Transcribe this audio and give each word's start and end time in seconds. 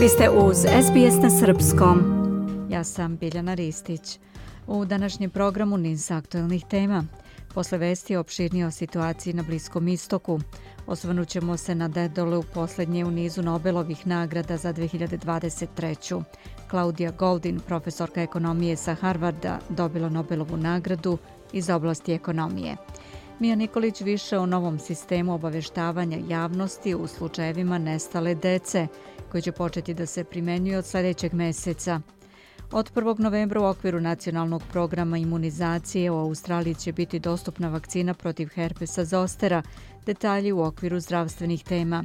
Vi 0.00 0.08
ste 0.08 0.30
uz 0.30 0.56
SBS 0.56 1.22
na 1.22 1.30
Srpskom. 1.30 1.98
Ja 2.70 2.84
sam 2.84 3.16
Biljana 3.16 3.54
Ristić. 3.54 4.18
U 4.66 4.84
današnjem 4.84 5.30
programu 5.30 5.76
niz 5.76 6.10
aktualnih 6.10 6.64
tema. 6.70 7.04
Posle 7.54 7.78
vesti 7.78 8.16
opširnije 8.16 8.66
o 8.66 8.70
situaciji 8.70 9.34
na 9.34 9.42
Bliskom 9.42 9.88
istoku. 9.88 10.40
Osvrnućemo 10.86 11.56
se 11.56 11.74
na 11.74 11.88
dedole 11.88 12.36
u 12.36 12.42
posljednje 12.42 13.04
u 13.04 13.10
nizu 13.10 13.42
Nobelovih 13.42 14.06
nagrada 14.06 14.56
za 14.56 14.72
2023. 14.72 16.22
Claudia 16.70 17.10
Goldin, 17.10 17.60
profesorka 17.60 18.22
ekonomije 18.22 18.76
sa 18.76 18.94
Harvarda, 18.94 19.58
dobila 19.68 20.08
Nobelovu 20.08 20.56
nagradu 20.56 21.18
iz 21.52 21.70
oblasti 21.70 22.12
ekonomije. 22.12 22.76
Mija 23.38 23.54
Nikolić 23.54 24.00
više 24.00 24.38
o 24.38 24.46
novom 24.46 24.78
sistemu 24.78 25.34
obaveštavanja 25.34 26.18
javnosti 26.28 26.94
u 26.94 27.06
slučajevima 27.06 27.78
nestale 27.78 28.34
dece, 28.34 28.86
koji 29.30 29.42
će 29.42 29.52
početi 29.52 29.94
da 29.94 30.06
se 30.06 30.24
primenjuje 30.24 30.78
od 30.78 30.86
sljedećeg 30.86 31.34
meseca. 31.34 32.00
Od 32.72 32.92
1. 32.94 33.20
novembra 33.20 33.60
u 33.60 33.64
okviru 33.64 34.00
nacionalnog 34.00 34.62
programa 34.72 35.18
imunizacije 35.18 36.10
u 36.10 36.18
Australiji 36.18 36.74
će 36.74 36.92
biti 36.92 37.18
dostupna 37.18 37.68
vakcina 37.68 38.14
protiv 38.14 38.48
herpesa 38.48 39.04
zostera, 39.04 39.62
detalji 40.06 40.52
u 40.52 40.62
okviru 40.62 41.00
zdravstvenih 41.00 41.64
tema. 41.64 42.04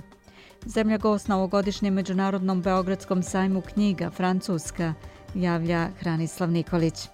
Zemlja 0.66 0.98
gost 0.98 1.28
na 1.28 1.38
ovogodišnjem 1.38 1.94
Međunarodnom 1.94 2.62
Beogradskom 2.62 3.24
sajmu 3.24 3.62
knjiga 3.62 4.10
Francuska 4.10 4.94
javlja 5.36 5.90
Hranislav 6.00 6.52
Nikolić. 6.52 7.08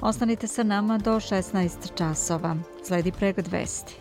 Ostanite 0.00 0.46
sa 0.46 0.62
nama 0.62 0.98
do 0.98 1.14
16 1.14 1.96
časova. 1.96 2.56
Sledi 2.84 3.12
pregled 3.12 3.48
vesti. 3.48 3.96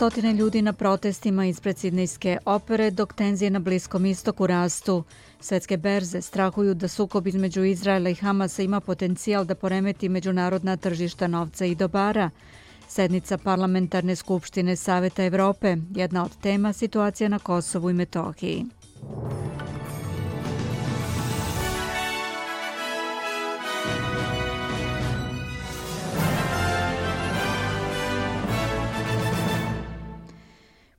Stotine 0.00 0.32
ljudi 0.32 0.62
na 0.62 0.72
protestima 0.72 1.46
ispred 1.46 1.78
Sidnejske 1.78 2.38
opere 2.44 2.90
dok 2.90 3.12
tenzije 3.14 3.50
na 3.50 3.58
Bliskom 3.58 4.06
istoku 4.06 4.46
rastu. 4.46 5.04
Svetske 5.40 5.76
berze 5.76 6.22
strahuju 6.22 6.74
da 6.74 6.88
sukob 6.88 7.26
između 7.26 7.64
Izraela 7.64 8.10
i 8.10 8.14
Hamasa 8.14 8.62
ima 8.62 8.80
potencijal 8.80 9.44
da 9.44 9.54
poremeti 9.54 10.08
međunarodna 10.08 10.76
tržišta 10.76 11.26
novca 11.26 11.64
i 11.66 11.74
dobara. 11.74 12.30
Sednica 12.88 13.38
Parlamentarne 13.38 14.16
skupštine 14.16 14.76
Saveta 14.76 15.24
Evrope, 15.24 15.76
jedna 15.90 16.24
od 16.24 16.36
tema 16.40 16.72
situacija 16.72 17.28
na 17.28 17.38
Kosovu 17.38 17.90
i 17.90 17.94
Metohiji. 17.94 18.64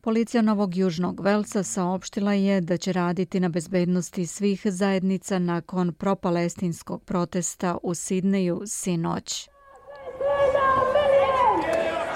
Policija 0.04 0.42
Novog 0.42 0.76
Južnog 0.76 1.20
Velsa 1.20 1.64
saopštila 1.64 2.34
je 2.34 2.62
da 2.62 2.78
će 2.78 2.94
raditi 2.94 3.40
na 3.40 3.50
bezbednosti 3.50 4.26
svih 4.26 4.62
zajednica 4.66 5.40
nakon 5.40 5.94
propalestinskog 5.94 7.04
protesta 7.04 7.78
u 7.84 7.94
Sidneju 7.94 8.62
sinoć. 8.66 9.50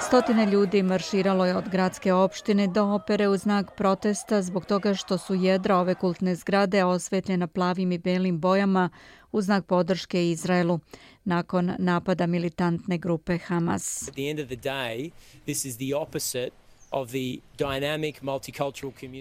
Stotine 0.00 0.46
ljudi 0.46 0.82
marširalo 0.82 1.46
je 1.46 1.56
od 1.56 1.68
gradske 1.68 2.12
opštine 2.12 2.66
do 2.66 2.84
opere 2.84 3.28
u 3.28 3.36
znak 3.36 3.76
protesta 3.76 4.42
zbog 4.42 4.66
toga 4.66 4.94
što 4.94 5.18
su 5.18 5.34
jedra 5.34 5.76
ove 5.76 5.94
kultne 5.94 6.34
zgrade 6.34 6.84
osvetljena 6.84 7.46
plavim 7.46 7.92
i 7.92 7.98
belim 7.98 8.40
bojama 8.40 8.90
u 9.32 9.42
znak 9.42 9.66
podrške 9.66 10.30
Izraelu 10.30 10.80
nakon 11.24 11.72
napada 11.78 12.26
militantne 12.26 12.98
grupe 12.98 13.38
Hamas. 13.38 14.08
At 14.08 14.14
the 14.14 14.30
end 14.30 14.40
of 14.40 14.46
the 14.46 14.56
day, 14.56 15.10
this 15.44 15.64
is 15.64 15.76
the 15.76 15.96
opposite 15.96 16.65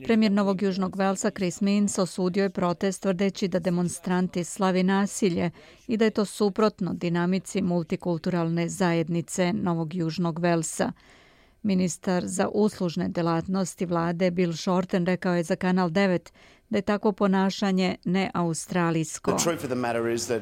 Premijer 0.06 0.32
Novog 0.32 0.62
Južnog 0.62 0.96
Velsa 0.96 1.32
Chris 1.32 1.62
Minns 1.62 1.98
osudio 1.98 2.44
je 2.44 2.50
protest 2.50 3.02
tvrdeći 3.02 3.48
da 3.48 3.60
demonstranti 3.60 4.44
slavi 4.44 4.84
nasilje 4.84 5.52
i 5.88 5.98
da 5.98 6.06
je 6.06 6.12
to 6.12 6.26
suprotno 6.26 6.94
dinamici 6.94 7.62
multikulturalne 7.62 8.70
zajednice 8.70 9.54
Novog 9.54 9.96
Južnog 9.96 10.40
Velsa. 10.40 10.92
Ministar 11.64 12.24
za 12.26 12.48
uslužne 12.54 13.10
delatnosti 13.10 13.86
vlade 13.86 14.32
Bill 14.32 14.54
Shorten 14.54 15.06
rekao 15.06 15.36
je 15.36 15.44
za 15.44 15.56
Kanal 15.56 15.90
9 15.90 16.32
da 16.70 16.78
je 16.78 16.82
tako 16.82 17.12
ponašanje 17.12 17.96
neaustralijsko. 18.04 19.32
The 19.32 19.44
truth 19.44 19.64
of 19.64 19.70
the 19.70 19.76
matter 19.76 20.08
is 20.08 20.26
that 20.26 20.42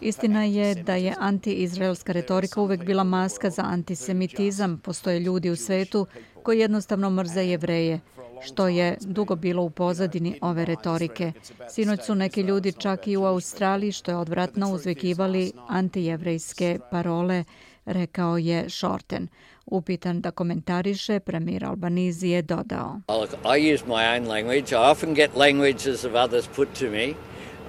Istina 0.00 0.44
je 0.44 0.74
da 0.74 0.94
je 0.94 1.14
anti-izraelska 1.18 2.12
retorika 2.12 2.60
uvek 2.60 2.84
bila 2.84 3.04
maska 3.04 3.50
za 3.50 3.62
antisemitizam. 3.62 4.78
Postoje 4.78 5.20
ljudi 5.20 5.50
u 5.50 5.56
svetu 5.56 6.06
koji 6.42 6.58
jednostavno 6.58 7.10
mrze 7.10 7.44
jevreje, 7.44 8.00
što 8.42 8.68
je 8.68 8.96
dugo 9.00 9.36
bilo 9.36 9.62
u 9.62 9.70
pozadini 9.70 10.38
ove 10.40 10.64
retorike. 10.64 11.32
Sinoć 11.70 12.00
su 12.06 12.14
neki 12.14 12.40
ljudi 12.40 12.72
čak 12.72 13.06
i 13.06 13.16
u 13.16 13.24
Australiji, 13.24 13.92
što 13.92 14.10
je 14.10 14.16
odvratno 14.16 14.72
uzvikivali 14.72 15.52
antijevrejske 15.68 16.78
parole, 16.90 17.44
rekao 17.84 18.38
je 18.38 18.70
Shorten. 18.70 19.28
Upitan 19.66 20.20
da 20.20 20.30
komentariše, 20.30 21.20
premijer 21.20 21.64
Albanizi 21.64 22.28
je 22.28 22.42
dodao. 22.42 23.00
I 23.56 23.74
use 23.74 23.84
my 23.86 24.16
own 24.16 24.28
language. 24.28 24.72
I 24.72 24.90
often 24.90 25.14
get 25.14 25.36
languages 25.36 26.04
of 26.04 26.14
others 26.14 26.48
put 26.56 26.68
to 26.78 26.84
me. 26.90 27.14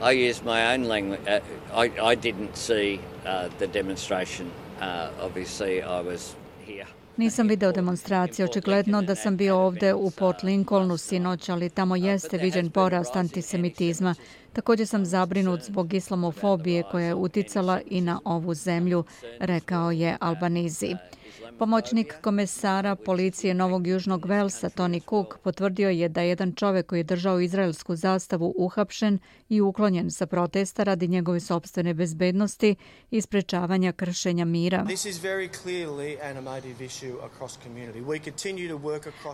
I 0.01 0.29
use 0.29 0.41
my 0.45 0.73
own 0.73 0.87
language. 0.87 1.21
Uh, 1.21 1.83
I, 1.83 2.11
I 2.11 2.15
didn't 2.15 2.55
see 2.55 2.93
uh, 2.95 3.49
the 3.59 3.67
demonstration. 3.67 4.47
Uh, 4.81 5.25
obviously, 5.25 5.81
I 5.81 6.01
was 6.01 6.35
here. 6.67 6.85
Nisam 7.17 7.47
video 7.47 7.71
demonstracije. 7.71 8.45
Očigledno 8.45 9.01
da 9.01 9.15
sam 9.15 9.37
bio 9.37 9.57
ovde 9.57 9.93
u 9.93 10.11
Port 10.11 10.43
Lincolnu 10.43 10.97
sinoć, 10.97 11.49
ali 11.49 11.69
tamo 11.69 11.95
jeste 11.95 12.37
viđen 12.37 12.69
porast 12.69 13.15
antisemitizma. 13.15 14.15
Također 14.53 14.87
sam 14.87 15.05
zabrinut 15.05 15.61
zbog 15.63 15.93
islamofobije 15.93 16.83
koja 16.91 17.05
je 17.05 17.15
uticala 17.15 17.81
i 17.89 18.01
na 18.01 18.19
ovu 18.25 18.53
zemlju, 18.53 19.03
rekao 19.39 19.91
je 19.91 20.17
Albanizi. 20.19 20.95
Pomoćnik 21.59 22.13
komesara 22.21 22.95
policije 22.95 23.53
Novog 23.53 23.87
Južnog 23.87 24.25
Velsa, 24.25 24.69
Tony 24.69 25.01
Cook, 25.09 25.37
potvrdio 25.43 25.89
je 25.89 26.09
da 26.09 26.21
je 26.21 26.29
jedan 26.29 26.53
čovek 26.53 26.85
koji 26.85 26.99
je 26.99 27.03
držao 27.03 27.39
izraelsku 27.39 27.95
zastavu 27.95 28.53
uhapšen 28.57 29.19
i 29.49 29.61
uklonjen 29.61 30.11
sa 30.11 30.25
protesta 30.25 30.83
radi 30.83 31.07
njegove 31.07 31.39
sobstvene 31.39 31.93
bezbednosti 31.93 32.75
i 33.11 33.21
sprečavanja 33.21 33.91
kršenja 33.91 34.45
mira. 34.45 34.87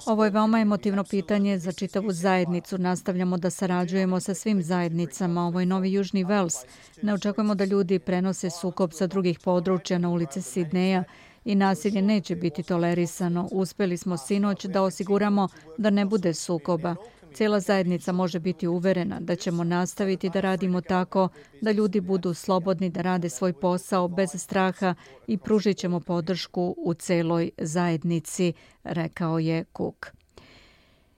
Ovo 0.06 0.24
je 0.24 0.30
veoma 0.30 0.60
emotivno 0.60 1.04
pitanje 1.04 1.60
za 1.60 1.72
čitavu 1.72 2.12
zajednicu. 2.12 2.78
Nastavljamo 2.78 3.38
da 3.38 3.50
sarađujemo 3.50 4.20
sa 4.20 4.34
svim 4.34 4.64
zajednicama. 4.64 5.48
Ovo 5.48 5.60
je 5.60 5.66
Novi 5.66 5.94
Južni 5.94 6.24
Vels. 6.24 6.56
Ne 7.02 7.14
očekujemo 7.14 7.56
da 7.56 7.66
ljudi 7.66 8.00
prenose 8.00 8.50
sukob 8.50 8.92
sa 8.94 9.08
drugih 9.08 9.40
područja 9.40 9.98
na 9.98 10.10
ulice 10.10 10.42
Sidneja 10.42 11.04
i 11.46 11.56
nasilje 11.56 12.02
neće 12.02 12.36
biti 12.36 12.64
tolerisano. 12.64 13.50
Uspeli 13.52 13.98
smo 13.98 14.18
sinoć 14.18 14.66
da 14.66 14.82
osiguramo 14.82 15.48
da 15.78 15.90
ne 15.90 16.06
bude 16.06 16.34
sukoba. 16.34 16.96
Cijela 17.34 17.60
zajednica 17.60 18.12
može 18.12 18.40
biti 18.40 18.68
uverena 18.68 19.20
da 19.20 19.36
ćemo 19.36 19.64
nastaviti 19.64 20.30
da 20.30 20.40
radimo 20.40 20.82
tako 20.82 21.30
da 21.62 21.72
ljudi 21.72 22.02
budu 22.02 22.34
slobodni 22.34 22.90
da 22.90 23.02
rade 23.02 23.30
svoj 23.30 23.54
posao 23.54 24.08
bez 24.08 24.30
straha 24.36 24.96
i 25.28 25.38
pružit 25.38 25.78
ćemo 25.78 26.00
podršku 26.00 26.76
u 26.78 26.94
celoj 26.94 27.52
zajednici, 27.58 28.54
rekao 28.84 29.40
je 29.40 29.66
Cook. 29.78 30.12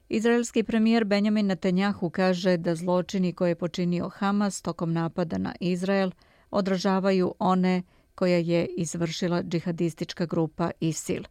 Izraelski 0.09 0.63
premijer 0.63 1.05
Benjamin 1.05 1.47
Netanyahu 1.47 2.09
kaže 2.09 2.57
da 2.57 2.75
zločini 2.75 3.33
koje 3.33 3.49
je 3.49 3.55
počinio 3.55 4.09
Hamas 4.09 4.61
tokom 4.61 4.93
napada 4.93 5.37
na 5.37 5.55
Izrael 5.59 6.11
odražavaju 6.51 7.35
one 7.39 7.83
koja 8.15 8.37
je 8.37 8.65
izvršila 8.65 9.43
džihadistička 9.43 10.25
grupa 10.25 10.71
ISIL. 10.79 11.23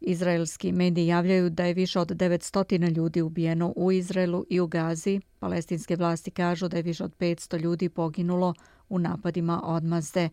Izraelski 0.00 0.72
mediji 0.72 1.06
javljaju 1.06 1.50
da 1.50 1.64
je 1.64 1.74
više 1.74 2.00
od 2.00 2.08
900 2.08 2.96
ljudi 2.96 3.22
ubijeno 3.22 3.72
u 3.76 3.92
Izraelu 3.92 4.44
i 4.50 4.60
u 4.60 4.66
Gazi. 4.66 5.20
Palestinske 5.38 5.96
vlasti 5.96 6.30
kažu 6.30 6.68
da 6.68 6.76
je 6.76 6.82
više 6.82 7.04
od 7.04 7.16
500 7.16 7.60
ljudi 7.60 7.88
poginulo 7.88 8.54
u 8.88 8.98
napadima 8.98 9.60
odmazde. 9.64 10.28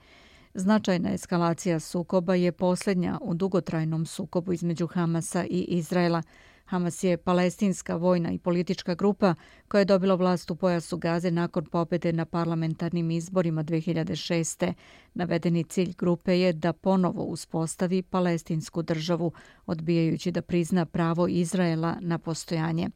Značajna 0.53 1.13
eskalacija 1.13 1.79
sukoba 1.79 2.35
je 2.35 2.51
posljednja 2.51 3.19
u 3.21 3.33
dugotrajnom 3.33 4.05
sukobu 4.05 4.53
između 4.53 4.87
Hamasa 4.87 5.45
i 5.45 5.65
Izraela. 5.69 6.23
Hamas 6.71 7.03
je 7.03 7.17
palestinska 7.17 7.95
vojna 7.95 8.31
i 8.31 8.37
politička 8.37 8.95
grupa 8.95 9.35
koja 9.67 9.79
je 9.79 9.85
dobila 9.85 10.15
vlast 10.15 10.51
u 10.51 10.55
pojasu 10.55 10.97
Gaze 10.97 11.31
nakon 11.31 11.65
pobede 11.65 12.13
na 12.13 12.25
parlamentarnim 12.25 13.11
izborima 13.11 13.63
2006. 13.63 14.73
Navedeni 15.13 15.63
cilj 15.63 15.93
grupe 15.97 16.39
je 16.39 16.53
da 16.53 16.73
ponovo 16.73 17.23
uspostavi 17.23 18.01
palestinsku 18.01 18.81
državu, 18.81 19.31
odbijajući 19.65 20.31
da 20.31 20.41
prizna 20.41 20.85
pravo 20.85 21.27
Izraela 21.27 21.97
na 22.01 22.17
postojanje. 22.17 22.89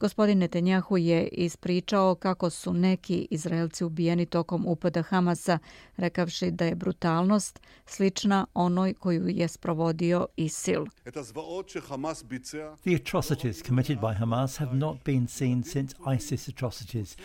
Gospodin 0.00 0.38
Netanjahu 0.38 0.96
je 0.96 1.28
ispričao 1.28 2.14
kako 2.14 2.50
su 2.50 2.72
neki 2.72 3.26
Izraelci 3.30 3.84
ubijeni 3.84 4.26
tokom 4.26 4.66
upada 4.66 5.02
Hamasa, 5.02 5.58
rekavši 5.96 6.50
da 6.50 6.64
je 6.64 6.74
brutalnost 6.74 7.60
slična 7.86 8.46
onoj 8.54 8.94
koju 8.94 9.28
je 9.28 9.48
sprovodio 9.48 10.26
ISIL. 10.36 10.84
The 12.82 12.94
atrocities 12.94 13.62
committed 13.66 13.98
by 13.98 14.18
Hamas 14.18 14.58
have 14.58 14.74
not 14.74 15.04
been 15.04 15.28
seen 15.28 15.62
since 15.62 15.96
ISIS 16.16 16.48
atrocities. 16.48 17.16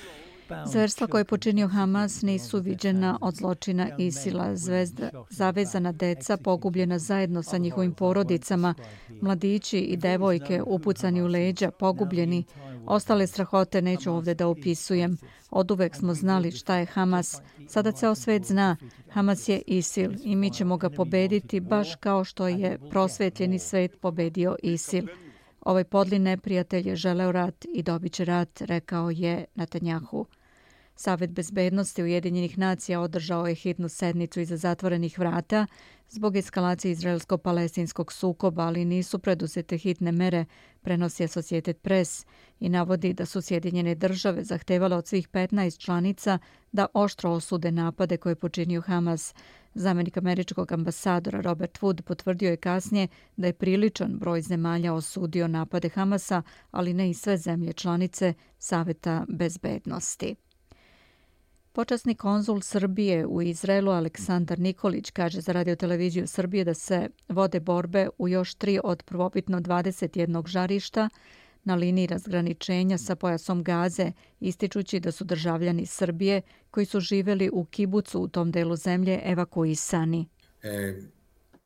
Zverstva 0.65 1.07
koje 1.07 1.19
je 1.19 1.25
počinio 1.25 1.67
Hamas 1.67 2.21
nisu 2.21 2.59
viđena 2.59 3.17
od 3.21 3.35
zločina 3.35 3.89
Isila. 3.97 4.55
Zvezda, 4.55 5.09
zavezana 5.29 5.91
deca, 5.91 6.37
pogubljena 6.37 6.99
zajedno 6.99 7.43
sa 7.43 7.57
njihovim 7.57 7.93
porodicama, 7.93 8.73
mladići 9.21 9.79
i 9.79 9.97
devojke 9.97 10.61
upucani 10.65 11.21
u 11.21 11.27
leđa, 11.27 11.71
pogubljeni. 11.71 12.43
Ostale 12.85 13.27
strahote 13.27 13.81
neću 13.81 14.11
ovdje 14.11 14.33
da 14.35 14.47
opisujem. 14.47 15.17
Od 15.49 15.71
uvek 15.71 15.95
smo 15.95 16.13
znali 16.13 16.51
šta 16.51 16.75
je 16.75 16.85
Hamas. 16.85 17.41
Sada 17.67 17.91
ceo 17.91 18.15
svet 18.15 18.45
zna. 18.45 18.77
Hamas 19.09 19.49
je 19.49 19.61
Isil 19.67 20.11
i 20.23 20.35
mi 20.35 20.51
ćemo 20.51 20.77
ga 20.77 20.89
pobediti 20.89 21.59
baš 21.59 21.95
kao 21.95 22.23
što 22.23 22.47
je 22.47 22.79
prosvetljeni 22.89 23.59
svet 23.59 24.01
pobedio 24.01 24.55
Isil. 24.63 25.05
Ovaj 25.61 25.83
podli 25.83 26.19
neprijatelj 26.19 26.89
je 26.89 26.95
želeo 26.95 27.31
rat 27.31 27.65
i 27.73 27.83
dobit 27.83 28.13
će 28.13 28.25
rat, 28.25 28.61
rekao 28.61 29.09
je 29.09 29.45
Netanjahu. 29.55 30.25
Savet 30.99 31.29
bezbednosti 31.29 32.03
Ujedinjenih 32.03 32.57
nacija 32.57 33.01
održao 33.01 33.47
je 33.47 33.55
hitnu 33.55 33.89
sednicu 33.89 34.39
iza 34.39 34.57
zatvorenih 34.57 35.19
vrata 35.19 35.67
zbog 36.09 36.35
eskalacije 36.35 36.91
izraelsko-palestinskog 36.91 38.13
sukoba, 38.13 38.63
ali 38.63 38.85
nisu 38.85 39.19
preduzete 39.19 39.77
hitne 39.77 40.11
mere, 40.11 40.45
prenosi 40.81 41.23
Associated 41.23 41.77
Press 41.77 42.25
i 42.59 42.69
navodi 42.69 43.13
da 43.13 43.25
su 43.25 43.41
Sjedinjene 43.41 43.95
države 43.95 44.43
zahtevale 44.43 44.95
od 44.95 45.07
svih 45.07 45.29
15 45.29 45.79
članica 45.79 46.39
da 46.71 46.87
oštro 46.93 47.31
osude 47.31 47.71
napade 47.71 48.17
koje 48.17 48.35
počinio 48.35 48.81
Hamas. 48.81 49.33
Zamenik 49.73 50.17
američkog 50.17 50.71
ambasadora 50.71 51.41
Robert 51.41 51.79
Wood 51.79 52.01
potvrdio 52.01 52.49
je 52.49 52.57
kasnije 52.57 53.07
da 53.37 53.47
je 53.47 53.53
priličan 53.53 54.17
broj 54.17 54.41
zemalja 54.41 54.93
osudio 54.93 55.47
napade 55.47 55.89
Hamasa, 55.89 56.41
ali 56.71 56.93
ne 56.93 57.09
i 57.09 57.13
sve 57.13 57.37
zemlje 57.37 57.73
članice 57.73 58.33
Saveta 58.57 59.25
bezbednosti. 59.29 60.35
Počasni 61.79 62.15
konzul 62.15 62.61
Srbije 62.61 63.25
u 63.25 63.41
Izraelu 63.41 63.91
Aleksandar 63.91 64.59
Nikolić 64.59 65.11
kaže 65.11 65.41
za 65.41 65.51
radioteleviziju 65.51 66.27
Srbije 66.27 66.63
da 66.63 66.73
se 66.73 67.09
vode 67.29 67.59
borbe 67.59 68.09
u 68.17 68.27
još 68.27 68.53
tri 68.53 68.79
od 68.83 69.03
prvobitno 69.03 69.59
21 69.59 70.47
žarišta 70.47 71.09
na 71.63 71.75
liniji 71.75 72.07
razgraničenja 72.07 72.97
sa 72.97 73.15
pojasom 73.15 73.63
Gaze, 73.63 74.11
ističući 74.39 74.99
da 74.99 75.11
su 75.11 75.23
državljani 75.23 75.85
Srbije 75.85 76.41
koji 76.71 76.85
su 76.85 76.99
živeli 76.99 77.49
u 77.53 77.65
Kibucu 77.65 78.19
u 78.21 78.27
tom 78.27 78.51
delu 78.51 78.75
zemlje 78.75 79.21
evakuisani. 79.25 80.27
E, 80.63 81.01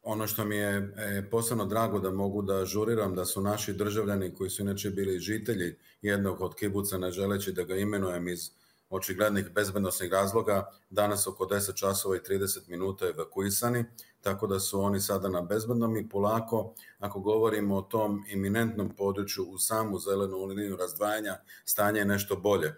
ono 0.04 0.28
što 0.28 0.46
mi 0.46 0.56
je 0.56 0.94
e, 0.98 1.30
posebno 1.32 1.66
drago 1.66 2.00
da 2.00 2.12
mogu 2.12 2.42
da 2.42 2.66
žuriram 2.66 3.16
da 3.16 3.26
su 3.26 3.42
naši 3.42 3.74
državljani 3.74 4.34
koji 4.34 4.50
su 4.50 4.62
inače 4.62 4.90
bili 4.90 5.20
žitelji 5.20 5.76
jednog 6.02 6.42
od 6.42 6.56
Kibuca, 6.56 6.98
ne 6.98 7.12
želeći 7.12 7.52
da 7.52 7.64
ga 7.64 7.76
imenujem 7.76 8.28
iz 8.28 8.52
očiglednih 8.94 9.50
bezbednostnih 9.50 10.12
razloga 10.12 10.72
danas 10.90 11.28
oko 11.28 11.46
10 11.46 11.76
časova 11.76 12.16
i 12.16 12.20
30 12.20 12.70
minuta 12.70 13.08
evakuisani, 13.08 13.86
tako 14.22 14.48
da 14.48 14.60
su 14.60 14.82
oni 14.82 15.00
sada 15.00 15.30
na 15.30 15.42
bezbednom 15.42 15.98
i 15.98 16.10
polako, 16.10 16.74
ako 17.00 17.20
govorimo 17.20 17.78
o 17.78 17.82
tom 17.82 18.26
iminentnom 18.30 18.90
području 18.90 19.44
u 19.44 19.58
samu 19.58 20.00
zelenu 20.00 20.46
liniju 20.46 20.76
razdvajanja, 20.76 21.38
stanje 21.66 22.00
je 22.00 22.06
nešto 22.06 22.36
bolje. 22.36 22.74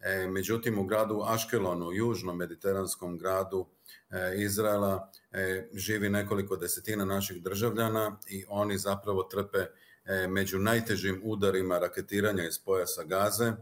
E, 0.00 0.26
međutim, 0.28 0.78
u 0.78 0.84
gradu 0.84 1.22
Aškelonu, 1.26 1.92
južnom 1.92 2.36
mediteranskom 2.36 3.18
gradu 3.18 3.66
e, 4.10 4.34
Izraela, 4.36 5.10
e, 5.32 5.68
živi 5.74 6.08
nekoliko 6.08 6.56
desetina 6.56 7.04
naših 7.04 7.42
državljana 7.42 8.18
i 8.28 8.44
oni 8.48 8.78
zapravo 8.78 9.22
trpe 9.22 9.58
e, 9.58 10.26
među 10.28 10.58
najtežim 10.58 11.20
udarima 11.24 11.78
raketiranja 11.78 12.44
iz 12.46 12.58
pojasa 12.58 13.04
gaze, 13.04 13.52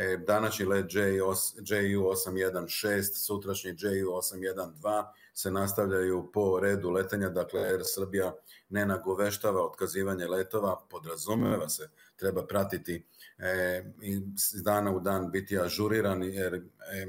E, 0.00 0.16
današnji 0.16 0.66
let 0.66 0.86
JU816, 0.86 3.26
sutrašnji 3.26 3.72
JU812 3.72 5.04
se 5.34 5.50
nastavljaju 5.50 6.30
po 6.32 6.60
redu 6.60 6.90
letenja, 6.90 7.28
dakle 7.28 7.60
Air 7.60 7.80
Srbija 7.84 8.34
ne 8.68 8.86
nagoveštava 8.86 9.64
otkazivanje 9.64 10.26
letova, 10.26 10.80
podrazumeva 10.90 11.68
se, 11.68 11.88
treba 12.16 12.46
pratiti 12.46 13.06
e, 13.38 13.84
i 14.02 14.20
dana 14.62 14.96
u 14.96 15.00
dan 15.00 15.30
biti 15.30 15.58
ažuriran 15.58 16.22
jer 16.22 16.54
e, 16.54 16.60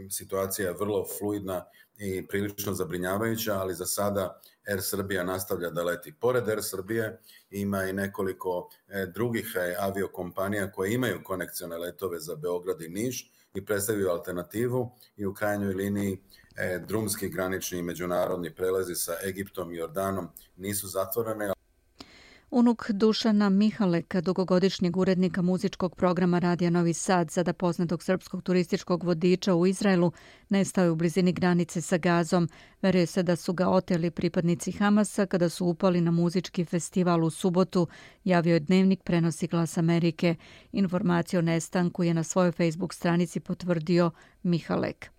situacija 0.10 0.68
je 0.68 0.78
vrlo 0.80 1.06
fluidna 1.20 1.66
i 1.98 2.28
prilično 2.28 2.74
zabrinjavajuća, 2.74 3.54
ali 3.54 3.74
za 3.74 3.86
sada 3.86 4.42
Air 4.70 4.82
Srbija 4.82 5.24
nastavlja 5.24 5.70
da 5.70 5.84
leti. 5.84 6.14
Pored 6.20 6.50
Air 6.50 6.60
Srbije 6.64 7.20
ima 7.52 7.84
i 7.84 7.94
nekoliko 7.94 8.70
e, 8.88 9.06
drugih 9.06 9.56
e, 9.56 9.76
aviokompanija 9.80 10.72
koje 10.72 10.94
imaju 10.94 11.24
konekcione 11.24 11.78
letove 11.78 12.20
za 12.20 12.36
Beograd 12.36 12.82
i 12.82 12.90
Niš 12.90 13.32
i 13.54 13.66
predstavljaju 13.66 14.10
alternativu 14.10 14.92
i 15.18 15.26
u 15.26 15.34
krajnjoj 15.34 15.74
liniji 15.74 16.18
e, 16.58 16.80
drumski 16.88 17.30
granični 17.30 17.82
međunarodni 17.82 18.56
prelazi 18.56 18.96
sa 18.96 19.14
Egiptom 19.28 19.72
i 19.72 19.78
Jordanom 19.78 20.28
nisu 20.58 20.88
zatvorene, 20.88 21.54
Unuk 22.52 22.92
Dušana 22.92 23.50
Mihaleka, 23.50 24.22
dugogodišnjeg 24.22 24.98
urednika 24.98 25.42
muzičkog 25.42 25.96
programa 25.96 26.40
Radija 26.40 26.70
Novi 26.70 26.94
Sad, 26.94 27.32
sada 27.32 27.54
poznatog 27.54 28.04
srpskog 28.04 28.44
turističkog 28.44 29.04
vodiča 29.04 29.56
u 29.56 29.68
Izraelu, 29.68 30.12
nestao 30.50 30.84
je 30.84 30.92
u 30.92 30.96
blizini 30.96 31.34
granice 31.34 31.82
sa 31.82 31.98
gazom. 31.98 32.50
Veruje 32.82 33.06
se 33.06 33.24
da 33.24 33.36
su 33.36 33.54
ga 33.54 33.70
oteli 33.70 34.12
pripadnici 34.12 34.72
Hamasa 34.72 35.26
kada 35.26 35.50
su 35.50 35.66
upali 35.66 36.02
na 36.02 36.12
muzički 36.12 36.66
festival 36.66 37.24
u 37.24 37.30
subotu, 37.30 37.88
javio 38.24 38.54
je 38.54 38.60
dnevnik 38.60 39.04
prenosi 39.04 39.48
glas 39.48 39.78
Amerike. 39.78 40.36
Informaciju 40.72 41.40
o 41.40 41.42
nestanku 41.42 42.04
je 42.04 42.14
na 42.14 42.24
svojoj 42.24 42.52
Facebook 42.52 42.94
stranici 42.94 43.40
potvrdio 43.40 44.12
Mihalek. 44.44 45.10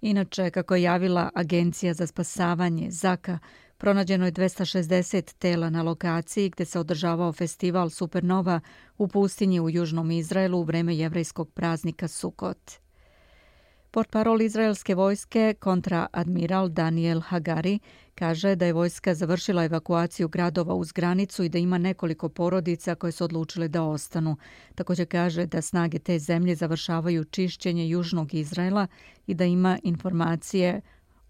Inače, 0.00 0.50
kako 0.50 0.74
je 0.74 0.82
javila 0.82 1.30
Agencija 1.34 1.94
za 1.94 2.06
spasavanje 2.06 2.90
Zaka, 2.90 3.38
Pronađeno 3.80 4.24
je 4.24 4.32
260 4.32 5.34
tela 5.38 5.70
na 5.70 5.82
lokaciji 5.82 6.50
gde 6.50 6.64
se 6.64 6.78
održavao 6.78 7.32
festival 7.32 7.90
Supernova 7.90 8.60
u 8.98 9.08
pustinji 9.08 9.60
u 9.60 9.70
Južnom 9.70 10.10
Izraelu 10.10 10.58
u 10.58 10.62
vreme 10.62 10.96
jevrejskog 10.96 11.50
praznika 11.50 12.08
Sukot. 12.08 12.70
Portparol 13.90 14.42
izraelske 14.42 14.94
vojske 14.94 15.54
kontraadmiral 15.60 16.68
Daniel 16.68 17.20
Hagari 17.20 17.78
kaže 18.14 18.56
da 18.56 18.66
je 18.66 18.72
vojska 18.72 19.14
završila 19.14 19.64
evakuaciju 19.64 20.28
gradova 20.28 20.74
uz 20.74 20.92
granicu 20.92 21.44
i 21.44 21.48
da 21.48 21.58
ima 21.58 21.78
nekoliko 21.78 22.28
porodica 22.28 22.94
koje 22.94 23.12
su 23.12 23.24
odlučile 23.24 23.68
da 23.68 23.82
ostanu. 23.82 24.36
Također 24.74 25.08
kaže 25.08 25.46
da 25.46 25.62
snage 25.62 25.98
te 25.98 26.18
zemlje 26.18 26.54
završavaju 26.54 27.24
čišćenje 27.24 27.88
Južnog 27.88 28.34
Izraela 28.34 28.86
i 29.26 29.34
da 29.34 29.44
ima 29.44 29.78
informacije 29.82 30.80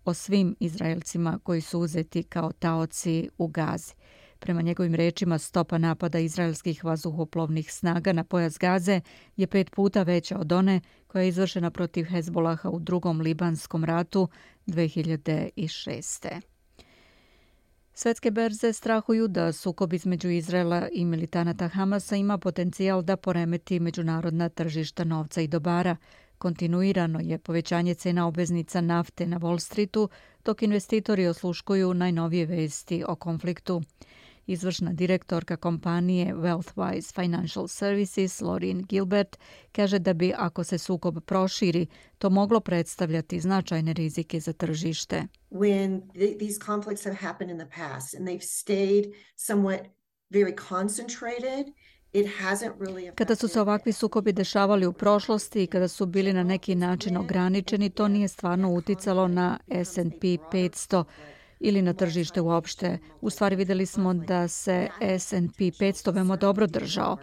o 0.04 0.14
svim 0.14 0.56
Izraelcima 0.60 1.38
koji 1.42 1.60
su 1.60 1.80
uzeti 1.80 2.22
kao 2.22 2.52
taoci 2.52 3.28
u 3.38 3.48
Gazi. 3.48 3.94
Prema 4.38 4.62
njegovim 4.62 4.94
rečima, 4.94 5.38
stopa 5.38 5.78
napada 5.78 6.18
izraelskih 6.18 6.84
vazuhoplovnih 6.84 7.72
snaga 7.72 8.12
na 8.12 8.24
pojas 8.24 8.58
Gaze 8.58 9.00
je 9.36 9.46
pet 9.46 9.70
puta 9.70 10.02
veća 10.02 10.38
od 10.38 10.52
one 10.52 10.80
koja 11.06 11.22
je 11.22 11.28
izvršena 11.28 11.70
protiv 11.70 12.04
Hezbolaha 12.04 12.70
u 12.70 12.78
drugom 12.78 13.20
libanskom 13.20 13.84
ratu 13.84 14.28
2006. 14.66 16.40
Svetske 17.94 18.30
berze 18.30 18.72
strahuju 18.72 19.28
da 19.28 19.52
sukob 19.52 19.92
između 19.92 20.28
Izraela 20.28 20.88
i 20.92 21.04
militanata 21.04 21.68
Hamasa 21.68 22.16
ima 22.16 22.38
potencijal 22.38 23.02
da 23.02 23.16
poremeti 23.16 23.80
međunarodna 23.80 24.48
tržišta 24.48 25.04
novca 25.04 25.40
i 25.40 25.48
dobara. 25.48 25.96
Kontinuirano 26.40 27.20
je 27.22 27.38
povećanje 27.38 27.94
cena 27.94 28.26
obveznica 28.26 28.80
nafte 28.80 29.26
na 29.26 29.38
Wall 29.38 29.58
Streetu, 29.58 30.08
dok 30.44 30.62
investitori 30.62 31.26
osluškuju 31.26 31.94
najnovije 31.94 32.46
vesti 32.46 33.04
o 33.08 33.14
konfliktu. 33.14 33.82
Izvršna 34.46 34.92
direktorka 34.92 35.56
kompanije 35.56 36.34
Wealthwise 36.34 37.14
Financial 37.14 37.68
Services, 37.68 38.40
Lorin 38.40 38.82
Gilbert, 38.88 39.38
kaže 39.72 39.98
da 39.98 40.12
bi, 40.12 40.32
ako 40.36 40.64
se 40.64 40.78
sukob 40.78 41.20
proširi, 41.26 41.86
to 42.18 42.30
moglo 42.30 42.60
predstavljati 42.60 43.40
značajne 43.40 43.92
rizike 43.92 44.40
za 44.40 44.52
tržište. 44.52 45.26
When 45.50 46.00
these 46.38 46.60
conflicts 46.66 47.04
have 47.04 47.16
happened 47.16 47.50
in 47.50 47.58
the 47.58 47.76
past 47.76 48.14
and 48.14 48.28
they've 48.28 48.46
stayed 48.46 49.12
somewhat 49.36 49.80
very 50.30 50.54
concentrated, 50.68 51.74
Kada 53.14 53.36
su 53.36 53.48
se 53.48 53.60
ovakvi 53.60 53.92
sukobi 53.92 54.32
dešavali 54.32 54.86
u 54.86 54.92
prošlosti 54.92 55.62
i 55.62 55.66
kada 55.66 55.88
su 55.88 56.06
bili 56.06 56.32
na 56.32 56.42
neki 56.42 56.74
način 56.74 57.16
ograničeni, 57.16 57.90
to 57.90 58.08
nije 58.08 58.28
stvarno 58.28 58.72
uticalo 58.72 59.28
na 59.28 59.58
S&P 59.84 60.26
500 60.52 61.04
ili 61.60 61.82
na 61.82 61.92
tržište 61.92 62.40
uopšte. 62.40 62.98
U 63.20 63.30
stvari 63.30 63.56
videli 63.56 63.86
smo 63.86 64.14
da 64.14 64.48
se 64.48 64.88
S&P 65.18 65.64
500 65.64 66.14
veoma 66.14 66.36
dobro 66.36 66.66
držao 66.66 67.16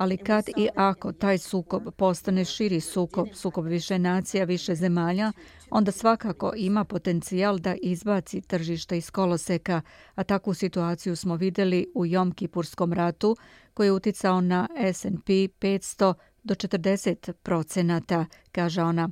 ali 0.00 0.16
kad 0.16 0.48
i 0.56 0.68
ako 0.76 1.12
taj 1.12 1.38
sukob 1.38 1.82
postane 1.96 2.44
širi 2.44 2.80
sukob, 2.80 3.28
sukob 3.34 3.66
više 3.66 3.98
nacija, 3.98 4.44
više 4.44 4.74
zemalja, 4.74 5.32
onda 5.70 5.92
svakako 5.92 6.52
ima 6.56 6.84
potencijal 6.84 7.58
da 7.58 7.74
izbaci 7.82 8.40
tržište 8.40 8.98
iz 8.98 9.10
koloseka, 9.10 9.82
a 10.14 10.24
takvu 10.24 10.54
situaciju 10.54 11.16
smo 11.16 11.36
videli 11.36 11.86
u 11.94 12.06
Jom 12.06 12.32
Kipurskom 12.32 12.92
ratu 12.92 13.36
koji 13.74 13.86
je 13.86 13.92
uticao 13.92 14.40
na 14.40 14.68
S&P 14.92 15.32
500 15.32 16.14
do 16.42 16.54
40 16.54 17.32
procenata, 17.32 18.26
kaže 18.52 18.82
ona. 18.82 19.08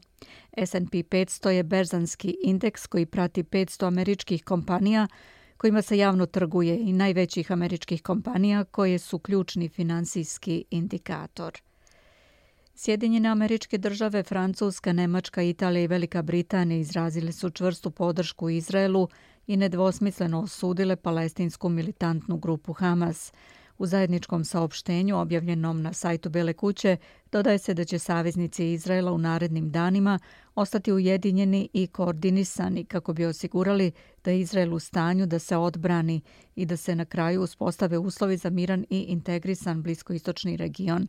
S&P 0.57 1.03
500 1.03 1.49
je 1.49 1.63
berzanski 1.63 2.37
indeks 2.45 2.87
koji 2.87 3.07
prati 3.07 3.43
500 3.43 3.87
američkih 3.87 4.45
kompanija 4.45 5.09
kojima 5.59 5.83
se 5.83 5.99
javno 5.99 6.27
trguje 6.27 6.79
i 6.81 6.93
najvećih 6.93 7.53
američkih 7.53 8.03
kompanija 8.03 8.65
koje 8.65 8.99
su 8.99 9.19
ključni 9.19 9.69
finansijski 9.69 10.65
indikator. 10.71 11.53
Sjedinjene 12.75 13.29
američke 13.29 13.79
države, 13.79 14.23
Francuska, 14.23 14.93
Nemačka, 14.93 15.43
Italija 15.43 15.83
i 15.83 15.87
Velika 15.87 16.23
Britanija 16.23 16.81
izrazile 16.81 17.33
su 17.33 17.51
čvrstu 17.51 17.91
podršku 17.91 18.51
Izraelu 18.51 19.09
i 19.47 19.57
nedvosmisleno 19.57 20.41
osudile 20.41 20.97
palestinsku 20.97 21.69
militantnu 21.69 22.37
grupu 22.37 22.73
Hamas. 22.73 23.33
U 23.79 23.87
zajedničkom 23.87 24.45
saopštenju 24.45 25.19
objavljenom 25.19 25.83
na 25.83 25.93
sajtu 25.93 26.31
Bele 26.31 26.53
kuće 26.53 26.97
dodaje 27.33 27.59
se 27.59 27.75
da 27.75 27.85
će 27.85 27.99
saveznici 27.99 28.73
Izraela 28.73 29.13
u 29.13 29.19
narednim 29.19 29.71
danima 29.71 30.19
ostati 30.55 30.93
ujedinjeni 30.93 31.69
i 31.73 31.87
koordinisani 31.87 32.85
kako 32.85 33.13
bi 33.13 33.25
osigurali 33.25 33.93
da 34.25 34.31
je 34.31 34.41
Izrael 34.41 34.75
u 34.75 34.79
stanju 34.79 35.27
da 35.27 35.39
se 35.39 35.57
odbrani 35.57 36.21
i 36.57 36.67
da 36.67 36.77
se 36.77 36.95
na 36.95 37.05
kraju 37.05 37.43
uspostave 37.43 37.99
uslovi 37.99 38.37
za 38.37 38.51
miran 38.51 38.85
i 38.91 38.99
integrisan 39.01 39.83
bliskoistočni 39.83 40.57
region. 40.57 41.09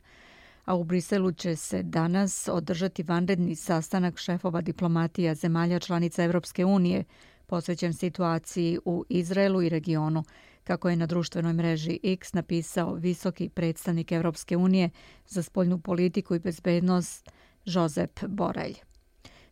A 0.66 0.76
u 0.76 0.84
Briselu 0.84 1.32
će 1.32 1.56
se 1.56 1.84
danas 1.84 2.50
održati 2.52 3.04
vanredni 3.04 3.56
sastanak 3.56 4.18
šefova 4.18 4.62
diplomatija 4.62 5.36
zemalja 5.36 5.80
članica 5.80 6.24
Evropske 6.24 6.66
unije 6.66 7.04
posvećen 7.48 7.94
situaciji 7.94 8.80
u 8.86 9.06
Izraelu 9.10 9.62
i 9.62 9.70
regionu 9.70 10.24
kako 10.70 10.90
je 10.90 10.96
na 10.96 11.06
društvenoj 11.06 11.54
mreži 11.54 12.00
X 12.04 12.34
napisao 12.34 12.94
visoki 12.94 13.50
predstavnik 13.50 14.12
Evropske 14.12 14.58
unije 14.58 14.90
za 15.28 15.44
spoljnu 15.44 15.80
politiku 15.80 16.36
i 16.36 16.40
bezbednost 16.40 17.30
Josep 17.66 18.20
Borelj. 18.28 18.76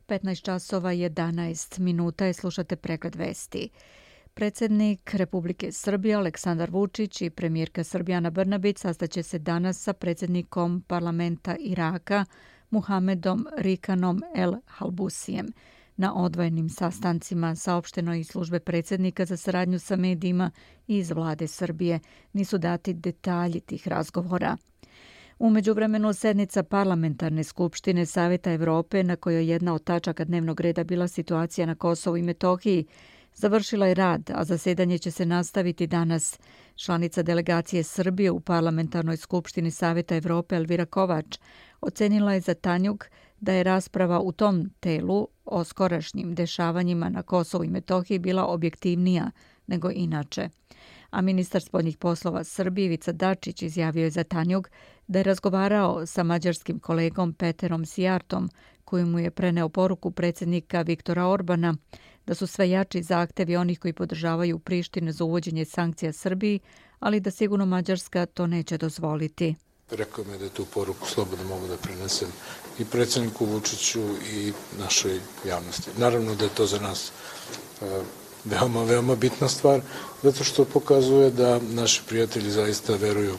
15 0.08 0.44
časova 0.44 0.92
11 0.92 1.80
minuta 1.80 2.26
je 2.26 2.34
slušate 2.34 2.76
pregled 2.76 3.16
vesti. 3.16 3.70
Predsednik 4.34 5.14
Republike 5.14 5.72
Srbije 5.72 6.16
Aleksandar 6.16 6.70
Vučić 6.72 7.22
i 7.22 7.30
premijerka 7.30 7.84
Srbijana 7.84 8.30
Brnabić 8.30 8.78
sastaće 8.78 9.24
se 9.24 9.40
danas 9.40 9.84
sa 9.84 9.94
predsjednikom 9.94 10.84
parlamenta 10.88 11.56
Iraka 11.60 12.26
Muhamedom 12.70 13.48
Rikanom 13.58 14.24
El 14.36 14.54
Halbusijem. 14.66 15.48
Na 15.98 16.16
odvojenim 16.16 16.70
sastancima 16.70 17.56
saopšteno 17.56 18.16
i 18.16 18.24
službe 18.24 18.60
predsjednika 18.60 19.26
za 19.26 19.38
saradnju 19.38 19.80
sa 19.80 19.96
medijima 19.96 20.52
iz 20.88 21.12
vlade 21.12 21.48
Srbije. 21.48 22.00
Nisu 22.34 22.58
dati 22.58 22.94
detalji 22.94 23.60
tih 23.60 23.88
razgovora. 23.88 24.58
Umeđu 25.40 25.74
vremenu 25.74 26.14
sednica 26.14 26.64
parlamentarne 26.64 27.44
skupštine 27.44 28.06
Saveta 28.06 28.52
Evrope, 28.52 29.04
na 29.04 29.16
kojoj 29.16 29.52
jedna 29.52 29.74
od 29.74 29.84
tačaka 29.84 30.24
dnevnog 30.26 30.60
reda 30.60 30.84
bila 30.84 31.08
situacija 31.08 31.68
na 31.68 31.76
Kosovu 31.76 32.18
i 32.18 32.22
Metohiji, 32.22 32.86
završila 33.34 33.88
je 33.88 33.94
rad, 33.94 34.32
a 34.34 34.44
zasedanje 34.44 34.98
će 34.98 35.12
se 35.12 35.26
nastaviti 35.26 35.88
danas. 35.88 36.40
Članica 36.76 37.24
delegacije 37.24 37.84
Srbije 37.84 38.32
u 38.32 38.40
parlamentarnoj 38.40 39.18
skupštini 39.18 39.72
Saveta 39.72 40.16
Evrope 40.16 40.56
Elvira 40.56 40.86
Kovač 40.86 41.38
ocenila 41.82 42.34
je 42.34 42.40
za 42.40 42.54
Tanjuk 42.54 43.06
da 43.40 43.54
je 43.54 43.64
rasprava 43.64 44.20
u 44.20 44.32
tom 44.32 44.70
telu 44.80 45.28
o 45.46 45.64
skorašnjim 45.64 46.36
dešavanjima 46.36 47.10
na 47.10 47.24
Kosovu 47.24 47.64
i 47.64 47.70
Metohiji 47.70 48.20
bila 48.20 48.46
objektivnija 48.46 49.32
nego 49.68 49.92
inače. 49.92 50.50
A 51.10 51.22
ministar 51.22 51.62
spodnjih 51.62 51.98
poslova 51.98 52.44
Srbije 52.44 52.86
Ivica 52.86 53.12
Dačić 53.12 53.62
izjavio 53.62 54.04
je 54.04 54.10
za 54.10 54.24
Tanjug 54.24 54.70
da 55.08 55.20
je 55.20 55.24
razgovarao 55.24 56.06
sa 56.06 56.24
mađarskim 56.24 56.80
kolegom 56.80 57.34
Peterom 57.34 57.86
Sijartom 57.86 58.50
koji 58.86 59.06
mu 59.06 59.20
je 59.20 59.32
preneo 59.32 59.70
poruku 59.70 60.12
predsjednika 60.12 60.82
Viktora 60.82 61.28
Orbana 61.28 61.76
da 62.26 62.36
su 62.36 62.48
sve 62.48 62.70
jači 62.70 63.04
zahtevi 63.04 63.56
onih 63.56 63.80
koji 63.80 63.94
podržavaju 63.94 64.60
Prištine 64.60 65.12
za 65.12 65.24
uvođenje 65.24 65.66
sankcija 65.66 66.14
Srbiji, 66.14 66.60
ali 67.00 67.20
da 67.20 67.32
sigurno 67.32 67.66
Mađarska 67.66 68.26
to 68.26 68.48
neće 68.48 68.78
dozvoliti. 68.78 69.56
Rekao 69.92 70.24
mi 70.24 70.38
da 70.38 70.44
je 70.44 70.50
tu 70.50 70.66
poruku 70.66 71.08
slobodno 71.08 71.46
mogu 71.48 71.68
da 71.68 71.78
prenesem 71.78 72.28
i 72.80 72.86
predsjedniku 72.86 73.46
Vučiću 73.46 74.02
i 74.34 74.54
našoj 74.80 75.20
javnosti. 75.46 75.92
Naravno 75.98 76.36
da 76.36 76.44
je 76.44 76.56
to 76.56 76.66
za 76.66 76.80
nas 76.80 77.12
e, 77.82 78.02
veoma, 78.46 78.84
veoma 78.84 79.16
bitna 79.16 79.50
stvar, 79.50 79.82
zato 80.24 80.44
što 80.44 80.66
pokazuje 80.66 81.32
da 81.32 81.60
naši 81.60 82.02
prijatelji 82.08 82.52
zaista 82.52 82.96
veruju 82.96 83.38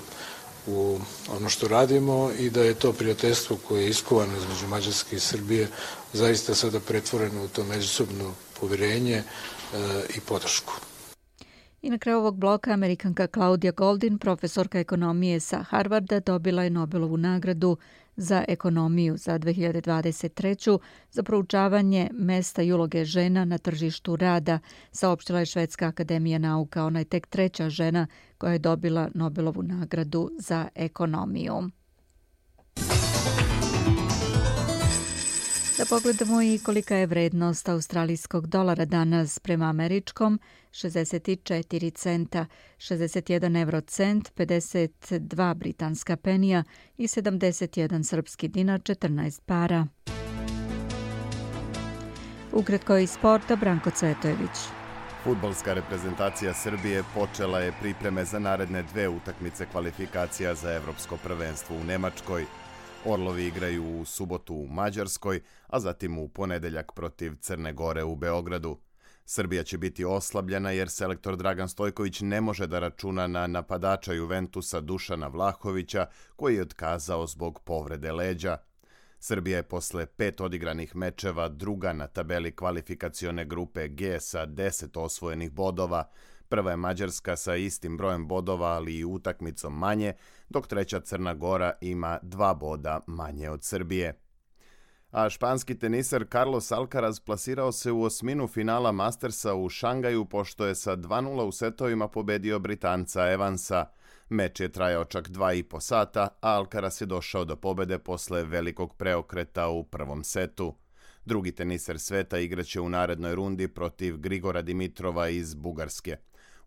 u 0.67 0.99
ono 1.37 1.49
što 1.49 1.69
radimo 1.69 2.31
i 2.38 2.50
da 2.50 2.62
je 2.62 2.75
to 2.75 2.93
prijateljstvo 2.93 3.57
koje 3.69 3.83
je 3.83 3.90
iskovano 3.90 4.37
između 4.37 4.67
Mađarske 4.67 5.17
i 5.17 5.21
Srbije 5.21 5.69
zaista 6.12 6.55
sada 6.55 6.81
pretvoreno 6.81 7.45
u 7.45 7.49
to 7.49 7.64
međusobno 7.64 8.35
povjerenje 8.61 9.17
e, 9.17 9.25
i 10.17 10.21
podršku. 10.21 10.73
I 11.82 11.90
na 11.90 11.99
kraju 11.99 12.18
ovog 12.18 12.37
bloka 12.37 12.73
Amerikanka 12.73 13.26
Claudia 13.26 13.73
Goldin, 13.73 14.18
profesorka 14.18 14.80
ekonomije 14.80 15.40
sa 15.40 15.62
Harvarda, 15.62 16.20
dobila 16.20 16.62
je 16.62 16.70
Nobelovu 16.70 17.16
nagradu 17.16 17.76
za 18.16 18.44
ekonomiju 18.49 19.16
za 19.16 19.38
2023. 19.38 20.78
za 21.11 21.23
proučavanje 21.23 22.11
mesta 22.12 22.62
i 22.62 22.73
uloge 22.73 23.04
žena 23.04 23.44
na 23.44 23.58
tržištu 23.58 24.16
rada, 24.16 24.58
saopštila 24.92 25.38
je 25.38 25.47
Švedska 25.47 25.87
akademija 25.87 26.38
nauka. 26.38 26.85
Ona 26.85 26.99
je 26.99 27.04
tek 27.04 27.26
treća 27.26 27.68
žena 27.68 28.06
koja 28.38 28.52
je 28.52 28.58
dobila 28.58 29.08
Nobelovu 29.14 29.62
nagradu 29.62 30.30
za 30.38 30.68
ekonomiju. 30.75 31.70
Da 35.78 35.85
pogledamo 35.85 36.42
i 36.42 36.58
kolika 36.58 36.97
je 36.97 37.06
vrednost 37.06 37.68
australijskog 37.68 38.47
dolara 38.47 38.85
danas 38.85 39.38
prema 39.38 39.66
američkom, 39.66 40.38
64 40.70 41.94
centa, 41.94 42.47
61 42.78 43.62
eurocent, 43.62 44.32
52 44.37 45.54
britanska 45.54 46.16
penija 46.16 46.64
i 46.97 47.06
71 47.06 48.02
srpski 48.02 48.49
dinar, 48.49 48.80
14 48.80 49.40
para. 49.47 49.87
Ukratko 52.52 52.97
iz 52.97 53.11
sporta, 53.11 53.56
Branko 53.56 53.90
Cvetojević. 53.90 54.58
Futbolska 55.25 55.75
reprezentacija 55.75 56.54
Srbije 56.54 57.02
počela 57.14 57.58
je 57.58 57.73
pripreme 57.80 58.25
za 58.25 58.38
naredne 58.38 58.82
dve 58.82 59.08
utakmice 59.08 59.66
kvalifikacija 59.66 60.54
za 60.54 60.73
Evropsko 60.73 61.16
prvenstvo 61.16 61.76
u 61.76 61.85
Nemačkoj. 61.85 62.47
Orlovi 63.05 63.47
igraju 63.47 64.00
u 64.00 64.05
subotu 64.05 64.55
u 64.55 64.67
Mađarskoj, 64.67 65.40
a 65.67 65.81
zatim 65.81 66.19
u 66.19 66.28
ponedeljak 66.28 66.93
protiv 66.93 67.33
Crne 67.40 67.73
Gore 67.73 68.05
u 68.05 68.17
Beogradu. 68.17 68.78
Srbija 69.25 69.62
će 69.62 69.78
biti 69.78 70.05
oslabljena 70.05 70.71
jer 70.71 70.88
selektor 70.88 71.37
Dragan 71.37 71.69
Stojković 71.69 72.21
ne 72.21 72.40
može 72.40 72.67
da 72.67 72.78
računa 72.78 73.26
na 73.26 73.47
napadača 73.47 74.12
Juventusa 74.12 74.81
Dušana 74.81 75.28
Vlahovića 75.28 76.07
koji 76.37 76.55
je 76.55 76.62
otkazao 76.62 77.26
zbog 77.26 77.61
povrede 77.64 78.12
leđa. 78.12 78.57
Srbija 79.21 79.57
je 79.57 79.62
posle 79.62 80.07
pet 80.07 80.40
odigranih 80.40 80.97
mečeva 80.97 81.49
druga 81.49 81.93
na 81.93 82.07
tabeli 82.07 82.57
kvalifikacione 82.57 83.45
grupe 83.45 83.88
G 83.88 84.21
sa 84.21 84.47
10 84.47 85.00
osvojenih 85.00 85.52
bodova. 85.52 86.11
Prva 86.49 86.71
je 86.71 86.76
Mađarska 86.76 87.37
sa 87.37 87.57
istim 87.57 87.97
brojem 87.97 88.28
bodova, 88.28 88.67
ali 88.67 88.95
i 88.95 89.05
utakmicom 89.05 89.78
manje, 89.78 90.12
dok 90.49 90.67
treća 90.67 91.00
Crna 91.00 91.35
Gora 91.35 91.73
ima 91.81 92.19
dva 92.23 92.55
boda 92.55 93.00
manje 93.07 93.50
od 93.50 93.64
Srbije. 93.64 94.21
A 95.11 95.31
španski 95.31 95.78
tenisar 95.78 96.25
Carlos 96.33 96.73
Alcaraz 96.73 97.21
plasirao 97.21 97.73
se 97.73 97.93
u 97.93 98.02
osminu 98.02 98.49
finala 98.49 98.93
Mastersa 98.93 99.55
u 99.55 99.69
Šangaju 99.69 100.25
pošto 100.25 100.67
je 100.67 100.75
sa 100.75 100.97
2-0 100.97 101.43
u 101.43 101.52
setovima 101.52 102.09
pobedio 102.09 102.59
Britanca 102.59 103.31
Evansa. 103.31 103.87
Meč 104.28 104.61
je 104.61 104.73
trajao 104.73 105.05
čak 105.05 105.28
dva 105.28 105.52
i 105.52 105.62
po 105.62 105.81
sata, 105.81 106.28
a 106.40 106.50
Alcaraz 106.50 107.00
je 107.00 107.07
došao 107.07 107.45
do 107.45 107.57
pobede 107.57 107.99
posle 107.99 108.45
velikog 108.45 108.95
preokreta 108.95 109.69
u 109.69 109.85
prvom 109.85 110.25
setu. 110.25 110.75
Drugi 111.25 111.52
teniser 111.52 111.99
sveta 111.99 112.38
igraće 112.38 112.81
u 112.81 112.88
narednoj 112.88 113.35
rundi 113.35 113.69
protiv 113.69 114.17
Grigora 114.17 114.62
Dimitrova 114.62 115.28
iz 115.28 115.55
Bugarske. 115.55 116.17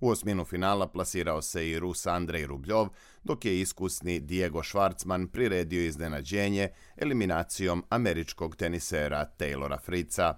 U 0.01 0.09
osminu 0.09 0.45
finala 0.45 0.87
plasirao 0.87 1.41
se 1.41 1.69
i 1.69 1.79
Rus 1.79 2.07
Andrej 2.07 2.47
Rubljov, 2.47 2.87
dok 3.23 3.45
je 3.45 3.59
iskusni 3.59 4.19
Diego 4.19 4.59
Schwartzman 4.59 5.27
priredio 5.27 5.85
iznenađenje 5.85 6.69
eliminacijom 6.97 7.83
američkog 7.89 8.55
tenisera 8.55 9.25
Taylora 9.37 9.79
Fritza. 9.81 10.35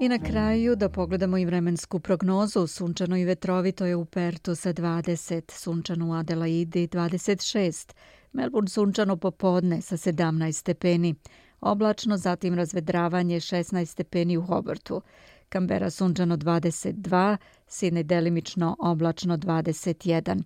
I 0.00 0.08
na 0.08 0.18
kraju 0.18 0.76
da 0.76 0.88
pogledamo 0.88 1.38
i 1.38 1.44
vremensku 1.44 2.00
prognozu. 2.00 2.66
Sunčano 2.66 3.16
i 3.16 3.24
vetrovito 3.24 3.86
je 3.86 3.96
u 3.96 4.04
Pertu 4.04 4.54
sa 4.54 4.72
20, 4.72 5.52
sunčano 5.52 6.08
u 6.08 6.12
Adelaidi 6.12 6.88
26, 6.88 7.92
Melbourne 8.32 8.68
sunčano 8.68 9.16
popodne 9.16 9.82
sa 9.82 9.96
17 9.96 10.52
stepeni, 10.52 11.14
oblačno 11.60 12.16
zatim 12.16 12.54
razvedravanje 12.54 13.40
16 13.40 13.84
stepeni 13.84 14.36
u 14.36 14.42
Hobartu, 14.42 15.02
Kambera 15.48 15.90
sunčano 15.90 16.36
22, 16.36 17.36
Sine 17.66 18.02
delimično 18.02 18.76
oblačno 18.78 19.36
21. 19.36 20.42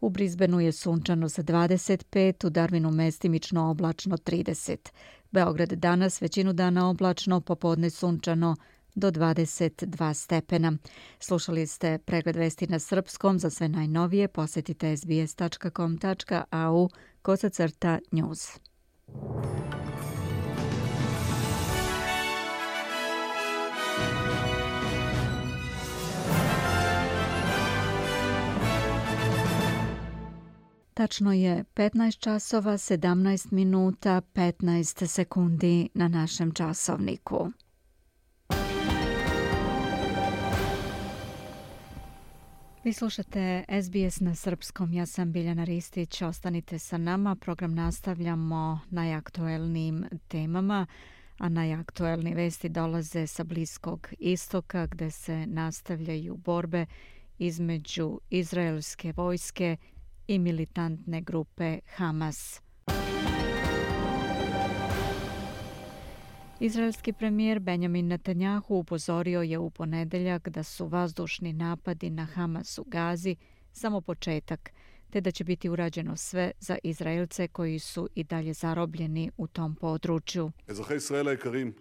U 0.00 0.10
Brisbaneu 0.10 0.60
je 0.60 0.72
sunčano 0.72 1.28
sa 1.28 1.42
25, 1.42 2.46
u 2.46 2.50
Darwinu 2.50 2.90
mestimično 2.90 3.70
oblačno 3.70 4.16
30. 4.16 4.76
Beograd 5.30 5.72
danas 5.72 6.22
većinu 6.22 6.52
dana 6.52 6.88
oblačno, 6.88 7.40
popodne 7.40 7.90
sunčano 7.90 8.56
do 8.94 9.10
22 9.10 10.14
stepena. 10.14 10.72
Slušali 11.18 11.66
ste 11.66 11.98
pregled 11.98 12.36
vesti 12.36 12.66
na 12.66 12.78
srpskom. 12.78 13.38
Za 13.38 13.50
sve 13.50 13.68
najnovije 13.68 14.28
posjetite 14.28 14.96
sbs.com.au 14.96 16.88
kosacrta 17.22 17.98
news. 18.10 18.58
Tačno 31.02 31.32
je 31.32 31.64
15 31.74 32.18
časova 32.18 32.72
17 32.72 33.52
minuta 33.52 34.20
15 34.34 35.06
sekundi 35.06 35.88
na 35.94 36.08
našem 36.08 36.52
časovniku. 36.52 37.52
Vi 42.84 42.92
slušate 42.92 43.64
SBS 43.82 44.20
na 44.20 44.34
srpskom. 44.34 44.92
Ja 44.92 45.06
sam 45.06 45.32
Biljana 45.32 45.64
Ristić. 45.64 46.22
Ostanite 46.22 46.78
sa 46.78 46.98
nama. 46.98 47.36
Program 47.36 47.74
nastavljamo 47.74 48.80
najaktuelnijim 48.90 50.04
temama, 50.28 50.86
a 51.38 51.48
najaktuelni 51.48 52.34
vesti 52.34 52.68
dolaze 52.68 53.26
sa 53.26 53.44
Bliskog 53.44 54.08
istoka 54.18 54.86
gde 54.86 55.10
se 55.10 55.46
nastavljaju 55.46 56.36
borbe 56.36 56.86
između 57.38 58.20
izraelske 58.30 59.12
vojske 59.16 59.76
i 59.91 59.91
i 60.32 60.38
militantne 60.38 61.20
grupe 61.20 61.78
Hamas. 61.96 62.60
Izraelski 66.60 67.12
premijer 67.12 67.60
Benjamin 67.60 68.06
Netanjahu 68.06 68.76
upozorio 68.76 69.42
je 69.42 69.58
u 69.58 69.70
ponedeljak 69.70 70.48
da 70.48 70.62
su 70.62 70.86
vazdušni 70.86 71.52
napadi 71.52 72.10
na 72.10 72.24
Hamas 72.24 72.78
u 72.78 72.84
Gazi 72.84 73.36
samo 73.72 74.00
početak, 74.00 74.72
te 75.10 75.20
da 75.20 75.30
će 75.30 75.44
biti 75.44 75.68
urađeno 75.68 76.16
sve 76.16 76.50
za 76.60 76.78
Izraelce 76.82 77.48
koji 77.48 77.78
su 77.78 78.08
i 78.14 78.24
dalje 78.24 78.52
zarobljeni 78.52 79.30
u 79.36 79.46
tom 79.46 79.74
području. 79.74 80.50
Ezrahi 80.68 80.96
Israela 80.96 81.32
ikarim, 81.32 81.74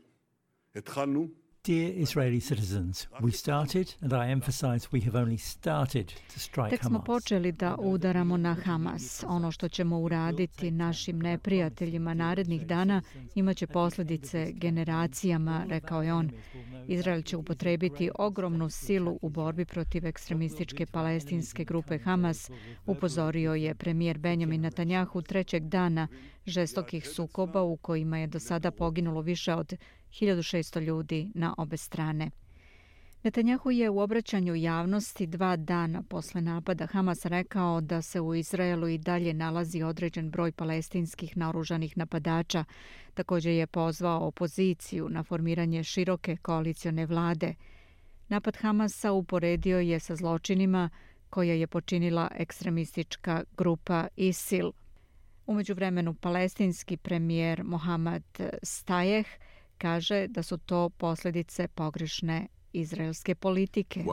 ethalnu 0.74 1.30
Dear 1.64 1.94
Israeli 1.96 2.40
citizens, 2.40 3.08
we 3.20 3.32
started, 3.32 3.94
and 4.02 4.14
I 4.14 4.32
emphasize 4.32 4.88
we 4.92 5.02
have 5.02 5.16
only 5.16 5.38
started 5.38 6.08
to 6.34 6.40
strike 6.40 6.70
Tek 6.70 6.84
smo 6.84 7.02
počeli 7.02 7.52
da 7.52 7.76
udaramo 7.80 8.38
na 8.38 8.54
Hamas. 8.54 9.24
Ono 9.28 9.52
što 9.52 9.70
ćemo 9.70 10.00
uraditi 10.00 10.72
našim 10.72 11.20
neprijateljima 11.20 12.14
narednih 12.14 12.68
dana 12.68 13.02
imaće 13.36 13.68
posljedice 13.68 14.52
generacijama, 14.52 15.66
rekao 15.68 16.04
je 16.04 16.14
on. 16.14 16.32
Izrael 16.88 17.22
će 17.22 17.38
upotrebiti 17.38 18.10
ogromnu 18.20 18.70
silu 18.70 19.20
u 19.22 19.30
borbi 19.30 19.66
protiv 19.66 20.06
ekstremističke 20.06 20.86
palestinske 20.86 21.64
grupe 21.64 21.98
Hamas, 21.98 22.50
upozorio 22.86 23.54
je 23.54 23.76
premijer 23.76 24.18
Benjamin 24.18 24.62
Netanjahu 24.62 25.22
trećeg 25.22 25.64
dana 25.68 26.08
žestokih 26.46 27.08
sukoba 27.08 27.62
u 27.62 27.78
kojima 27.78 28.18
je 28.18 28.28
do 28.28 28.40
sada 28.40 28.72
poginulo 28.72 29.22
više 29.22 29.56
od 29.56 29.74
1600 30.12 30.82
ljudi 30.82 31.32
na 31.36 31.56
obe 31.58 31.78
strane. 31.78 32.32
Netanjahu 33.24 33.72
je 33.72 33.90
u 33.90 34.00
obraćanju 34.00 34.56
javnosti 34.56 35.28
dva 35.28 35.56
dana 35.56 36.04
posle 36.04 36.42
napada 36.42 36.86
Hamas 36.86 37.26
rekao 37.26 37.82
da 37.82 38.02
se 38.02 38.22
u 38.22 38.36
Izraelu 38.36 38.88
i 38.88 38.98
dalje 38.98 39.34
nalazi 39.34 39.84
određen 39.84 40.30
broj 40.30 40.52
palestinskih 40.52 41.38
naoružanih 41.38 41.98
napadača. 41.98 42.64
Također 43.14 43.54
je 43.54 43.68
pozvao 43.68 44.28
opoziciju 44.28 45.10
na 45.10 45.24
formiranje 45.24 45.84
široke 45.84 46.38
koalicione 46.38 47.06
vlade. 47.06 47.56
Napad 48.28 48.58
Hamasa 48.58 49.12
uporedio 49.12 49.80
je 49.80 50.00
sa 50.00 50.16
zločinima 50.16 50.90
koje 51.30 51.60
je 51.60 51.68
počinila 51.68 52.32
ekstremistička 52.36 53.44
grupa 53.58 54.08
ISIL. 54.16 54.72
Umeđu 55.48 55.74
vremenu 55.74 56.14
palestinski 56.14 56.98
premijer 56.98 57.64
Mohamed 57.64 58.24
Stajeh 58.64 59.28
kaže 59.82 60.28
da 60.28 60.44
su 60.44 60.58
to 60.58 60.90
posljedice 60.90 61.68
pogrešne 61.68 62.48
izraelske 62.74 63.36
politike. 63.36 64.04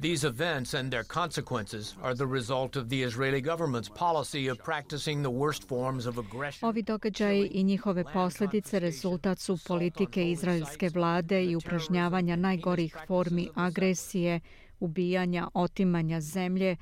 These 0.00 0.26
events 0.26 0.74
and 0.74 0.92
their 0.92 1.04
consequences 1.04 1.94
are 2.02 2.14
the 2.14 2.26
result 2.26 2.76
of 2.76 2.88
the 2.88 2.96
Israeli 2.96 3.42
government's 3.42 3.90
policy 3.98 4.52
of 4.52 4.58
practicing 4.64 5.22
the 5.22 5.32
worst 5.32 5.68
forms 5.68 6.06
of 6.06 6.18
aggression. 6.18 6.68
Ovi 6.68 6.82
događaji 6.82 7.46
i 7.52 7.62
njihove 7.62 8.04
posljedice 8.12 8.78
rezultat 8.78 9.38
su 9.38 9.58
politike 9.66 10.30
izraelske 10.30 10.88
vlade 10.94 11.44
i 11.44 11.56
upražnjavanja 11.56 12.36
najgorih 12.36 12.96
formi 13.06 13.48
agresije, 13.54 14.40
ubijanja, 14.80 15.48
otimanja 15.54 16.20
zemlje, 16.20 16.76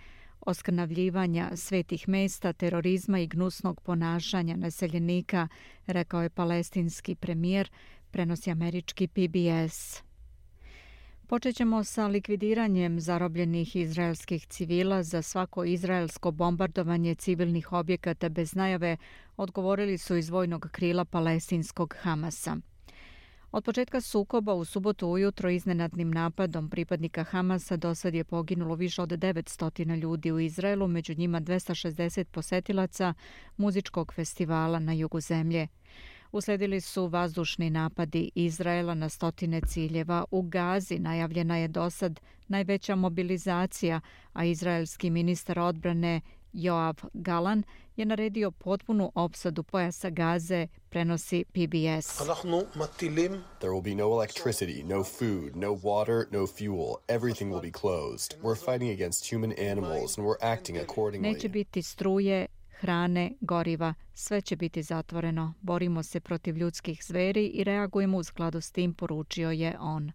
oskrnavljivanja 0.47 1.51
svetih 1.57 2.09
mesta, 2.09 2.53
terorizma 2.53 3.19
i 3.19 3.27
gnusnog 3.27 3.81
ponašanja 3.81 4.57
naseljenika, 4.57 5.49
rekao 5.87 6.23
je 6.23 6.31
palestinski 6.31 7.15
premijer, 7.15 7.71
prenosi 8.11 8.51
američki 8.51 9.09
PBS. 9.09 10.03
Počećemo 11.27 11.85
sa 11.85 12.07
likvidiranjem 12.07 13.01
zarobljenih 13.01 13.77
izraelskih 13.77 14.47
civila 14.47 15.03
za 15.03 15.23
svako 15.23 15.65
izraelsko 15.65 16.31
bombardovanje 16.31 17.15
civilnih 17.15 17.73
objekata 17.73 18.29
bez 18.29 18.55
najave, 18.55 18.97
odgovorili 19.37 19.99
su 19.99 20.17
iz 20.17 20.31
vojnog 20.31 20.69
krila 20.73 21.05
palestinskog 21.05 21.95
Hamasa. 22.01 22.57
Od 23.57 23.65
početka 23.65 24.01
sukoba 24.01 24.55
u 24.55 24.65
subotu 24.65 25.09
ujutro 25.09 25.51
iznenadnim 25.51 26.11
napadom 26.11 26.71
pripadnika 26.71 27.25
Hamasa 27.25 27.77
do 27.77 27.95
sad 27.95 28.15
je 28.15 28.25
poginulo 28.25 28.75
više 28.75 29.03
od 29.03 29.09
900 29.09 29.97
ljudi 29.97 30.33
u 30.33 30.41
Izraelu, 30.41 30.89
među 30.89 31.15
njima 31.15 31.41
260 31.41 32.25
posetilaca 32.25 33.15
muzičkog 33.57 34.13
festivala 34.15 34.79
na 34.79 34.93
jugu 34.93 35.21
zemlje. 35.21 35.69
Usledili 36.33 36.81
su 36.81 37.07
vazdušni 37.07 37.71
napadi 37.71 38.31
Izraela 38.35 38.95
na 38.95 39.09
stotine 39.09 39.61
ciljeva. 39.61 40.25
U 40.31 40.43
Gazi 40.43 40.99
najavljena 40.99 41.57
je 41.57 41.69
dosad 41.69 42.21
najveća 42.49 42.95
mobilizacija, 42.95 44.01
a 44.33 44.45
izraelski 44.45 45.11
ministar 45.11 45.59
odbrane 45.59 46.21
Joav 46.53 47.05
Galan 47.13 47.63
je 47.97 48.05
naredio 48.05 48.51
potpunu 48.51 49.13
opsadu 49.15 49.63
pojasa 49.63 50.11
Gaze, 50.11 50.67
prenosi 50.89 51.45
PBS. 51.45 52.19
There 53.59 53.73
will 53.73 53.83
be 53.83 53.95
no 53.95 54.05
electricity, 54.05 54.83
no 54.85 55.05
food, 55.05 55.57
no 55.57 55.79
water, 55.83 56.27
no 56.31 56.47
fuel. 56.47 56.95
Everything 57.09 57.53
will 57.53 57.63
be 57.63 57.71
closed. 57.71 58.35
We're 58.43 58.65
fighting 58.65 58.91
against 58.91 59.33
human 59.33 59.53
animals 59.73 60.19
and 60.19 60.27
we're 60.27 60.55
acting 60.55 60.79
accordingly. 60.79 61.33
Neće 61.33 61.49
biti 61.49 61.83
struje, 61.83 62.47
hrane, 62.81 63.33
goriva. 63.41 63.95
Sve 64.15 64.41
će 64.41 64.57
biti 64.57 64.83
zatvoreno. 64.83 65.55
Borimo 65.61 66.03
se 66.03 66.21
protiv 66.21 66.57
ljudskih 66.57 67.05
zveri 67.05 67.47
i 67.47 67.65
reagujemo 67.65 68.19
u 68.19 68.25
skladu 68.25 68.61
s 68.61 68.71
tim, 68.71 68.95
poručio 68.95 69.51
je 69.51 69.77
on. 69.81 70.13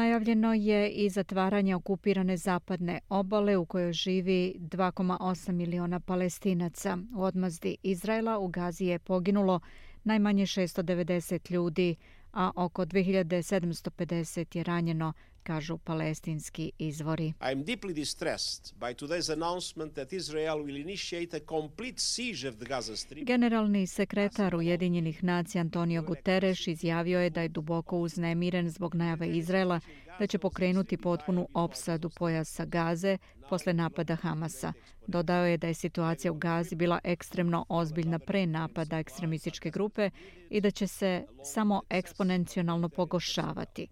Najavljeno 0.00 0.54
je 0.54 0.90
i 0.90 1.08
zatvaranje 1.10 1.74
okupirane 1.74 2.36
zapadne 2.36 3.00
obale 3.08 3.56
u 3.56 3.64
kojoj 3.64 3.92
živi 3.92 4.54
2,8 4.58 5.52
miliona 5.52 6.00
palestinaca. 6.00 6.98
U 7.16 7.22
odmazdi 7.22 7.76
Izraela 7.82 8.38
u 8.38 8.48
Gazi 8.48 8.84
je 8.84 8.98
poginulo 8.98 9.60
najmanje 10.04 10.46
690 10.46 11.52
ljudi, 11.52 11.96
a 12.32 12.50
oko 12.56 12.84
2750 12.84 14.56
je 14.56 14.64
ranjeno, 14.64 15.12
kažu 15.42 15.78
palestinski 15.78 16.72
izvori. 16.78 17.26
I 17.26 17.52
am 17.52 17.64
deeply 17.64 17.94
distressed 17.94 18.74
by 18.80 18.94
today's 18.94 19.32
announcement 19.32 19.94
that 19.94 20.12
Israel 20.12 20.58
will 20.58 20.80
initiate 20.80 21.36
a 21.36 21.40
complete 21.40 21.98
siege 21.98 22.48
of 22.48 22.56
the 22.56 22.64
Gaza 22.64 22.96
Strip. 22.96 23.26
Generalni 23.26 23.86
sekretar 23.86 24.54
Ujedinjenih 24.54 25.24
nacija 25.24 25.60
Antonio 25.60 26.02
Guterres 26.02 26.66
izjavio 26.66 27.20
je 27.20 27.30
da 27.30 27.42
je 27.42 27.48
duboko 27.48 27.98
uznemiren 27.98 28.70
zbog 28.70 28.94
najave 28.94 29.28
Izraela 29.28 29.80
da 30.18 30.26
će 30.26 30.38
pokrenuti 30.38 30.96
potpunu 30.96 31.48
opsadu 31.54 32.10
pojasa 32.10 32.64
Gaze 32.64 33.18
posle 33.48 33.72
napada 33.72 34.16
Hamasa. 34.16 34.72
Dodao 35.06 35.46
je 35.46 35.56
da 35.56 35.66
je 35.66 35.74
situacija 35.74 36.32
u 36.32 36.34
Gazi 36.34 36.74
bila 36.74 36.98
ekstremno 37.04 37.66
ozbiljna 37.68 38.18
pre 38.18 38.46
napada 38.46 38.98
ekstremističke 38.98 39.70
grupe 39.70 40.10
i 40.50 40.60
da 40.60 40.70
će 40.70 40.86
se 40.86 41.24
samo 41.44 41.82
eksponencionalno 41.90 42.88
pogošavati. 42.88 43.88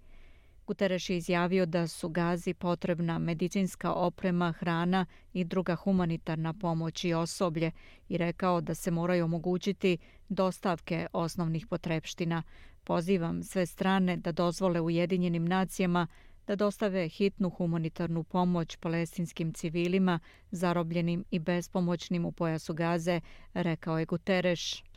Guterres 0.69 1.11
je 1.11 1.17
izjavio 1.17 1.67
da 1.67 1.87
su 1.87 2.09
Gazi 2.09 2.55
potrebna 2.55 3.19
medicinska 3.19 3.93
oprema, 3.93 4.53
hrana 4.53 5.07
i 5.33 5.45
druga 5.45 5.77
humanitarna 5.77 6.53
pomoć 6.53 7.05
i 7.05 7.15
osoblje 7.15 7.71
i 8.09 8.19
rekao 8.19 8.61
da 8.61 8.75
se 8.75 8.91
moraju 8.91 9.25
omogućiti 9.25 9.99
dostavke 10.29 11.07
osnovnih 11.13 11.67
potrepština. 11.67 12.43
Pozivam 12.85 13.43
sve 13.43 13.67
strane 13.67 14.17
da 14.17 14.33
dozvole 14.33 14.81
Ujedinjenim 14.81 15.45
nacijama 15.45 16.07
da 16.47 16.57
dostave 16.57 17.09
hitnu 17.09 17.51
humanitarnu 17.51 18.25
pomoć 18.25 18.77
palestinskim 18.77 19.53
civilima, 19.53 20.19
zarobljenim 20.51 21.25
i 21.31 21.39
bespomoćnim 21.39 22.25
u 22.25 22.33
pojasu 22.33 22.75
Gaze, 22.75 23.21
rekao 23.55 23.99
je 23.99 24.07
Guterres. 24.07 24.88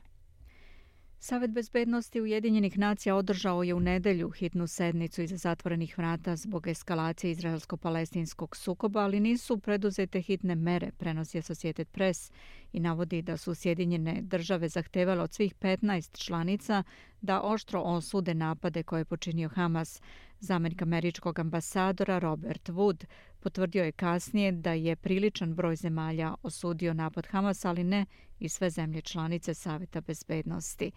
Savet 1.24 1.52
bezbednosti 1.52 2.22
Ujedinjenih 2.22 2.78
nacija 2.78 3.16
održao 3.16 3.64
je 3.64 3.74
u 3.74 3.80
nedelju 3.80 4.30
hitnu 4.30 4.68
sednicu 4.68 5.22
iza 5.22 5.38
zatvorenih 5.38 5.98
vrata 5.98 6.36
zbog 6.36 6.68
eskalacije 6.68 7.32
izraelsko-palestinskog 7.32 8.56
sukoba, 8.56 9.00
ali 9.00 9.20
nisu 9.20 9.58
preduzete 9.58 10.22
hitne 10.22 10.56
mere, 10.56 10.92
prenosi 10.92 11.38
Associated 11.38 11.88
Press 11.88 12.32
i 12.74 12.80
navodi 12.80 13.22
da 13.22 13.38
su 13.38 13.56
Sjedinjene 13.56 14.22
države 14.22 14.70
zahtevale 14.70 15.22
od 15.22 15.34
svih 15.34 15.56
15 15.56 16.26
članica 16.26 16.84
da 17.22 17.42
oštro 17.42 17.82
osude 17.82 18.34
napade 18.34 18.84
koje 18.84 19.02
je 19.02 19.06
počinio 19.06 19.50
Hamas. 19.50 20.02
Zamenik 20.40 20.82
američkog 20.82 21.40
ambasadora 21.40 22.20
Robert 22.20 22.70
Wood 22.70 23.06
potvrdio 23.42 23.84
je 23.84 23.92
kasnije 23.92 24.52
da 24.52 24.74
je 24.74 24.96
priličan 24.96 25.54
broj 25.54 25.76
zemalja 25.76 26.36
osudio 26.44 26.94
napad 26.94 27.28
Hamas, 27.28 27.66
ali 27.66 27.84
ne 27.84 28.06
i 28.40 28.50
sve 28.50 28.70
zemlje 28.70 29.02
članice 29.02 29.54
Saveta 29.54 30.02
bezbednosti. 30.02 30.92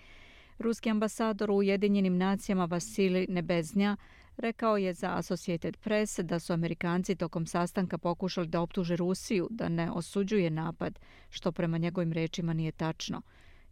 Ruski 0.58 0.90
ambasador 0.90 1.50
u 1.50 1.56
Ujedinjenim 1.56 2.16
nacijama 2.16 2.64
Vasili 2.64 3.26
Nebeznja 3.28 3.96
rekao 4.36 4.76
je 4.76 4.94
za 4.94 5.18
Associated 5.18 5.76
Press 5.76 6.18
da 6.18 6.38
su 6.38 6.52
Amerikanci 6.52 7.14
tokom 7.16 7.46
sastanka 7.46 7.98
pokušali 7.98 8.46
da 8.48 8.60
optuže 8.60 8.96
Rusiju 8.96 9.48
da 9.50 9.68
ne 9.68 9.90
osuđuje 9.90 10.50
napad, 10.50 10.98
što 11.30 11.52
prema 11.52 11.78
njegovim 11.78 12.12
rečima 12.12 12.52
nije 12.52 12.72
tačno. 12.72 13.22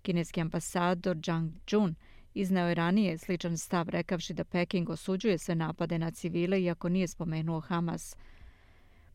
Kineski 0.03 0.41
ambasador 0.41 1.17
Zhang 1.25 1.53
Jun 1.71 1.95
izneo 2.35 2.69
je 2.69 2.75
ranije 2.75 3.19
sličan 3.19 3.59
stav 3.59 3.89
rekavši 3.89 4.35
da 4.35 4.45
Peking 4.45 4.91
osuđuje 4.91 5.39
sve 5.39 5.55
napade 5.55 5.99
na 5.99 6.11
civile 6.11 6.63
iako 6.63 6.89
nije 6.89 7.09
spomenuo 7.09 7.61
Hamas. 7.61 8.17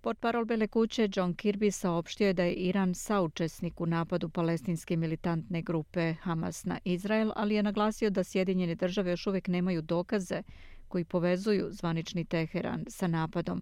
Portparol 0.01 0.45
Bele 0.45 0.67
kuće 0.67 1.09
John 1.15 1.33
Kirby 1.33 1.71
saopštio 1.71 2.27
je 2.27 2.33
da 2.33 2.43
je 2.43 2.53
Iran 2.53 2.93
saučesnik 2.93 3.81
u 3.81 3.85
napadu 3.85 4.29
palestinske 4.29 4.97
militantne 4.97 5.61
grupe 5.61 6.13
Hamas 6.13 6.65
na 6.65 6.79
Izrael, 6.83 7.31
ali 7.35 7.55
je 7.55 7.63
naglasio 7.63 8.09
da 8.09 8.23
Sjedinjene 8.23 8.75
države 8.75 9.11
još 9.11 9.27
uvijek 9.27 9.47
nemaju 9.47 9.81
dokaze 9.81 10.43
koji 10.87 11.05
povezuju 11.05 11.67
zvanični 11.71 12.25
Teheran 12.25 12.85
sa 12.89 13.07
napadom. 13.07 13.61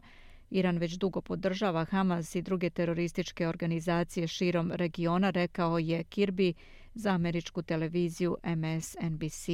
Iran 0.50 0.78
već 0.78 0.94
dugo 0.94 1.22
podržava 1.22 1.86
Hamas 1.86 2.36
i 2.36 2.42
druge 2.42 2.70
terorističke 2.70 3.48
organizacije 3.48 4.28
širom 4.28 4.72
regiona, 4.72 5.30
rekao 5.30 5.80
je 5.80 6.04
Kirby 6.04 6.54
za 6.94 7.10
američku 7.10 7.62
televiziju 7.62 8.38
MSNBC. 8.44 9.48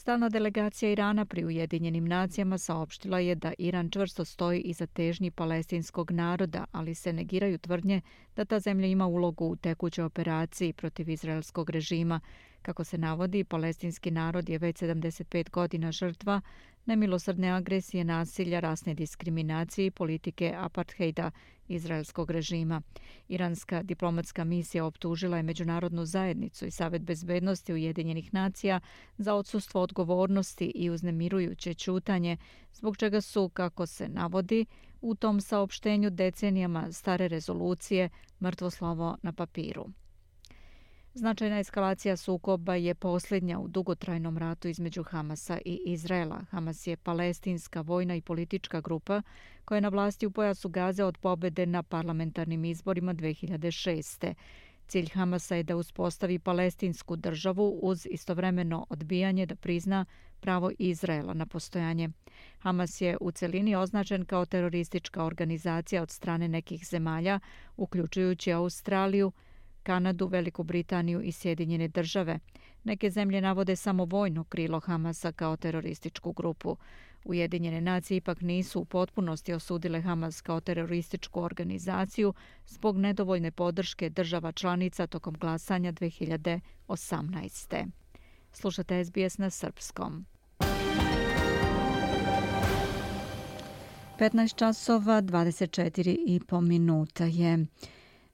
Stalna 0.00 0.28
delegacija 0.28 0.92
Irana 0.92 1.24
pri 1.24 1.44
Ujedinjenim 1.44 2.04
nacijama 2.04 2.58
saopštila 2.58 3.18
je 3.18 3.34
da 3.34 3.52
Iran 3.58 3.90
čvrsto 3.90 4.24
stoji 4.24 4.60
iza 4.60 4.86
težnji 4.86 5.30
palestinskog 5.30 6.10
naroda, 6.10 6.64
ali 6.72 6.94
se 6.94 7.12
negiraju 7.12 7.58
tvrdnje 7.58 8.00
da 8.36 8.44
ta 8.44 8.60
zemlja 8.60 8.86
ima 8.86 9.06
ulogu 9.06 9.44
u 9.44 9.56
tekućoj 9.56 10.04
operaciji 10.04 10.72
protiv 10.72 11.08
izraelskog 11.08 11.70
režima. 11.70 12.20
Kako 12.62 12.84
se 12.84 12.98
navodi, 12.98 13.44
palestinski 13.44 14.10
narod 14.10 14.48
je 14.48 14.58
već 14.58 14.82
75 14.82 15.50
godina 15.50 15.92
žrtva 15.92 16.40
nemilosrdne 16.86 17.48
agresije, 17.48 18.04
nasilja, 18.04 18.60
rasne 18.60 18.94
diskriminacije 18.94 19.86
i 19.86 19.90
politike 19.90 20.54
apartheida 20.56 21.30
izraelskog 21.68 22.30
režima. 22.30 22.82
Iranska 23.28 23.82
diplomatska 23.82 24.44
misija 24.44 24.84
optužila 24.84 25.36
je 25.36 25.42
Međunarodnu 25.42 26.04
zajednicu 26.04 26.66
i 26.66 26.70
Savet 26.70 27.02
bezbednosti 27.02 27.72
Ujedinjenih 27.72 28.34
nacija 28.34 28.80
za 29.18 29.34
odsustvo 29.34 29.82
odgovornosti 29.82 30.72
i 30.74 30.90
uznemirujuće 30.90 31.74
čutanje, 31.74 32.36
zbog 32.72 32.96
čega 32.96 33.20
su, 33.20 33.48
kako 33.48 33.86
se 33.86 34.08
navodi, 34.08 34.66
u 35.00 35.14
tom 35.14 35.40
saopštenju 35.40 36.10
decenijama 36.10 36.92
stare 36.92 37.28
rezolucije 37.28 38.08
mrtvo 38.42 38.70
slovo 38.70 39.16
na 39.22 39.32
papiru. 39.32 39.86
Značajna 41.14 41.58
eskalacija 41.58 42.16
sukoba 42.16 42.74
je 42.74 42.94
posljednja 42.94 43.58
u 43.58 43.68
dugotrajnom 43.68 44.38
ratu 44.38 44.68
između 44.68 45.02
Hamasa 45.02 45.58
i 45.64 45.82
Izraela. 45.86 46.44
Hamas 46.50 46.86
je 46.86 46.96
palestinska 46.96 47.80
vojna 47.80 48.16
i 48.16 48.20
politička 48.20 48.80
grupa 48.80 49.22
koja 49.64 49.76
je 49.76 49.82
na 49.82 49.88
vlasti 49.88 50.26
u 50.26 50.30
pojasu 50.30 50.68
Gaze 50.68 51.04
od 51.04 51.18
pobede 51.18 51.66
na 51.66 51.82
parlamentarnim 51.82 52.64
izborima 52.64 53.14
2006. 53.14 54.34
Cilj 54.86 55.08
Hamasa 55.14 55.56
je 55.56 55.62
da 55.62 55.76
uspostavi 55.76 56.38
palestinsku 56.38 57.16
državu 57.16 57.78
uz 57.82 58.06
istovremeno 58.10 58.86
odbijanje 58.90 59.46
da 59.46 59.56
prizna 59.56 60.04
pravo 60.40 60.70
Izraela 60.78 61.34
na 61.34 61.46
postojanje. 61.46 62.08
Hamas 62.58 63.00
je 63.00 63.16
u 63.20 63.30
celini 63.30 63.76
označen 63.76 64.24
kao 64.24 64.46
teroristička 64.46 65.24
organizacija 65.24 66.02
od 66.02 66.10
strane 66.10 66.48
nekih 66.48 66.86
zemalja, 66.86 67.40
uključujući 67.76 68.52
Australiju, 68.52 69.32
Kanadu, 69.82 70.26
Veliku 70.26 70.62
Britaniju 70.62 71.22
i 71.22 71.32
Sjedinjene 71.32 71.88
države. 71.88 72.38
Neke 72.84 73.10
zemlje 73.10 73.40
navode 73.40 73.76
samo 73.76 74.04
vojno 74.04 74.44
krilo 74.44 74.80
Hamasa 74.80 75.32
kao 75.32 75.56
terorističku 75.56 76.32
grupu. 76.32 76.76
Ujedinjene 77.24 77.80
nacije 77.80 78.16
ipak 78.16 78.40
nisu 78.40 78.80
u 78.80 78.84
potpunosti 78.84 79.52
osudile 79.52 80.00
Hamas 80.00 80.40
kao 80.40 80.60
terorističku 80.60 81.42
organizaciju 81.42 82.34
zbog 82.66 82.98
nedovoljne 82.98 83.50
podrške 83.50 84.10
država 84.10 84.52
članica 84.52 85.06
tokom 85.06 85.34
glasanja 85.34 85.92
2018. 85.92 87.86
Slušate 88.52 89.04
SBS 89.04 89.38
na 89.38 89.50
srpskom. 89.50 90.26
15 94.20 94.56
časova 94.56 95.22
24 95.22 96.16
i 96.26 96.40
po 96.40 96.60
minuta 96.60 97.24
je. 97.24 97.66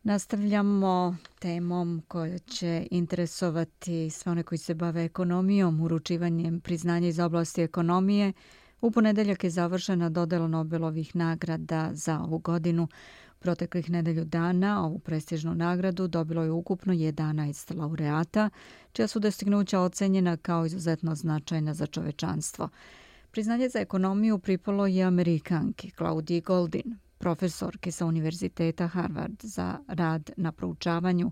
Nastavljamo 0.06 1.16
temom 1.38 2.02
koja 2.08 2.38
će 2.38 2.86
interesovati 2.90 4.10
sve 4.10 4.32
one 4.32 4.42
koji 4.42 4.58
se 4.58 4.74
bave 4.74 5.04
ekonomijom, 5.04 5.80
uručivanjem 5.80 6.60
priznanja 6.60 7.08
iz 7.08 7.18
oblasti 7.18 7.62
ekonomije. 7.62 8.32
U 8.80 8.90
ponedeljak 8.90 9.44
je 9.44 9.50
završena 9.50 10.08
dodela 10.08 10.48
Nobelovih 10.48 11.16
nagrada 11.16 11.90
za 11.92 12.20
ovu 12.20 12.38
godinu. 12.38 12.88
Proteklih 13.38 13.90
nedelju 13.90 14.24
dana 14.24 14.84
ovu 14.84 14.98
prestižnu 14.98 15.54
nagradu 15.54 16.08
dobilo 16.08 16.42
je 16.42 16.50
ukupno 16.50 16.92
11 16.92 17.76
laureata, 17.78 18.50
čija 18.92 19.08
su 19.08 19.18
dostignuća 19.18 19.80
ocenjena 19.80 20.36
kao 20.36 20.66
izuzetno 20.66 21.14
značajna 21.14 21.74
za 21.74 21.86
čovečanstvo. 21.86 22.68
Priznanje 23.30 23.68
za 23.68 23.78
ekonomiju 23.78 24.38
pripalo 24.38 24.86
je 24.86 25.04
Amerikanki 25.04 25.90
Claudie 25.90 26.40
Goldin, 26.40 26.96
profesorke 27.18 27.92
sa 27.92 28.06
Univerziteta 28.06 28.86
Harvard 28.86 29.42
za 29.42 29.78
rad 29.88 30.30
na 30.36 30.52
proučavanju 30.52 31.30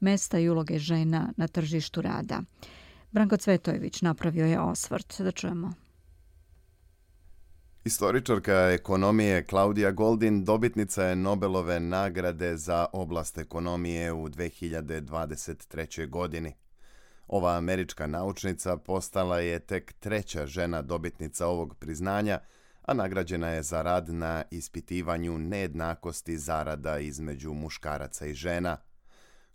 mesta 0.00 0.38
i 0.38 0.48
uloge 0.48 0.78
žena 0.78 1.32
na 1.36 1.48
tržištu 1.48 2.02
rada. 2.02 2.42
Branko 3.10 3.36
Cvetojević 3.36 4.02
napravio 4.02 4.46
je 4.46 4.60
osvrt. 4.60 5.20
Da 5.20 5.30
čujemo. 5.30 5.72
Istoričarka 7.84 8.54
ekonomije 8.54 9.44
Klaudija 9.44 9.90
Goldin 9.90 10.44
dobitnica 10.44 11.04
je 11.04 11.16
Nobelove 11.16 11.80
nagrade 11.80 12.56
za 12.56 12.86
oblast 12.92 13.38
ekonomije 13.38 14.12
u 14.12 14.28
2023. 14.28 16.08
godini. 16.08 16.54
Ova 17.28 17.56
američka 17.56 18.06
naučnica 18.06 18.76
postala 18.76 19.40
je 19.40 19.58
tek 19.58 19.92
treća 19.92 20.46
žena 20.46 20.82
dobitnica 20.82 21.46
ovog 21.46 21.74
priznanja– 21.74 22.38
a 22.88 22.94
nagrađena 22.94 23.48
je 23.48 23.62
za 23.62 23.82
rad 23.82 24.08
na 24.08 24.42
ispitivanju 24.50 25.38
nejednakosti 25.38 26.38
zarada 26.38 26.98
između 26.98 27.52
muškaraca 27.52 28.26
i 28.26 28.34
žena. 28.34 28.76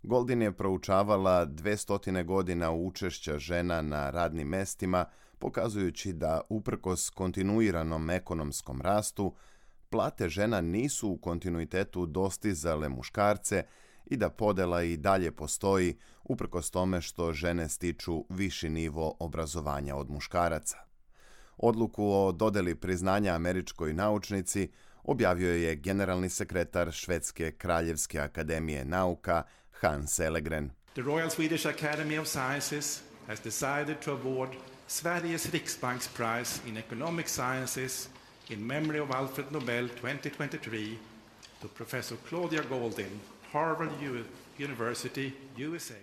Goldin 0.02 0.42
je 0.42 0.52
proučavala 0.52 1.46
200 1.46 2.24
godina 2.24 2.72
učešća 2.72 3.38
žena 3.38 3.82
na 3.82 4.10
radnim 4.10 4.48
mestima, 4.48 5.04
pokazujući 5.38 6.12
da 6.12 6.40
uprkos 6.48 7.10
kontinuiranom 7.10 8.10
ekonomskom 8.10 8.80
rastu, 8.80 9.34
plate 9.90 10.28
žena 10.28 10.60
nisu 10.60 11.08
u 11.08 11.18
kontinuitetu 11.18 12.06
dostizale 12.06 12.88
muškarce 12.88 13.64
i 14.06 14.16
da 14.16 14.30
podela 14.30 14.82
i 14.82 14.96
dalje 14.96 15.32
postoji 15.32 15.98
uprkos 16.24 16.70
tome 16.70 17.00
što 17.00 17.32
žene 17.32 17.68
stiču 17.68 18.24
viši 18.28 18.68
nivo 18.68 19.16
obrazovanja 19.18 19.96
od 19.96 20.10
muškaraca. 20.10 20.93
Odluku 21.56 22.12
o 22.12 22.32
dodeli 22.32 22.74
priznanja 22.74 23.34
američkoj 23.34 23.92
naučnici 23.92 24.68
objavio 25.04 25.54
je 25.54 25.76
generalni 25.76 26.28
sekretar 26.28 26.92
Švedske 26.92 27.52
kraljevske 27.52 28.20
akademije 28.20 28.84
nauka 28.84 29.42
Hans 29.70 30.18
Elegren. 30.18 30.70
The 30.94 31.02
Royal 31.02 31.30
Swedish 31.30 31.66
Academy 31.66 32.20
of 32.20 32.26
Sciences 32.28 33.02
has 33.26 33.40
decided 33.40 33.96
to 34.04 34.12
award 34.12 34.50
Sveriges 34.88 35.52
Riksbanks 35.52 36.08
Prize 36.16 36.60
in 36.68 36.76
Economic 36.76 37.28
Sciences 37.28 38.08
in 38.48 38.66
memory 38.66 39.00
of 39.00 39.10
Alfred 39.10 39.52
Nobel 39.52 39.88
2023 39.88 40.98
to 41.62 41.68
Professor 41.68 42.18
Claudia 42.28 42.62
Goldin, 42.62 43.20
Harvard 43.52 43.90
University, 44.58 45.32
USA. 45.58 45.94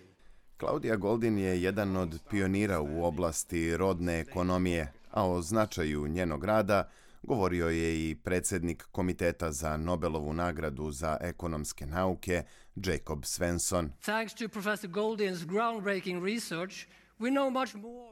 Claudia 0.57 0.95
Goldin 0.95 1.37
je 1.37 1.61
jedan 1.61 1.97
od 1.97 2.19
pionira 2.29 2.81
u 2.81 3.05
oblasti 3.05 3.77
rodne 3.77 4.19
ekonomije, 4.19 4.93
a 5.11 5.27
o 5.27 5.41
značaju 5.41 6.07
njenog 6.07 6.43
rada 6.45 6.89
govorio 7.23 7.69
je 7.69 8.09
i 8.09 8.15
predsjednik 8.15 8.87
Komiteta 8.91 9.51
za 9.51 9.77
Nobelovu 9.77 10.33
nagradu 10.33 10.91
za 10.91 11.17
ekonomske 11.21 11.85
nauke, 11.85 12.43
Jacob 12.75 13.25
Svensson. 13.25 13.91
Thanks 14.01 14.33
to 14.33 14.47
Professor 14.47 14.89
Goldin's 14.89 15.45
groundbreaking 15.45 16.25
research, 16.25 16.75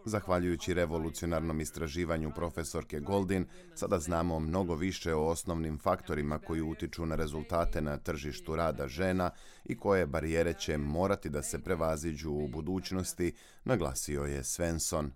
Zahvaljujući 0.05 0.73
revolucionarnom 0.73 1.61
istraživanju 1.61 2.31
profesorke 2.35 2.99
Goldin, 2.99 3.45
sada 3.75 3.99
znamo 3.99 4.39
mnogo 4.39 4.75
više 4.75 5.13
o 5.13 5.27
osnovnim 5.27 5.79
faktorima 5.79 6.39
koji 6.39 6.61
utiču 6.61 7.05
na 7.05 7.15
rezultate 7.15 7.81
na 7.81 7.97
tržištu 7.97 8.55
rada 8.55 8.87
žena 8.87 9.29
i 9.65 9.77
koje 9.77 10.05
barijere 10.05 10.53
će 10.53 10.77
morati 10.77 11.29
da 11.29 11.43
se 11.43 11.59
prevaziđu 11.59 12.31
u 12.31 12.47
budućnosti, 12.47 13.33
naglasio 13.63 14.23
je 14.23 14.43
Svensson. 14.43 15.11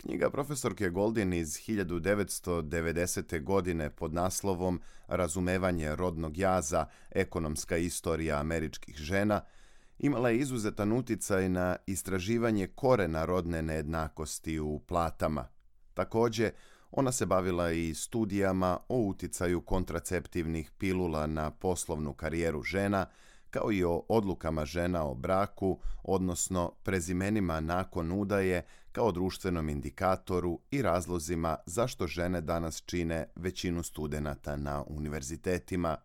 Knjiga 0.00 0.30
profesorke 0.30 0.90
Goldin 0.90 1.32
iz 1.32 1.48
1990. 1.48 3.42
godine 3.42 3.90
pod 3.90 4.14
naslovom 4.14 4.80
Razumevanje 5.08 5.96
rodnog 5.96 6.38
jaza, 6.38 6.86
ekonomska 7.10 7.76
istorija 7.76 8.40
američkih 8.40 8.96
žena– 8.96 9.40
imala 9.98 10.30
je 10.30 10.38
izuzetan 10.38 10.92
uticaj 10.92 11.48
na 11.48 11.76
istraživanje 11.86 12.66
korena 12.66 13.24
rodne 13.24 13.62
nejednakosti 13.62 14.58
u 14.58 14.78
platama. 14.78 15.48
Takođe, 15.94 16.50
ona 16.90 17.12
se 17.12 17.26
bavila 17.26 17.72
i 17.72 17.94
studijama 17.94 18.78
o 18.88 18.98
uticaju 18.98 19.60
kontraceptivnih 19.60 20.70
pilula 20.78 21.26
na 21.26 21.50
poslovnu 21.50 22.12
karijeru 22.12 22.62
žena, 22.62 23.06
kao 23.50 23.72
i 23.72 23.84
o 23.84 24.02
odlukama 24.08 24.64
žena 24.64 25.04
o 25.04 25.14
braku, 25.14 25.78
odnosno 26.02 26.72
prezimenima 26.82 27.60
nakon 27.60 28.12
udaje 28.12 28.66
kao 28.92 29.12
društvenom 29.12 29.68
indikatoru 29.68 30.60
i 30.70 30.82
razlozima 30.82 31.56
zašto 31.66 32.06
žene 32.06 32.40
danas 32.40 32.82
čine 32.86 33.26
većinu 33.36 33.82
studenata 33.82 34.56
na 34.56 34.84
univerzitetima. 34.86 35.96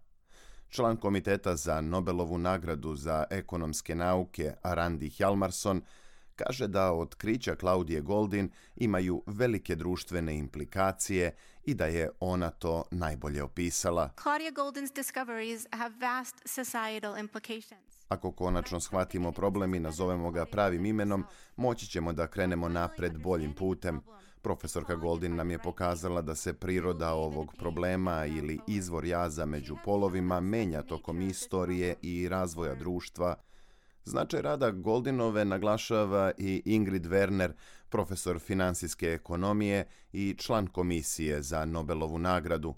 Član 0.70 0.98
komiteta 0.98 1.56
za 1.56 1.82
Nobelovu 1.82 2.38
nagradu 2.38 2.96
za 2.96 3.24
ekonomske 3.30 3.96
nauke 3.96 4.54
Arandi 4.62 5.10
Hjalmarsson 5.10 5.82
kaže 6.36 6.68
da 6.68 6.94
otkrića 6.94 7.56
Klaudije 7.56 8.02
Goldin 8.02 8.50
imaju 8.76 9.24
velike 9.26 9.76
društvene 9.76 10.38
implikacije 10.38 11.36
i 11.66 11.74
da 11.74 11.86
je 11.86 12.10
ona 12.20 12.50
to 12.50 12.84
najbolje 12.92 13.44
opisala. 13.44 14.10
Claudia 14.24 14.52
Goldin's 14.52 14.96
discoveries 14.96 15.66
have 15.72 15.96
vast 16.02 16.36
societal 16.46 17.18
implications. 17.18 17.94
Ako 18.08 18.32
konačno 18.32 18.80
shvatimo 18.80 19.32
problem 19.32 19.76
i 19.76 19.80
nazovemo 19.80 20.32
ga 20.32 20.46
pravim 20.46 20.86
imenom, 20.86 21.24
moći 21.56 21.88
ćemo 21.88 22.14
da 22.14 22.28
krenemo 22.28 22.70
napred 22.70 23.18
boljim 23.18 23.54
putem. 23.54 24.02
Profesorka 24.42 24.96
Goldin 24.96 25.36
nam 25.36 25.52
je 25.52 25.60
pokazala 25.60 26.22
da 26.22 26.36
se 26.36 26.54
priroda 26.54 27.14
ovog 27.14 27.54
problema 27.58 28.26
ili 28.26 28.60
izvor 28.68 29.06
jaza 29.06 29.46
među 29.46 29.76
polovima 29.86 30.40
menja 30.40 30.82
tokom 30.82 31.22
istorije 31.22 31.96
i 32.02 32.30
razvoja 32.30 32.76
društva. 32.76 33.36
Značaj 34.06 34.42
rada 34.42 34.72
Goldinove 34.72 35.46
naglašava 35.46 36.32
i 36.38 36.62
Ingrid 36.66 37.06
Werner, 37.06 37.52
profesor 37.90 38.40
finansijske 38.40 39.08
ekonomije 39.08 39.86
i 40.14 40.36
član 40.38 40.68
komisije 40.68 41.42
za 41.42 41.66
Nobelovu 41.66 42.20
nagradu. 42.20 42.70
Uh, 42.70 42.76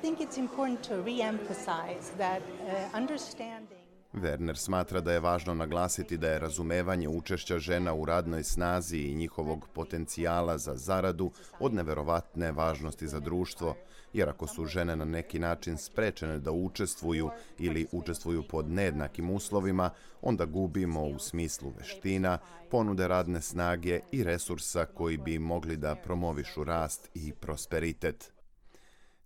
Werner 4.14 4.56
smatra 4.56 5.02
da 5.02 5.14
je 5.14 5.20
važno 5.20 5.54
naglasiti 5.54 6.18
da 6.18 6.30
je 6.30 6.40
razumevanje 6.40 7.08
učešća 7.08 7.60
žena 7.60 7.94
u 7.94 8.06
radnoj 8.06 8.44
snazi 8.44 8.98
i 8.98 9.16
njihovog 9.16 9.68
potencijala 9.74 10.58
za 10.58 10.76
zaradu 10.76 11.32
od 11.60 11.74
neverovatne 11.74 12.52
važnosti 12.52 13.08
za 13.08 13.20
društvo, 13.20 13.76
jer 14.16 14.30
ako 14.30 14.48
su 14.48 14.66
žene 14.66 14.96
na 14.96 15.06
neki 15.06 15.40
način 15.40 15.78
sprečene 15.78 16.40
da 16.40 16.52
učestvuju 16.52 17.30
ili 17.60 17.88
učestvuju 17.92 18.44
pod 18.50 18.70
nejednakim 18.70 19.30
uslovima, 19.30 19.90
onda 20.22 20.46
gubimo 20.46 21.04
u 21.04 21.20
smislu 21.20 21.74
veština, 21.78 22.38
ponude 22.72 23.08
radne 23.08 23.42
snage 23.42 24.00
i 24.12 24.24
resursa 24.24 24.86
koji 24.86 25.18
bi 25.18 25.40
mogli 25.40 25.78
da 25.78 25.96
promovišu 25.96 26.64
rast 26.64 27.10
i 27.14 27.34
prosperitet. 27.34 28.34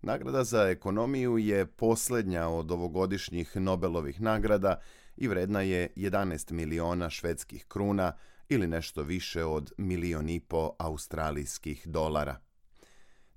Nagrada 0.02 0.44
za 0.44 0.62
ekonomiju 0.62 1.38
je 1.38 1.66
posljednja 1.66 2.48
od 2.48 2.70
ovogodišnjih 2.70 3.56
Nobelovih 3.56 4.20
nagrada 4.20 4.80
i 5.16 5.28
vredna 5.28 5.60
je 5.60 5.88
11 5.96 6.52
miliona 6.52 7.10
švedskih 7.10 7.64
kruna 7.68 8.12
ili 8.48 8.66
nešto 8.66 9.02
više 9.02 9.44
od 9.44 9.72
milion 9.78 10.28
i 10.28 10.40
po 10.40 10.72
australijskih 10.78 11.86
dolara. 11.86 12.49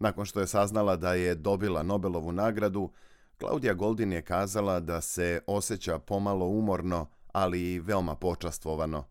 Nakon 0.03 0.25
što 0.25 0.39
je 0.39 0.47
saznala 0.47 0.95
da 0.95 1.13
je 1.13 1.35
dobila 1.35 1.83
Nobelovu 1.83 2.31
nagradu, 2.31 2.91
Claudia 3.39 3.73
Goldin 3.73 4.13
je 4.13 4.21
kazala 4.21 4.79
da 4.79 5.01
se 5.01 5.41
osjeća 5.47 5.99
pomalo 5.99 6.45
umorno, 6.45 7.07
ali 7.31 7.73
i 7.73 7.79
veoma 7.79 8.15
počastvovano. 8.15 9.03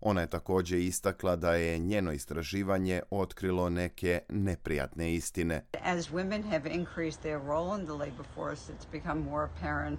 Ona 0.00 0.20
je 0.20 0.30
također 0.30 0.78
istakla 0.78 1.36
da 1.36 1.54
je 1.54 1.78
njeno 1.78 2.12
istraživanje 2.12 3.02
otkrilo 3.10 3.70
neke 3.70 4.20
neprijatne 4.28 5.14
istine. 5.14 5.64
As 5.82 6.08
women 6.10 6.50
have 6.50 6.70
increased 6.70 7.20
their 7.20 7.40
role 7.46 7.80
in 7.80 7.86
the 7.86 7.94
labor 7.94 8.26
force, 8.34 8.72
it's 8.72 8.92
become 8.92 9.20
more 9.30 9.48
apparent 9.56 9.98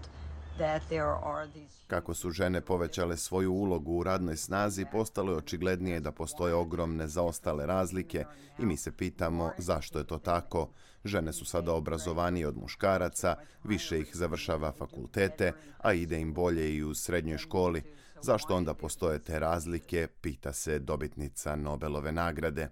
kako 1.87 2.13
su 2.13 2.31
žene 2.31 2.61
povećale 2.61 3.17
svoju 3.17 3.53
ulogu 3.53 3.93
u 3.93 4.03
radnoj 4.03 4.37
snazi, 4.37 4.85
postalo 4.91 5.31
je 5.31 5.37
očiglednije 5.37 5.99
da 5.99 6.11
postoje 6.11 6.53
ogromne 6.53 7.07
zaostale 7.07 7.65
razlike 7.65 8.25
i 8.59 8.65
mi 8.65 8.77
se 8.77 8.91
pitamo 8.91 9.51
zašto 9.57 9.99
je 9.99 10.07
to 10.07 10.17
tako. 10.17 10.69
Žene 11.05 11.33
su 11.33 11.45
sada 11.45 11.73
obrazovanije 11.73 12.47
od 12.47 12.57
muškaraca, 12.57 13.35
više 13.63 13.99
ih 13.99 14.11
završava 14.13 14.71
fakultete, 14.71 15.53
a 15.77 15.93
ide 15.93 16.19
im 16.19 16.33
bolje 16.33 16.75
i 16.75 16.83
u 16.83 16.93
srednjoj 16.93 17.37
školi. 17.37 17.83
Zašto 18.21 18.55
onda 18.55 18.73
postoje 18.73 19.19
te 19.19 19.39
razlike, 19.39 20.07
pita 20.21 20.53
se 20.53 20.79
dobitnica 20.79 21.55
Nobelove 21.55 22.11
nagrade. 22.11 22.69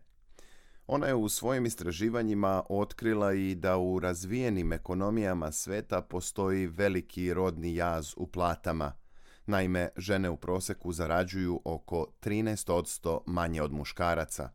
Ona 0.87 1.07
je 1.07 1.15
u 1.15 1.29
svojim 1.29 1.65
istraživanjima 1.65 2.63
otkrila 2.69 3.33
i 3.33 3.55
da 3.55 3.77
u 3.77 3.99
razvijenim 3.99 4.73
ekonomijama 4.73 5.51
sveta 5.51 6.01
postoji 6.01 6.67
veliki 6.67 7.33
rodni 7.33 7.75
jaz 7.75 8.13
u 8.17 8.27
platama. 8.27 8.91
Naime, 9.45 9.89
žene 9.97 10.29
u 10.29 10.37
proseku 10.37 10.91
zarađuju 10.91 11.61
oko 11.65 12.07
13% 12.21 13.19
manje 13.25 13.61
od 13.61 13.71
muškaraca. 13.71 14.49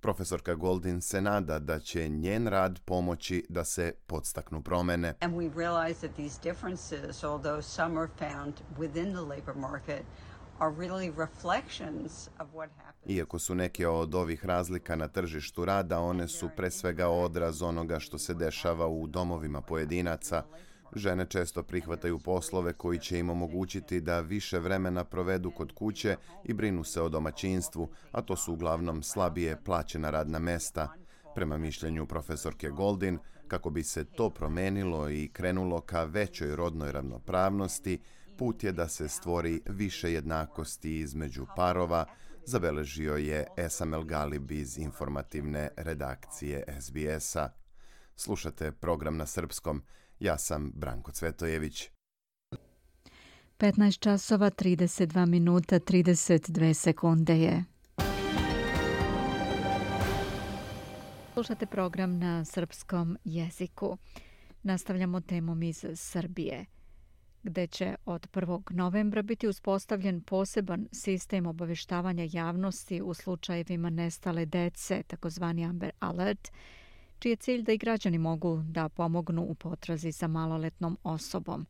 Profesorka 0.00 0.54
Goldin 0.54 1.00
se 1.00 1.20
nada 1.20 1.58
da 1.58 1.78
će 1.78 2.08
njen 2.08 2.46
rad 2.46 2.80
pomoći 2.84 3.46
da 3.48 3.64
se 3.64 3.92
podstaknu 4.06 4.62
promene. 4.62 5.14
And 5.20 5.34
we 5.34 5.56
realize 5.56 6.06
that 6.06 6.16
these 6.16 6.40
differences, 6.42 7.24
although 7.24 7.64
some 7.64 8.00
are 8.00 8.10
found 8.18 8.54
within 8.78 9.12
the 9.12 9.22
labor 9.22 9.54
market, 9.54 10.02
Iako 13.06 13.38
su 13.38 13.54
neke 13.54 13.88
od 13.88 14.14
ovih 14.14 14.44
razlika 14.44 14.96
na 14.96 15.08
tržištu 15.08 15.64
rada, 15.64 16.00
one 16.00 16.28
su 16.28 16.50
pre 16.56 16.70
svega 16.70 17.08
odraz 17.08 17.62
onoga 17.62 18.00
što 18.00 18.18
se 18.18 18.34
dešava 18.34 18.86
u 18.86 19.06
domovima 19.06 19.60
pojedinaca. 19.60 20.42
Žene 20.94 21.26
često 21.26 21.62
prihvataju 21.62 22.18
poslove 22.18 22.72
koji 22.72 22.98
će 22.98 23.18
im 23.18 23.30
omogućiti 23.30 24.00
da 24.00 24.20
više 24.20 24.58
vremena 24.58 25.04
provedu 25.04 25.50
kod 25.50 25.72
kuće 25.72 26.16
i 26.44 26.54
brinu 26.54 26.84
se 26.84 27.02
o 27.02 27.08
domaćinstvu, 27.08 27.88
a 28.12 28.22
to 28.22 28.36
su 28.36 28.52
uglavnom 28.52 29.02
slabije 29.02 29.56
plaćena 29.64 30.10
radna 30.10 30.38
mesta. 30.38 30.92
Prema 31.34 31.58
mišljenju 31.58 32.06
profesorke 32.06 32.70
Goldin, 32.70 33.18
kako 33.48 33.70
bi 33.70 33.82
se 33.82 34.04
to 34.04 34.30
promenilo 34.30 35.10
i 35.10 35.28
krenulo 35.32 35.80
ka 35.80 36.04
većoj 36.04 36.56
rodnoj 36.56 36.92
ravnopravnosti, 36.92 38.00
put 38.38 38.64
je 38.64 38.72
da 38.72 38.88
se 38.88 39.08
stvori 39.08 39.60
više 39.66 40.12
jednakosti 40.12 40.98
između 40.98 41.46
parova, 41.56 42.04
zabeležio 42.44 43.16
je 43.16 43.46
SML 43.68 44.04
Galib 44.04 44.50
iz 44.50 44.78
informativne 44.78 45.68
redakcije 45.76 46.64
SBS-a. 46.80 47.48
Slušate 48.16 48.72
program 48.72 49.16
na 49.16 49.26
srpskom. 49.26 49.82
Ja 50.20 50.38
sam 50.38 50.72
Branko 50.74 51.12
Cvetojević. 51.12 51.90
15 53.58 53.98
časova 53.98 54.50
32 54.50 55.26
minuta 55.26 55.78
32 55.78 56.72
sekunde 56.74 57.40
je. 57.40 57.64
Slušate 61.34 61.66
program 61.66 62.18
na 62.18 62.44
srpskom 62.44 63.18
jeziku. 63.24 63.98
Nastavljamo 64.62 65.20
temom 65.20 65.62
iz 65.62 65.84
Srbije 65.94 66.66
gde 67.48 67.66
će 67.66 67.94
od 68.04 68.28
1. 68.32 68.70
novembra 68.70 69.22
biti 69.22 69.48
uspostavljen 69.48 70.20
poseban 70.20 70.88
sistem 70.92 71.46
obaveštavanja 71.46 72.28
javnosti 72.32 73.02
u 73.02 73.14
slučajevima 73.14 73.90
nestale 73.90 74.46
dece, 74.46 75.02
takozvani 75.02 75.64
Amber 75.64 75.90
Alert, 76.00 76.48
čiji 77.18 77.32
je 77.32 77.36
cilj 77.36 77.62
da 77.62 77.72
i 77.72 77.78
građani 77.78 78.18
mogu 78.18 78.62
da 78.68 78.88
pomognu 78.88 79.42
u 79.42 79.54
potrazi 79.54 80.10
za 80.10 80.26
maloletnom 80.26 80.98
osobom. 81.02 81.66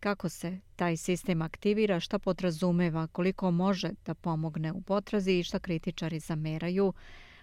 Kako 0.00 0.28
se 0.28 0.58
taj 0.76 0.96
sistem 0.96 1.42
aktivira, 1.42 2.00
šta 2.00 2.18
podrazumeva, 2.18 3.06
koliko 3.06 3.50
može 3.50 3.90
da 4.06 4.14
pomogne 4.14 4.72
u 4.72 4.80
potrazi 4.80 5.32
i 5.32 5.42
šta 5.42 5.58
kritičari 5.58 6.18
zameraju, 6.18 6.92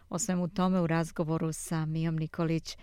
o 0.09 0.19
svemu 0.19 0.47
tome 0.47 0.81
u 0.81 0.87
razgovoru 0.87 1.53
sa 1.53 1.85
Mijom 1.85 2.15
Nikolić. 2.15 2.77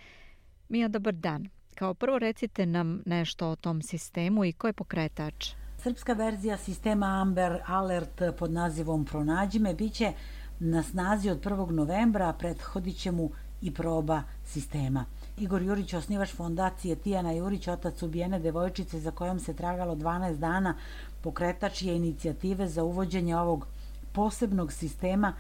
Mija, 0.69 0.89
dobar 0.89 1.15
dan. 1.15 1.49
Kao 1.75 1.95
prvo 1.95 2.19
recite 2.19 2.67
nam 2.67 3.03
nešto 3.07 3.49
o 3.49 3.57
tom 3.57 3.83
sistemu 3.83 4.45
i 4.45 4.53
ko 4.53 4.67
je 4.67 4.73
pokretač? 4.73 5.51
Srpska 5.79 6.13
verzija 6.13 6.57
sistema 6.57 7.07
Amber 7.07 7.61
Alert 7.67 8.23
pod 8.39 8.53
nazivom 8.53 9.05
Pronađi 9.05 9.59
me 9.59 9.75
biće 9.75 10.13
na 10.61 10.83
snazi 10.83 11.31
od 11.31 11.45
1. 11.45 11.71
novembra, 11.71 12.29
a 12.29 12.33
prethodit 12.33 12.97
će 12.97 13.11
mu 13.11 13.31
i 13.63 13.75
proba 13.75 14.23
sistema. 14.45 15.05
Igor 15.39 15.63
Jurić, 15.63 15.95
osnivač 15.95 16.35
fondacije 16.35 16.97
Tijana 16.97 17.33
Jurić, 17.33 17.69
otac 17.69 18.03
ubijene 18.03 18.39
devojčice 18.39 19.01
za 19.01 19.11
kojom 19.11 19.41
se 19.41 19.55
tragalo 19.55 19.95
12 19.95 20.37
dana, 20.37 20.75
pokretač 21.23 21.83
je 21.83 21.97
inicijative 21.97 22.69
za 22.69 22.85
uvođenje 22.85 23.37
ovog 23.37 23.67
posebnog 24.13 24.73
sistema 24.73 25.35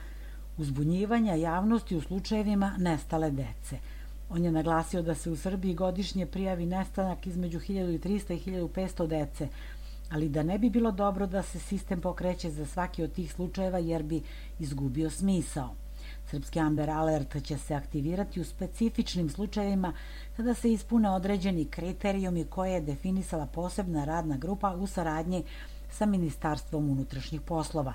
uzbunjivanja 0.58 1.34
javnosti 1.34 1.96
u 1.96 2.00
slučajevima 2.00 2.74
nestale 2.78 3.30
dece. 3.30 3.78
On 4.34 4.44
je 4.44 4.52
naglasio 4.52 5.02
da 5.02 5.14
se 5.14 5.30
u 5.30 5.36
Srbiji 5.36 5.74
godišnje 5.74 6.26
prijavi 6.26 6.66
nestanak 6.66 7.26
između 7.26 7.58
1300 7.60 8.32
i 8.32 8.50
1500 8.50 9.06
dece, 9.06 9.48
ali 10.10 10.28
da 10.28 10.42
ne 10.42 10.58
bi 10.58 10.70
bilo 10.70 10.90
dobro 10.90 11.26
da 11.26 11.42
se 11.42 11.58
sistem 11.58 12.00
pokreće 12.00 12.50
za 12.50 12.66
svaki 12.66 13.02
od 13.02 13.12
tih 13.12 13.32
slučajeva 13.32 13.78
jer 13.78 14.02
bi 14.02 14.22
izgubio 14.58 15.10
smisao. 15.10 15.74
Srpski 16.30 16.60
Amber 16.60 16.90
Alert 16.90 17.42
će 17.44 17.58
se 17.58 17.74
aktivirati 17.74 18.40
u 18.40 18.44
specifičnim 18.44 19.30
slučajevima 19.30 19.92
kada 20.36 20.54
se 20.54 20.72
ispune 20.72 21.10
određeni 21.10 21.64
kriterijumi 21.64 22.44
koje 22.44 22.72
je 22.72 22.80
definisala 22.80 23.46
posebna 23.46 24.04
radna 24.04 24.36
grupa 24.36 24.74
u 24.74 24.86
saradnji 24.86 25.44
sa 25.90 26.06
Ministarstvom 26.06 26.90
unutrašnjih 26.90 27.40
poslova. 27.40 27.94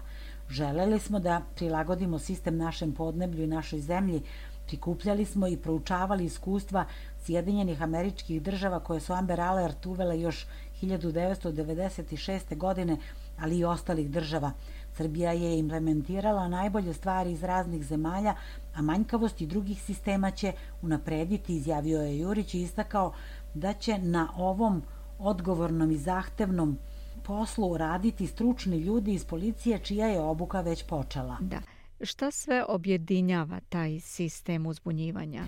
Želeli 0.49 0.99
smo 0.99 1.19
da 1.19 1.41
prilagodimo 1.55 2.19
sistem 2.19 2.57
našem 2.57 2.91
podneblju 2.91 3.43
i 3.43 3.47
našoj 3.47 3.79
zemlji, 3.79 4.21
prikupljali 4.67 5.25
smo 5.25 5.47
i 5.47 5.57
proučavali 5.57 6.25
iskustva 6.25 6.85
Sjedinjenih 7.23 7.81
američkih 7.81 8.41
država 8.41 8.79
koje 8.79 8.99
su 8.99 9.13
Amber 9.13 9.41
Alert 9.41 9.85
uvele 9.85 10.19
još 10.21 10.47
1996. 10.81 12.57
godine, 12.57 12.97
ali 13.39 13.57
i 13.57 13.65
ostalih 13.65 14.11
država. 14.11 14.51
Srbija 14.93 15.31
je 15.31 15.59
implementirala 15.59 16.47
najbolje 16.47 16.93
stvari 16.93 17.31
iz 17.31 17.43
raznih 17.43 17.83
zemalja, 17.83 18.35
a 18.75 18.81
manjkavosti 18.81 19.47
drugih 19.47 19.81
sistema 19.83 20.31
će 20.31 20.53
unaprediti, 20.81 21.55
izjavio 21.55 22.01
je 22.01 22.19
Jurić 22.19 22.53
i 22.53 22.61
istakao 22.61 23.13
da 23.53 23.73
će 23.73 23.97
na 23.97 24.29
ovom 24.37 24.83
odgovornom 25.19 25.91
i 25.91 25.97
zahtevnom 25.97 26.77
poslu 27.23 27.77
raditi 27.77 28.27
stručni 28.27 28.77
ljudi 28.77 29.13
iz 29.13 29.25
policije 29.25 29.79
čija 29.79 30.07
je 30.07 30.21
obuka 30.21 30.61
već 30.61 30.83
počela. 30.83 31.37
Da. 31.39 31.76
Šta 32.01 32.31
sve 32.31 32.65
objedinjava 32.69 33.59
taj 33.69 33.99
sistem 33.99 34.65
uzbunjivanja? 34.65 35.43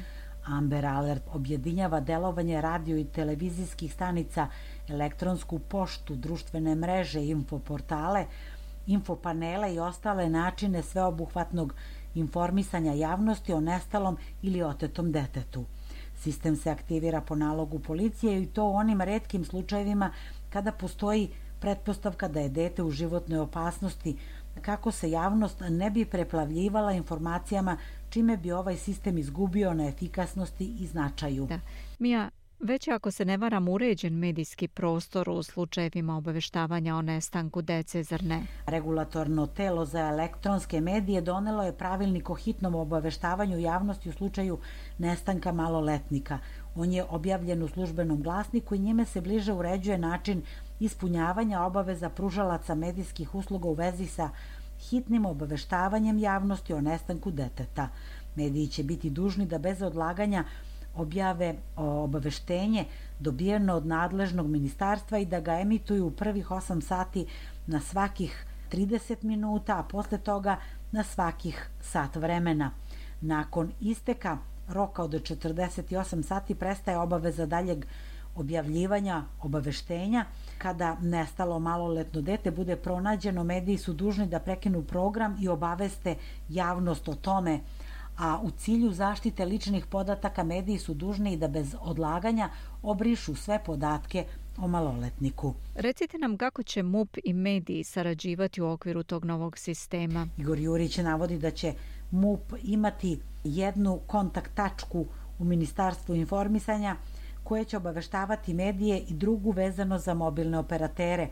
Amber 0.46 0.86
Alert 0.86 1.24
objedinjava 1.34 2.00
delovanje 2.00 2.62
radio 2.62 2.98
i 2.98 3.04
televizijskih 3.06 3.94
stanica, 3.94 4.48
elektronsku 4.88 5.60
poštu, 5.60 6.16
društvene 6.16 6.76
mreže, 6.76 7.26
infoportale, 7.26 8.26
infopanele 8.88 9.74
i 9.74 9.80
ostale 9.80 10.30
načine 10.30 10.84
sveobuhvatnog 10.84 11.74
informisanja 12.16 12.94
javnosti 12.94 13.54
o 13.54 13.60
nestalom 13.60 14.18
ili 14.42 14.64
otetom 14.64 15.12
detetu. 15.12 15.66
Sistem 16.16 16.56
se 16.56 16.70
aktivira 16.70 17.22
po 17.22 17.36
nalogu 17.36 17.80
policije 17.80 18.42
i 18.42 18.46
to 18.46 18.66
u 18.66 18.76
onim 18.76 19.02
redkim 19.02 19.46
slučajevima 19.46 20.12
kada 20.50 20.72
postoji 20.72 21.30
pretpostavka 21.60 22.28
da 22.28 22.40
je 22.40 22.50
dete 22.50 22.84
u 22.84 22.92
životnoj 22.92 23.40
opasnosti, 23.40 24.18
kako 24.62 24.92
se 24.92 25.12
javnost 25.12 25.62
ne 25.70 25.90
bi 25.90 26.06
preplavljivala 26.06 26.92
informacijama 26.92 27.78
čime 28.10 28.38
bi 28.38 28.52
ovaj 28.52 28.78
sistem 28.78 29.18
izgubio 29.18 29.74
na 29.74 29.88
efikasnosti 29.88 30.76
i 30.80 30.88
značaju. 30.88 31.46
Da. 31.46 31.60
Mija, 32.00 32.30
Već 32.60 32.88
ako 32.88 33.12
se 33.12 33.26
ne 33.26 33.38
varam 33.38 33.68
uređen 33.70 34.14
medijski 34.14 34.68
prostor 34.68 35.30
u 35.30 35.44
slučajevima 35.44 36.18
obaveštavanja 36.18 36.96
o 36.96 37.02
nestanku 37.02 37.62
dece, 37.62 38.04
zar 38.04 38.24
ne? 38.24 38.42
Regulatorno 38.66 39.48
telo 39.48 39.86
za 39.86 40.00
elektronske 40.00 40.82
medije 40.82 41.22
donelo 41.22 41.64
je 41.64 41.78
pravilnik 41.78 42.30
o 42.30 42.34
hitnom 42.34 42.76
obaveštavanju 42.76 43.60
javnosti 43.60 44.10
u 44.10 44.14
slučaju 44.14 44.60
nestanka 44.98 45.52
maloletnika. 45.52 46.40
On 46.76 46.92
je 46.92 47.04
objavljen 47.04 47.64
u 47.64 47.68
službenom 47.68 48.24
glasniku 48.24 48.76
i 48.76 48.80
njime 48.80 49.06
se 49.06 49.22
bliže 49.22 49.54
uređuje 49.54 49.98
način 49.98 50.42
ispunjavanja 50.80 51.62
obaveza 51.62 52.10
pružalaca 52.10 52.76
medijskih 52.76 53.36
usluga 53.36 53.68
u 53.68 53.74
vezi 53.74 54.08
sa 54.08 54.30
hitnim 54.80 55.26
obaveštavanjem 55.26 56.20
javnosti 56.20 56.74
o 56.74 56.82
nestanku 56.82 57.32
deteta. 57.32 57.90
Mediji 58.36 58.68
će 58.68 58.84
biti 58.84 59.10
dužni 59.10 59.46
da 59.46 59.58
bez 59.58 59.82
odlaganja 59.82 60.44
objave 60.96 61.56
obaveštenje 61.76 62.86
dobijeno 63.20 63.76
od 63.76 63.86
nadležnog 63.86 64.48
ministarstva 64.48 65.18
i 65.18 65.26
da 65.26 65.40
ga 65.40 65.60
emituju 65.60 66.08
u 66.08 66.12
prvih 66.12 66.48
8 66.48 66.82
sati 66.82 67.26
na 67.68 67.80
svakih 67.80 68.46
30 68.72 69.24
minuta, 69.24 69.80
a 69.80 69.84
posle 69.84 70.18
toga 70.18 70.58
na 70.92 71.04
svakih 71.04 71.70
sat 71.82 72.16
vremena. 72.16 72.72
Nakon 73.22 73.72
isteka 73.82 74.38
roka 74.68 75.04
od 75.04 75.12
48 75.12 76.24
sati 76.24 76.56
prestaje 76.56 76.98
obaveza 76.98 77.46
daljeg 77.46 77.86
objavljivanja 78.36 79.24
obaveštenja. 79.42 80.26
Kada 80.60 80.98
nestalo 81.02 81.60
maloletno 81.60 82.22
dete 82.22 82.52
bude 82.52 82.76
pronađeno, 82.76 83.44
mediji 83.44 83.78
su 83.78 83.94
dužni 83.94 84.28
da 84.28 84.40
prekinu 84.40 84.84
program 84.84 85.38
i 85.42 85.48
obaveste 85.48 86.16
javnost 86.50 87.08
o 87.08 87.16
tome 87.16 87.60
a 88.20 88.40
u 88.44 88.52
cilju 88.52 88.92
zaštite 88.92 89.46
ličnih 89.46 89.86
podataka 89.86 90.44
mediji 90.44 90.78
su 90.78 90.94
dužni 90.94 91.38
da 91.38 91.48
bez 91.48 91.76
odlaganja 91.82 92.50
obrišu 92.84 93.36
sve 93.36 93.60
podatke 93.66 94.26
o 94.58 94.68
maloletniku. 94.68 95.54
Recite 95.76 96.18
nam 96.18 96.38
kako 96.38 96.64
će 96.64 96.84
MUP 96.84 97.18
i 97.24 97.34
mediji 97.34 97.84
sarađivati 97.84 98.62
u 98.62 98.70
okviru 98.70 99.04
tog 99.04 99.26
novog 99.26 99.58
sistema. 99.58 100.28
Igor 100.38 100.60
Jurić 100.60 100.98
navodi 100.98 101.38
da 101.38 101.52
će 101.52 101.74
MUP 102.12 102.54
imati 102.64 103.20
jednu 103.44 104.00
kontakt 104.08 104.56
tačku 104.56 105.06
u 105.40 105.44
Ministarstvu 105.44 106.16
informisanja 106.16 106.96
koje 107.50 107.66
će 107.66 107.78
obaveštavati 107.78 108.54
medije 108.54 109.00
i 109.00 109.14
drugu 109.14 109.52
vezano 109.52 109.98
za 109.98 110.14
mobilne 110.14 110.58
operatere. 110.58 111.28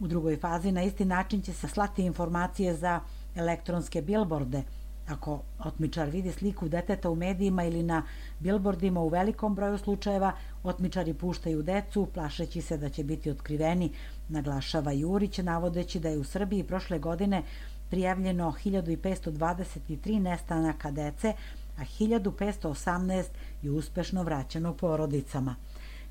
U 0.00 0.08
drugoj 0.08 0.36
fazi 0.36 0.72
na 0.72 0.82
isti 0.82 1.04
način 1.04 1.42
će 1.42 1.52
se 1.52 1.68
slati 1.68 2.02
informacije 2.02 2.74
za 2.74 3.00
elektronske 3.34 4.02
bilborde– 4.02 4.62
Ako 5.06 5.42
otmičar 5.64 6.08
vidi 6.10 6.32
sliku 6.32 6.68
deteta 6.68 7.10
u 7.10 7.14
medijima 7.14 7.64
ili 7.64 7.82
na 7.82 8.02
bilbordima 8.40 9.00
u 9.00 9.08
velikom 9.08 9.54
broju 9.54 9.78
slučajeva, 9.78 10.32
otmičari 10.62 11.14
puštaju 11.14 11.62
decu, 11.62 12.08
plašeći 12.14 12.62
se 12.62 12.76
da 12.76 12.88
će 12.88 13.04
biti 13.04 13.30
otkriveni, 13.30 13.90
naglašava 14.28 14.92
Jurić, 14.92 15.38
navodeći 15.38 16.00
da 16.00 16.08
je 16.08 16.18
u 16.18 16.24
Srbiji 16.24 16.64
prošle 16.64 16.98
godine 16.98 17.42
prijavljeno 17.90 18.54
1523 18.64 20.20
nestanaka 20.20 20.90
dece, 20.90 21.32
a 21.78 21.82
1518 22.00 23.24
je 23.62 23.70
uspešno 23.70 24.22
vraćeno 24.22 24.74
porodicama. 24.74 25.56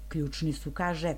Ključni 0.07 0.53
su, 0.53 0.71
kaže, 0.71 1.15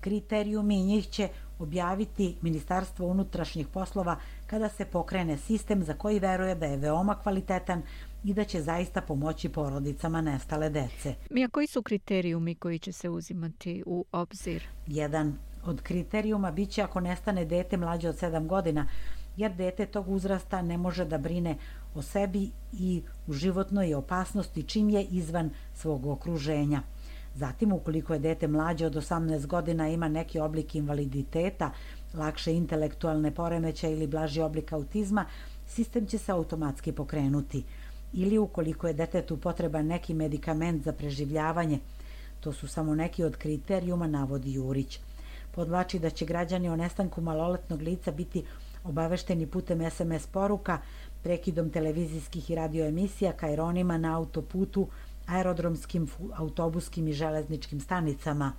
kriterijumi 0.00 0.80
i 0.80 0.84
njih 0.84 1.08
će 1.08 1.28
objaviti 1.58 2.36
Ministarstvo 2.42 3.06
unutrašnjih 3.06 3.66
poslova 3.66 4.16
kada 4.46 4.68
se 4.68 4.84
pokrene 4.84 5.38
sistem 5.38 5.82
za 5.82 5.94
koji 5.94 6.18
veruje 6.18 6.54
da 6.54 6.66
je 6.66 6.76
veoma 6.76 7.18
kvalitetan 7.22 7.82
i 8.24 8.34
da 8.34 8.44
će 8.44 8.62
zaista 8.62 9.00
pomoći 9.00 9.48
porodicama 9.48 10.20
nestale 10.20 10.70
dece. 10.70 11.14
Mija, 11.30 11.48
koji 11.48 11.66
su 11.66 11.82
kriterijumi 11.82 12.54
koji 12.54 12.78
će 12.78 12.92
se 12.92 13.08
uzimati 13.10 13.82
u 13.86 14.04
obzir? 14.12 14.64
Jedan 14.86 15.38
od 15.64 15.82
kriterijuma 15.82 16.50
biće 16.50 16.82
ako 16.82 17.00
nestane 17.00 17.44
dete 17.44 17.76
mlađe 17.76 18.08
od 18.08 18.20
7 18.20 18.46
godina, 18.46 18.86
jer 19.36 19.54
dete 19.54 19.86
tog 19.86 20.08
uzrasta 20.08 20.62
ne 20.62 20.78
može 20.78 21.04
da 21.04 21.18
brine 21.18 21.56
o 21.96 22.02
sebi 22.02 22.50
i 22.72 23.02
u 23.26 23.32
životnoj 23.32 23.94
opasnosti 23.94 24.62
čim 24.62 24.90
je 24.90 25.04
izvan 25.04 25.50
svog 25.74 26.06
okruženja. 26.06 26.82
Zatim, 27.34 27.72
ukoliko 27.72 28.12
je 28.12 28.18
dete 28.18 28.48
mlađe 28.48 28.86
od 28.86 28.94
18 28.94 29.46
godina 29.46 29.88
ima 29.88 30.08
neki 30.08 30.38
oblik 30.40 30.74
invaliditeta, 30.74 31.70
lakše 32.14 32.54
intelektualne 32.54 33.30
poremeće 33.30 33.92
ili 33.92 34.06
blaži 34.06 34.40
oblik 34.40 34.72
autizma, 34.72 35.24
sistem 35.66 36.06
će 36.06 36.18
se 36.18 36.32
automatski 36.32 36.92
pokrenuti. 36.92 37.64
Ili 38.12 38.38
ukoliko 38.38 38.86
je 38.86 38.94
detetu 38.94 39.36
potreban 39.36 39.86
neki 39.86 40.14
medikament 40.14 40.84
za 40.84 40.92
preživljavanje, 40.92 41.80
to 42.40 42.52
su 42.52 42.68
samo 42.68 42.94
neki 42.94 43.24
od 43.24 43.36
kriterijuma, 43.36 44.06
navodi 44.06 44.52
Jurić. 44.52 45.00
podlači 45.56 45.98
da 45.98 46.10
će 46.10 46.26
građani 46.26 46.68
o 46.68 46.76
nestanku 46.76 47.20
maloletnog 47.20 47.82
lica 47.82 48.10
biti 48.10 48.42
obavešteni 48.84 49.46
putem 49.46 49.90
SMS 49.90 50.26
poruka, 50.26 50.78
prekidom 51.26 51.70
televizijskih 51.70 52.50
i 52.50 52.54
radioemisija, 52.54 53.32
kajronima 53.32 53.98
na 53.98 54.16
autoputu, 54.16 54.86
aerodromskim, 55.26 56.06
autobuskim 56.36 57.08
i 57.08 57.12
železničkim 57.12 57.80
stanicama. 57.80 58.52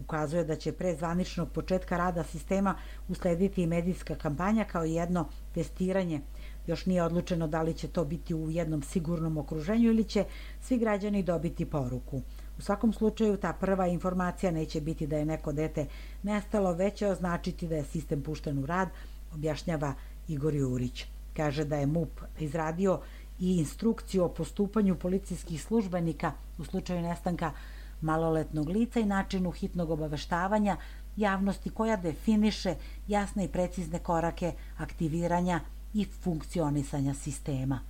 Ukazuje 0.00 0.44
da 0.44 0.56
će 0.56 0.72
pre 0.72 0.92
zvaničnog 0.96 1.48
početka 1.52 1.96
rada 1.96 2.24
sistema 2.24 2.74
uslediti 3.08 3.62
i 3.62 3.66
medijska 3.66 4.14
kampanja 4.14 4.64
kao 4.64 4.84
jedno 4.84 5.28
testiranje. 5.54 6.20
Još 6.66 6.86
nije 6.86 7.02
odlučeno 7.02 7.48
da 7.48 7.62
li 7.62 7.74
će 7.74 7.88
to 7.88 8.04
biti 8.04 8.34
u 8.34 8.50
jednom 8.50 8.82
sigurnom 8.82 9.38
okruženju 9.38 9.90
ili 9.90 10.04
će 10.04 10.24
svi 10.60 10.78
građani 10.78 11.22
dobiti 11.22 11.64
poruku. 11.64 12.22
U 12.58 12.62
svakom 12.62 12.92
slučaju 12.92 13.36
ta 13.36 13.52
prva 13.52 13.86
informacija 13.86 14.52
neće 14.52 14.80
biti 14.80 15.06
da 15.06 15.16
je 15.16 15.24
neko 15.24 15.52
dete 15.52 15.86
nestalo, 16.22 16.72
već 16.72 16.98
će 16.98 17.08
označiti 17.08 17.68
da 17.68 17.76
je 17.76 17.84
sistem 17.84 18.22
pušten 18.22 18.58
u 18.58 18.66
rad, 18.66 18.88
objašnjava 19.34 19.94
Igor 20.28 20.54
Jurić. 20.54 21.13
Kaže 21.36 21.64
da 21.64 21.76
je 21.76 21.86
MUP 21.86 22.20
izradio 22.38 23.00
i 23.38 23.56
instrukciju 23.56 24.24
o 24.24 24.28
postupanju 24.28 24.98
policijskih 24.98 25.62
službenika 25.62 26.32
u 26.58 26.64
slučaju 26.64 27.02
nestanka 27.02 27.52
maloletnog 28.00 28.68
lica 28.68 29.00
i 29.00 29.04
načinu 29.04 29.50
hitnog 29.50 29.90
obaveštavanja 29.90 30.76
javnosti 31.16 31.70
koja 31.70 31.96
definiše 31.96 32.74
jasne 33.08 33.44
i 33.44 33.48
precizne 33.48 33.98
korake 33.98 34.52
aktiviranja 34.78 35.60
i 35.94 36.04
funkcionisanja 36.04 37.14
sistema. 37.14 37.80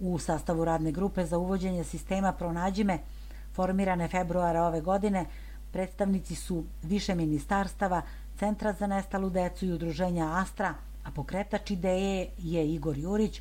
U 0.00 0.18
sastavu 0.18 0.64
radne 0.64 0.92
grupe 0.92 1.26
za 1.26 1.38
uvođenje 1.38 1.84
sistema 1.84 2.32
Pronađime, 2.32 2.98
formirane 3.52 4.08
februara 4.08 4.62
ove 4.62 4.80
godine, 4.80 5.26
predstavnici 5.72 6.34
su 6.34 6.64
više 6.82 7.14
ministarstava, 7.14 8.02
Centra 8.38 8.72
za 8.72 8.86
nestalu 8.86 9.30
decu 9.30 9.66
i 9.66 9.72
udruženja 9.72 10.30
Astra, 10.34 10.74
a 11.04 11.10
pokretač 11.10 11.70
ideje 11.70 12.28
je 12.38 12.74
Igor 12.74 12.98
Jurić, 12.98 13.40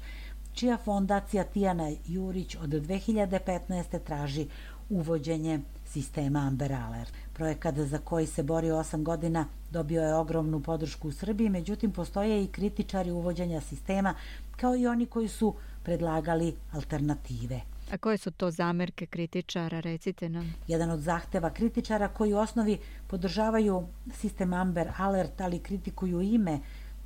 čija 0.53 0.77
fondacija 0.77 1.43
Tijana 1.43 1.91
Jurić 2.07 2.55
od 2.55 2.69
2015. 2.69 3.99
traži 4.03 4.47
uvođenje 4.89 5.59
sistema 5.85 6.39
Amber 6.39 6.73
Alert. 6.73 7.13
Projekat 7.33 7.75
za 7.75 7.97
koji 7.97 8.27
se 8.27 8.43
bori 8.43 8.67
8 8.67 9.03
godina 9.03 9.45
dobio 9.71 10.01
je 10.01 10.15
ogromnu 10.15 10.59
podršku 10.59 11.07
u 11.07 11.11
Srbiji, 11.11 11.49
međutim 11.49 11.91
postoje 11.91 12.43
i 12.43 12.47
kritičari 12.47 13.11
uvođenja 13.11 13.61
sistema, 13.61 14.13
kao 14.55 14.75
i 14.75 14.87
oni 14.87 15.05
koji 15.05 15.27
su 15.27 15.55
predlagali 15.83 16.55
alternative. 16.71 17.61
A 17.91 17.97
koje 17.97 18.17
su 18.17 18.31
to 18.31 18.51
zamerke 18.51 19.05
kritičara, 19.05 19.79
recite 19.79 20.29
nam? 20.29 20.53
Jedan 20.67 20.91
od 20.91 20.99
zahteva 20.99 21.49
kritičara 21.49 22.07
koji 22.07 22.33
u 22.33 22.37
osnovi 22.37 22.77
podržavaju 23.07 23.87
sistem 24.13 24.53
Amber 24.53 24.91
Alert, 24.97 25.41
ali 25.41 25.59
kritikuju 25.59 26.21
ime 26.21 26.59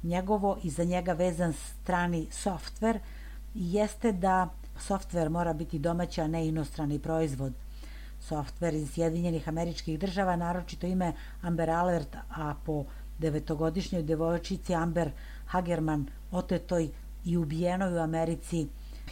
njegovo 0.07 0.57
i 0.63 0.69
za 0.69 0.83
njega 0.83 1.13
vezan 1.13 1.53
strani 1.53 2.27
softver, 2.31 2.99
jeste 3.53 4.11
da 4.11 4.49
softver 4.79 5.29
mora 5.29 5.53
biti 5.53 5.79
domaća, 5.79 6.23
a 6.23 6.27
ne 6.27 6.47
inostrani 6.47 6.99
proizvod. 6.99 7.53
Softver 8.19 8.73
iz 8.73 8.91
Sjedinjenih 8.91 9.49
američkih 9.49 9.99
država, 9.99 10.35
naročito 10.35 10.87
ime 10.87 11.13
Amber 11.41 11.69
Alert, 11.69 12.15
a 12.29 12.55
po 12.65 12.85
devetogodišnjoj 13.19 14.03
devojčici 14.03 14.75
Amber 14.75 15.11
Hagerman 15.45 16.07
otetoj 16.31 16.89
i 17.25 17.37
ubijenoj 17.37 17.93
u 17.93 17.99
Americi 17.99 18.67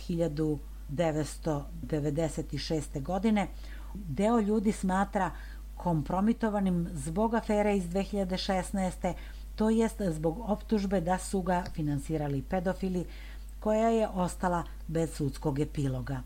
1996. 0.08 3.02
godine, 3.02 3.48
deo 3.93 4.39
ljudi 4.39 4.72
smatra 4.72 5.32
kompromitovanim 5.76 6.88
zbog 6.93 7.34
afere 7.34 7.78
iz 7.78 7.84
2016. 7.84 9.14
To 9.56 9.70
jest 9.70 10.01
zbog 10.01 10.39
optužbe 10.49 11.01
da 11.01 11.18
su 11.18 11.41
ga 11.41 11.64
finansirali 11.74 12.41
pedofili, 12.41 13.06
koja 13.60 13.89
je 13.89 14.08
ostala 14.08 14.64
bez 14.88 15.14
sudskog 15.14 15.60
epiloga. 15.60 16.22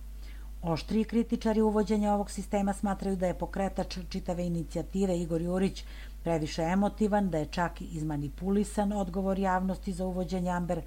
Oštri 0.62 1.04
kritičari 1.04 1.62
uvođenja 1.62 2.14
ovog 2.14 2.32
sistema 2.32 2.74
smatraju 2.74 3.16
da 3.16 3.28
je 3.28 3.34
pokretač 3.34 3.98
čitave 4.10 4.46
inicijative 4.46 5.20
Igor 5.20 5.42
Jurić 5.42 5.84
previše 6.24 6.62
emotivan, 6.62 7.30
da 7.30 7.38
je 7.38 7.46
čak 7.46 7.82
izmanipulisan 7.82 8.92
odgovor 8.94 9.40
javnosti 9.40 9.94
za 9.94 10.06
uvođenje 10.06 10.52
Amber 10.52 10.82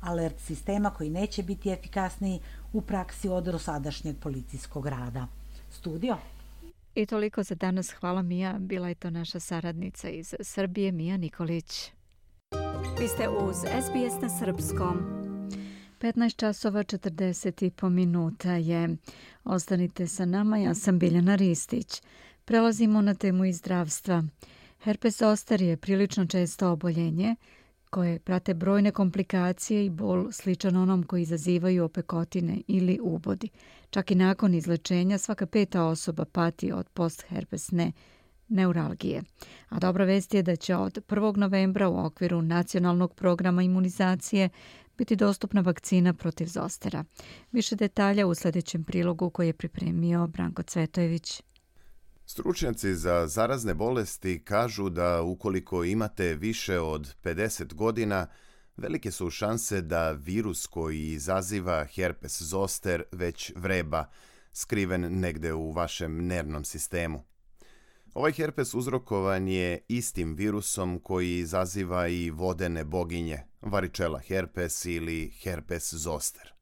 alert 0.00 0.40
sistema 0.40 0.90
koji 0.90 1.10
neće 1.10 1.42
biti 1.42 1.70
efikasniji 1.70 2.40
u 2.72 2.80
praksi 2.80 3.28
od 3.28 3.44
dosadašnjeg 3.44 4.16
policijskog 4.18 4.86
rada. 4.86 5.26
Studio? 5.70 6.16
I 6.94 7.06
toliko 7.06 7.42
za 7.42 7.54
danas. 7.54 7.90
Hvala 7.90 8.22
Mija. 8.22 8.56
Bila 8.58 8.88
je 8.88 8.94
to 8.94 9.10
naša 9.10 9.40
saradnica 9.40 10.08
iz 10.08 10.34
Srbije, 10.40 10.92
Mija 10.92 11.16
Nikolić. 11.16 11.90
Vi 13.00 13.08
ste 13.08 13.28
uz 13.28 13.56
SBS 13.56 14.22
na 14.22 14.28
Srpskom. 14.38 14.98
15 16.00 16.36
časova 16.36 16.84
40 16.84 17.66
i 17.66 17.70
po 17.70 17.88
minuta 17.88 18.52
je. 18.52 18.96
Ostanite 19.44 20.06
sa 20.06 20.24
nama, 20.24 20.58
ja 20.58 20.74
sam 20.74 20.98
Biljana 20.98 21.34
Ristić. 21.34 22.02
Prelazimo 22.44 23.02
na 23.02 23.14
temu 23.14 23.44
iz 23.44 23.56
zdravstva. 23.56 24.24
Herpes 24.82 25.18
zoster 25.18 25.62
je 25.62 25.76
prilično 25.76 26.26
često 26.26 26.70
oboljenje 26.70 27.36
koje 27.94 28.18
prate 28.18 28.54
brojne 28.54 28.90
komplikacije 28.90 29.86
i 29.86 29.90
bol 29.90 30.32
sličan 30.32 30.76
onom 30.76 31.02
koji 31.02 31.22
izazivaju 31.22 31.84
opekotine 31.84 32.60
ili 32.66 32.98
ubodi. 33.02 33.48
Čak 33.90 34.10
i 34.10 34.14
nakon 34.14 34.54
izlečenja 34.54 35.18
svaka 35.18 35.46
peta 35.46 35.84
osoba 35.84 36.24
pati 36.24 36.72
od 36.72 36.88
postherpesne 36.88 37.92
neuralgije. 38.48 39.22
A 39.68 39.78
dobra 39.78 40.04
vest 40.04 40.34
je 40.34 40.42
da 40.42 40.56
će 40.56 40.76
od 40.76 40.98
1. 41.08 41.36
novembra 41.36 41.88
u 41.88 42.06
okviru 42.06 42.42
nacionalnog 42.42 43.14
programa 43.14 43.62
imunizacije 43.62 44.48
biti 44.98 45.16
dostupna 45.16 45.60
vakcina 45.60 46.14
protiv 46.14 46.46
zostera. 46.46 47.04
Više 47.52 47.76
detalja 47.76 48.26
u 48.26 48.34
sljedećem 48.34 48.84
prilogu 48.84 49.30
koji 49.30 49.46
je 49.46 49.52
pripremio 49.52 50.26
Branko 50.26 50.62
Cvetojević. 50.62 51.42
Stručnjaci 52.26 52.94
za 52.94 53.26
zarazne 53.26 53.74
bolesti 53.74 54.44
kažu 54.44 54.88
da 54.88 55.22
ukoliko 55.22 55.84
imate 55.84 56.34
više 56.34 56.80
od 56.80 57.14
50 57.22 57.74
godina, 57.74 58.26
velike 58.76 59.10
su 59.10 59.30
šanse 59.30 59.82
da 59.82 60.10
virus 60.10 60.66
koji 60.66 61.06
izaziva 61.06 61.84
herpes 61.84 62.42
zoster 62.42 63.02
već 63.12 63.52
vreba, 63.56 64.04
skriven 64.52 65.20
negde 65.20 65.52
u 65.52 65.72
vašem 65.72 66.26
nervnom 66.26 66.64
sistemu. 66.64 67.24
Ovaj 68.14 68.32
herpes 68.32 68.74
uzrokovan 68.74 69.48
je 69.48 69.80
istim 69.88 70.34
virusom 70.34 70.98
koji 70.98 71.38
izaziva 71.38 72.08
i 72.08 72.30
vodene 72.30 72.84
boginje, 72.84 73.42
varičela 73.60 74.18
herpes 74.18 74.84
ili 74.84 75.30
herpes 75.42 75.94
zoster. 75.94 76.54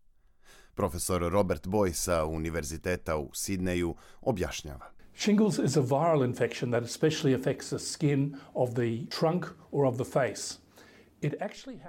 Profesor 0.74 1.32
Robert 1.32 1.66
Boy 1.66 1.92
sa 1.92 2.24
Univerziteta 2.24 3.16
u 3.16 3.30
Sidneju 3.34 3.96
objašnjava. 4.20 4.91
Shingles 5.16 5.58
is 5.58 5.76
a 5.76 5.82
viral 5.82 6.24
infection 6.24 6.70
that 6.70 6.82
especially 6.82 7.34
affects 7.34 7.68
the 7.70 7.78
skin 7.78 8.36
of 8.54 8.74
the 8.74 9.06
trunk 9.18 9.46
or 9.70 9.86
of 9.86 9.96
the 9.96 10.04
face. 10.04 10.58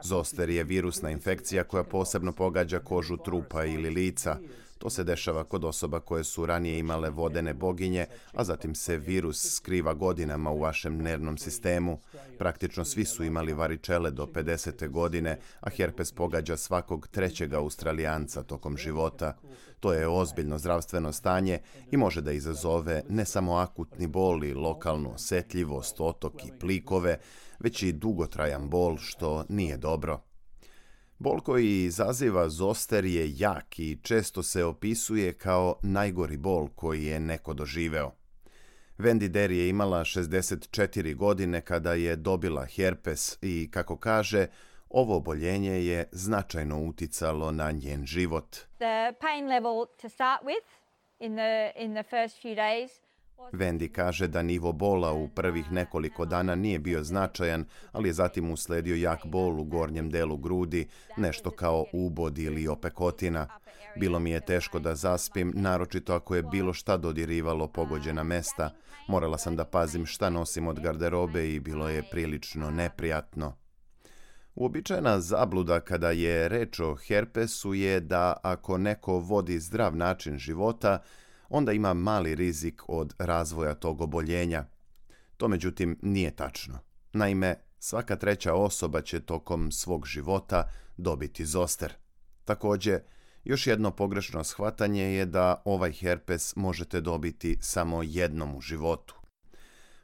Zoster 0.04 0.50
je 0.50 0.64
virusna 0.64 1.10
infekcija 1.10 1.64
koja 1.64 1.84
posebno 1.84 2.32
pogađa 2.32 2.80
kožu 2.80 3.18
trupa 3.18 3.66
ili 3.66 3.90
lica, 3.90 4.38
To 4.84 4.90
se 4.90 5.04
dešava 5.04 5.44
kod 5.44 5.64
osoba 5.64 6.00
koje 6.00 6.24
su 6.24 6.46
ranije 6.46 6.80
imale 6.80 7.10
vodene 7.10 7.54
boginje, 7.54 8.06
a 8.34 8.44
zatim 8.44 8.76
se 8.76 8.98
virus 8.98 9.56
skriva 9.56 9.94
godinama 9.94 10.52
u 10.52 10.60
vašem 10.60 10.98
nervnom 10.98 11.38
sistemu. 11.38 12.00
Praktično 12.38 12.86
svi 12.86 13.06
su 13.06 13.24
imali 13.24 13.54
varičele 13.54 14.12
do 14.12 14.26
50. 14.26 14.90
godine, 14.90 15.40
a 15.60 15.70
herpes 15.70 16.12
pogađa 16.12 16.58
svakog 16.58 17.08
trećeg 17.08 17.54
australijanca 17.54 18.44
tokom 18.44 18.78
života. 18.78 19.38
To 19.84 19.94
je 19.94 20.08
ozbiljno 20.08 20.58
zdravstveno 20.58 21.12
stanje 21.12 21.60
i 21.92 21.98
može 21.98 22.22
da 22.22 22.32
izazove 22.32 23.02
ne 23.10 23.26
samo 23.26 23.56
akutni 23.56 24.08
bol 24.08 24.44
i 24.44 24.54
lokalnu 24.54 25.14
osetljivost, 25.14 25.96
otok 26.00 26.46
i 26.46 26.52
plikove, 26.60 27.20
već 27.60 27.84
i 27.84 27.92
dugotrajan 27.92 28.70
bol, 28.70 28.98
što 28.98 29.46
nije 29.50 29.78
dobro. 29.78 30.22
Bol 31.20 31.40
koji 31.40 31.84
izaziva 31.84 32.50
zoster 32.50 33.06
je 33.06 33.38
jak 33.38 33.80
i 33.80 34.00
često 34.02 34.44
se 34.44 34.64
opisuje 34.64 35.34
kao 35.34 35.76
najgori 35.82 36.38
bol 36.38 36.68
koji 36.76 37.06
je 37.06 37.20
neko 37.20 37.54
doživeo. 37.54 38.12
Wendy 38.98 39.28
Der 39.28 39.52
je 39.52 39.70
imala 39.70 40.04
64 40.04 41.16
godine 41.16 41.62
kada 41.62 41.94
je 41.94 42.16
dobila 42.16 42.66
herpes 42.66 43.38
i, 43.42 43.70
kako 43.72 43.98
kaže, 43.98 44.48
ovo 44.94 45.16
oboljenje 45.18 45.86
je 45.86 46.10
značajno 46.12 46.84
uticalo 46.84 47.52
na 47.52 47.72
njen 47.72 48.06
život. 48.06 48.56
The 48.78 49.14
pain 49.22 49.48
level 49.48 49.86
to 50.02 50.10
start 50.10 50.42
with 50.44 50.68
in 51.20 51.36
the, 51.36 51.72
in 51.84 51.94
the 51.94 52.04
first 52.04 52.44
few 52.44 52.56
days 52.56 53.04
Vendi 53.52 53.90
kaže 53.90 54.28
da 54.28 54.44
nivo 54.44 54.72
bola 54.72 55.14
u 55.14 55.28
prvih 55.28 55.72
nekoliko 55.72 56.26
dana 56.26 56.56
nije 56.56 56.80
bio 56.80 57.04
značajan, 57.04 57.66
ali 57.92 58.10
je 58.10 58.14
zatim 58.14 58.52
usledio 58.52 58.96
jak 58.96 59.26
bol 59.26 59.60
u 59.60 59.64
gornjem 59.64 60.10
delu 60.10 60.38
grudi, 60.38 60.88
nešto 61.18 61.52
kao 61.52 61.86
ubod 61.94 62.38
ili 62.38 62.68
opekotina. 62.68 63.48
Bilo 63.96 64.20
mi 64.20 64.32
je 64.32 64.46
teško 64.46 64.80
da 64.80 64.96
zaspim, 64.96 65.54
naročito 65.56 66.14
ako 66.14 66.36
je 66.36 66.44
bilo 66.44 66.74
šta 66.74 66.98
dodirivalo 66.98 67.68
pogođena 67.68 68.24
mesta. 68.24 68.70
Morala 69.08 69.38
sam 69.38 69.56
da 69.56 69.66
pazim 69.66 70.06
šta 70.06 70.30
nosim 70.30 70.68
od 70.68 70.80
garderobe 70.80 71.50
i 71.50 71.60
bilo 71.60 71.90
je 71.90 72.04
prilično 72.12 72.72
neprijatno. 72.72 73.63
Uobičajena 74.56 75.20
zabluda 75.20 75.80
kada 75.80 76.12
je 76.12 76.50
reč 76.50 76.80
o 76.80 76.96
herpesu 76.96 77.74
je 77.74 78.00
da 78.00 78.38
ako 78.44 78.78
neko 78.78 79.20
vodi 79.20 79.60
zdrav 79.60 79.96
način 79.96 80.38
života, 80.38 81.02
onda 81.50 81.72
ima 81.72 81.94
mali 81.94 82.36
rizik 82.36 82.82
od 82.88 83.14
razvoja 83.18 83.74
tog 83.74 84.02
oboljenja. 84.02 84.66
To 85.38 85.48
međutim 85.48 86.00
nije 86.02 86.36
tačno. 86.36 86.80
Naime, 87.14 87.56
svaka 87.80 88.16
treća 88.16 88.54
osoba 88.54 89.02
će 89.02 89.20
tokom 89.20 89.72
svog 89.72 90.06
života 90.08 90.70
dobiti 90.98 91.46
zoster. 91.46 91.94
Također, 92.46 93.02
još 93.44 93.68
jedno 93.68 93.92
pogrešno 93.92 94.44
shvatanje 94.44 95.04
je 95.04 95.26
da 95.26 95.62
ovaj 95.66 95.92
herpes 95.92 96.56
možete 96.56 97.02
dobiti 97.02 97.58
samo 97.62 98.04
jednom 98.04 98.56
u 98.56 98.62
životu. 98.62 99.16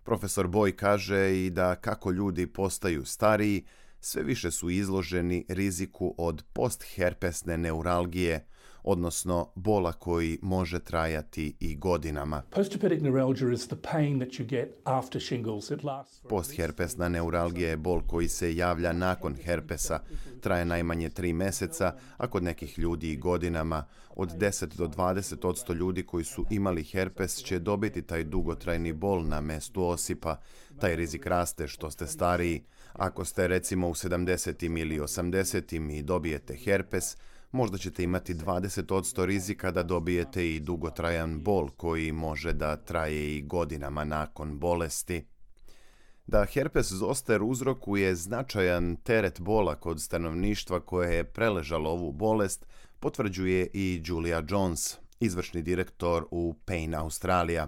Profesor 0.03 0.47
Boj 0.47 0.75
kaže 0.75 1.45
i 1.45 1.49
da 1.49 1.75
kako 1.75 2.11
ljudi 2.11 2.47
postaju 2.47 3.05
stariji, 3.05 3.65
sve 4.01 4.23
više 4.23 4.51
su 4.51 4.69
izloženi 4.69 5.45
riziku 5.47 6.15
od 6.17 6.43
postherpesne 6.53 7.57
neuralgije, 7.57 8.45
odnosno 8.83 9.51
bola 9.55 9.93
koji 9.93 10.39
može 10.41 10.79
trajati 10.79 11.55
i 11.59 11.75
godinama. 11.75 12.41
Postherpesna 16.29 17.09
neuralgija 17.09 17.69
je 17.69 17.77
bol 17.77 18.01
koji 18.07 18.27
se 18.27 18.55
javlja 18.55 18.93
nakon 18.93 19.35
herpesa, 19.35 19.99
traje 20.41 20.65
najmanje 20.65 21.09
tri 21.09 21.33
meseca, 21.33 21.95
a 22.17 22.27
kod 22.27 22.43
nekih 22.43 22.79
ljudi 22.79 23.11
i 23.11 23.17
godinama. 23.17 23.85
Od 24.15 24.29
10 24.29 24.75
do 24.75 24.87
20 24.87 25.47
odsto 25.47 25.73
ljudi 25.73 26.03
koji 26.03 26.23
su 26.23 26.45
imali 26.49 26.83
herpes 26.83 27.35
će 27.35 27.59
dobiti 27.59 28.01
taj 28.01 28.23
dugotrajni 28.23 28.93
bol 28.93 29.27
na 29.27 29.41
mestu 29.41 29.87
osipa. 29.87 30.39
Taj 30.79 30.95
rizik 30.95 31.25
raste 31.25 31.67
što 31.67 31.91
ste 31.91 32.07
stariji. 32.07 32.63
Ako 32.93 33.25
ste 33.25 33.47
recimo 33.47 33.87
u 33.87 33.93
70-im 33.93 34.77
ili 34.77 34.99
80-im 34.99 35.89
i 35.89 36.03
dobijete 36.03 36.55
herpes, 36.55 37.17
možda 37.51 37.77
ćete 37.77 38.03
imati 38.03 38.33
20% 38.33 39.25
rizika 39.25 39.71
da 39.71 39.83
dobijete 39.83 40.55
i 40.55 40.59
dugotrajan 40.59 41.43
bol 41.43 41.69
koji 41.69 42.11
može 42.11 42.53
da 42.53 42.77
traje 42.77 43.37
i 43.37 43.41
godinama 43.41 44.03
nakon 44.03 44.59
bolesti. 44.59 45.25
Da 46.27 46.45
herpes 46.45 46.91
zoster 46.91 47.43
uzrokuje 47.43 48.15
značajan 48.15 48.95
teret 48.95 49.39
bola 49.39 49.75
kod 49.75 50.01
stanovništva 50.01 50.79
koje 50.79 51.15
je 51.15 51.23
preležalo 51.23 51.89
ovu 51.89 52.11
bolest, 52.11 52.65
potvrđuje 52.99 53.67
i 53.73 54.01
Julia 54.05 54.43
Jones, 54.49 54.97
izvršni 55.19 55.61
direktor 55.61 56.25
u 56.31 56.55
Pain 56.65 56.95
Australia. 56.95 57.67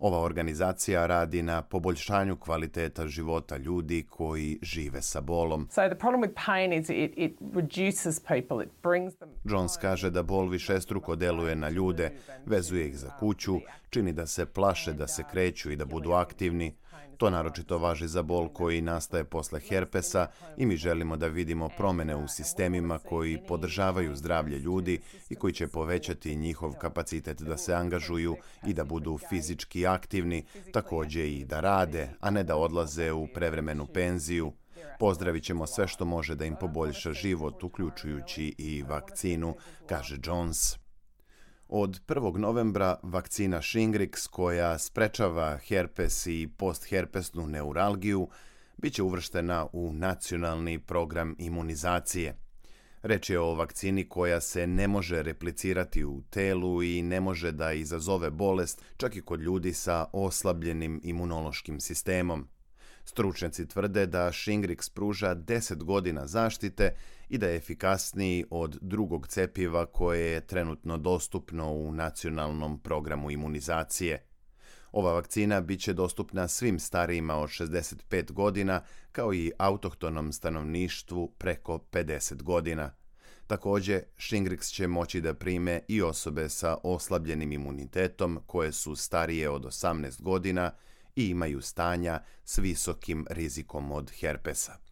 Ova 0.00 0.18
organizacija 0.18 1.06
radi 1.06 1.42
na 1.42 1.62
poboljšanju 1.62 2.36
kvaliteta 2.36 3.06
života 3.06 3.56
ljudi 3.56 4.06
koji 4.10 4.58
žive 4.62 5.02
sa 5.02 5.20
bolom. 5.20 5.68
Jones 9.44 9.76
kaže 9.76 10.10
da 10.10 10.22
bol 10.22 10.48
više 10.48 10.80
struko 10.80 11.16
deluje 11.16 11.56
na 11.56 11.68
ljude, 11.68 12.12
vezuje 12.46 12.88
ih 12.88 12.98
za 12.98 13.10
kuću, 13.18 13.60
čini 13.90 14.12
da 14.12 14.26
se 14.26 14.46
plaše 14.46 14.92
da 14.92 15.06
se 15.06 15.22
kreću 15.30 15.70
i 15.70 15.76
da 15.76 15.84
budu 15.84 16.12
aktivni, 16.12 16.74
To 17.20 17.30
naročito 17.30 17.78
važi 17.78 18.08
za 18.08 18.22
bol 18.22 18.48
koji 18.48 18.80
nastaje 18.80 19.24
posle 19.24 19.60
herpesa 19.60 20.26
i 20.56 20.66
mi 20.66 20.76
želimo 20.76 21.16
da 21.16 21.26
vidimo 21.26 21.68
promene 21.76 22.16
u 22.16 22.28
sistemima 22.28 22.98
koji 22.98 23.38
podržavaju 23.48 24.16
zdravlje 24.16 24.58
ljudi 24.58 25.00
i 25.28 25.34
koji 25.34 25.52
će 25.52 25.68
povećati 25.68 26.36
njihov 26.36 26.72
kapacitet 26.72 27.42
da 27.42 27.56
se 27.56 27.74
angažuju 27.74 28.36
i 28.66 28.74
da 28.74 28.84
budu 28.84 29.18
fizički 29.28 29.86
aktivni, 29.86 30.44
takođe 30.72 31.28
i 31.28 31.44
da 31.44 31.60
rade, 31.60 32.08
a 32.20 32.30
ne 32.30 32.44
da 32.44 32.56
odlaze 32.56 33.12
u 33.12 33.26
prevremenu 33.34 33.86
penziju. 33.86 34.52
Pozdravit 34.98 35.44
ćemo 35.44 35.66
sve 35.66 35.88
što 35.88 36.04
može 36.04 36.34
da 36.34 36.44
im 36.44 36.56
poboljša 36.60 37.12
život, 37.12 37.64
uključujući 37.64 38.54
i 38.58 38.82
vakcinu, 38.82 39.56
kaže 39.86 40.16
Jones. 40.24 40.78
Od 41.72 42.00
1. 42.06 42.36
novembra 42.36 42.98
vakcina 43.02 43.58
Shingrix 43.62 44.28
koja 44.28 44.78
sprečava 44.78 45.58
herpes 45.58 46.26
i 46.26 46.48
postherpesnu 46.56 47.46
neuralgiju 47.46 48.28
biće 48.76 49.02
uvrštena 49.02 49.66
u 49.72 49.92
nacionalni 49.92 50.78
program 50.78 51.36
imunizacije. 51.38 52.36
Reč 53.02 53.30
je 53.30 53.40
o 53.40 53.54
vakcini 53.54 54.08
koja 54.08 54.40
se 54.40 54.66
ne 54.66 54.88
može 54.88 55.22
replicirati 55.22 56.04
u 56.04 56.22
telu 56.30 56.82
i 56.82 57.02
ne 57.02 57.20
može 57.20 57.52
da 57.52 57.72
izazove 57.72 58.30
bolest 58.30 58.82
čak 58.96 59.16
i 59.16 59.22
kod 59.22 59.40
ljudi 59.40 59.72
sa 59.72 60.06
oslabljenim 60.12 61.00
imunološkim 61.04 61.80
sistemom. 61.80 62.48
Stručnjaci 63.04 63.68
tvrde 63.68 64.06
da 64.06 64.32
Shingrix 64.32 64.94
pruža 64.94 65.34
10 65.34 65.82
godina 65.84 66.26
zaštite 66.26 66.94
i 67.30 67.38
da 67.38 67.46
je 67.46 67.56
efikasniji 67.56 68.44
od 68.50 68.78
drugog 68.80 69.28
cepiva 69.28 69.86
koje 69.86 70.32
je 70.32 70.46
trenutno 70.46 70.98
dostupno 70.98 71.72
u 71.72 71.92
nacionalnom 71.92 72.78
programu 72.78 73.30
imunizacije. 73.30 74.24
Ova 74.92 75.12
vakcina 75.12 75.60
biće 75.60 75.92
dostupna 75.92 76.48
svim 76.48 76.78
starijima 76.78 77.36
od 77.36 77.48
65 77.48 78.32
godina, 78.32 78.82
kao 79.12 79.34
i 79.34 79.52
autohtonom 79.58 80.32
stanovništvu 80.32 81.34
preko 81.38 81.78
50 81.92 82.42
godina. 82.42 82.90
Također, 83.46 84.02
Shingrix 84.18 84.72
će 84.72 84.86
moći 84.86 85.20
da 85.20 85.34
prime 85.34 85.80
i 85.88 86.02
osobe 86.02 86.48
sa 86.48 86.76
oslabljenim 86.82 87.52
imunitetom 87.52 88.40
koje 88.46 88.72
su 88.72 88.96
starije 88.96 89.50
od 89.50 89.64
18 89.64 90.22
godina 90.22 90.72
i 91.16 91.28
imaju 91.28 91.60
stanja 91.60 92.22
s 92.44 92.58
visokim 92.58 93.26
rizikom 93.30 93.92
od 93.92 94.10
herpesa. 94.10 94.89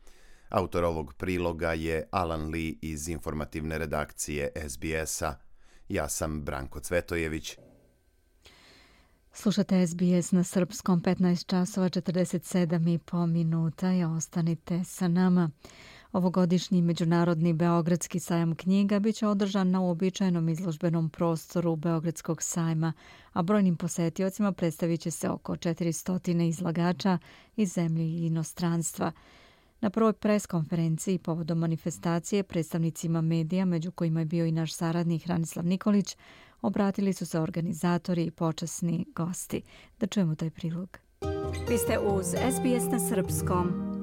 Autor 0.48 0.84
ovog 0.84 1.14
priloga 1.14 1.72
je 1.72 2.08
Alan 2.10 2.50
Lee 2.50 2.74
iz 2.82 3.08
informativne 3.08 3.78
redakcije 3.78 4.52
SBS-a. 4.68 5.34
Ja 5.88 6.08
sam 6.08 6.44
Branko 6.44 6.80
Cvetojević. 6.80 7.56
Slušate 9.32 9.86
SBS 9.86 10.32
na 10.32 10.44
srpskom 10.44 11.02
15 11.02 11.46
časova 11.46 11.88
47 11.88 12.94
i 12.94 12.98
po 12.98 13.26
minuta 13.26 13.92
i 13.92 14.04
ostanite 14.04 14.84
sa 14.84 15.08
nama. 15.08 15.50
Ovogodišnji 16.12 16.82
Međunarodni 16.82 17.52
Beogradski 17.52 18.20
sajam 18.20 18.54
knjiga 18.54 18.98
biće 18.98 19.26
održan 19.26 19.70
na 19.70 19.80
uobičajenom 19.80 20.48
izložbenom 20.48 21.10
prostoru 21.10 21.76
Beogradskog 21.76 22.42
sajma, 22.42 22.92
a 23.32 23.42
brojnim 23.42 23.76
posetiocima 23.76 24.52
predstavit 24.52 25.00
će 25.00 25.10
se 25.10 25.28
oko 25.30 25.56
400 25.56 26.48
izlagača 26.48 27.18
iz 27.56 27.72
zemlje 27.72 28.04
i 28.04 28.26
inostranstva. 28.26 29.12
Na 29.80 29.90
prvoj 29.90 30.12
preskonferenciji 30.12 31.18
povodom 31.18 31.58
manifestacije 31.58 32.42
predstavnicima 32.42 33.20
medija, 33.20 33.64
među 33.64 33.92
kojima 33.92 34.20
je 34.20 34.26
bio 34.26 34.46
i 34.46 34.52
naš 34.52 34.74
saradnik 34.74 35.24
Hranislav 35.24 35.66
Nikolić, 35.66 36.16
obratili 36.62 37.12
su 37.12 37.26
se 37.26 37.40
organizatori 37.40 38.24
i 38.24 38.30
počasni 38.30 39.04
gosti. 39.14 39.62
Da 39.98 40.06
čujemo 40.06 40.34
taj 40.34 40.50
prilog. 40.50 40.98
Vi 41.68 41.78
ste 41.78 41.98
uz 41.98 42.26
SBS 42.26 42.92
na 42.92 42.98
Srpskom. 43.08 43.98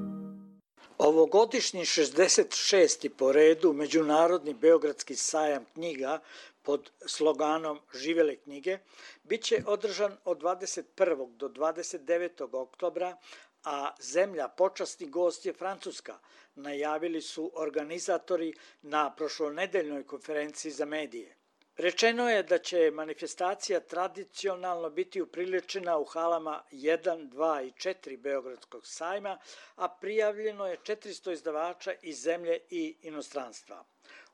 Ovogodišnji 0.98 1.82
66. 1.82 3.10
po 3.10 3.32
redu 3.32 3.74
Međunarodni 3.74 4.54
Beogradski 4.54 5.16
sajam 5.16 5.66
knjiga 5.74 6.20
pod 6.62 6.92
sloganom 7.06 7.80
Živele 7.94 8.36
knjige 8.36 8.78
bit 9.24 9.44
će 9.44 9.64
održan 9.66 10.18
od 10.26 10.42
21. 10.42 11.36
do 11.36 11.50
29. 11.50 12.62
oktobra, 12.62 13.18
a 13.66 13.96
zemlja 14.00 14.48
počasni 14.48 15.08
gost 15.08 15.46
je 15.46 15.54
Francuska, 15.54 16.20
najavili 16.56 17.22
su 17.22 17.52
organizatori 17.56 18.54
na 18.82 19.16
prošlonedeljnoj 19.16 20.04
konferenciji 20.04 20.72
za 20.72 20.86
medije. 20.86 21.36
Rečeno 21.78 22.30
je 22.30 22.44
da 22.44 22.58
će 22.58 22.92
manifestacija 22.92 23.80
tradicionalno 23.80 24.90
biti 24.90 25.22
upriličena 25.22 25.98
u 25.98 26.06
halama 26.06 26.64
1, 26.72 27.30
2 27.30 27.68
i 27.68 27.72
4 27.72 28.18
Beogradskog 28.18 28.88
sajma, 28.88 29.38
a 29.76 29.90
prijavljeno 29.90 30.68
je 30.68 30.78
400 30.78 31.32
izdavača 31.32 31.94
iz 32.02 32.22
zemlje 32.22 32.60
i 32.70 32.98
inostranstva. 33.02 33.86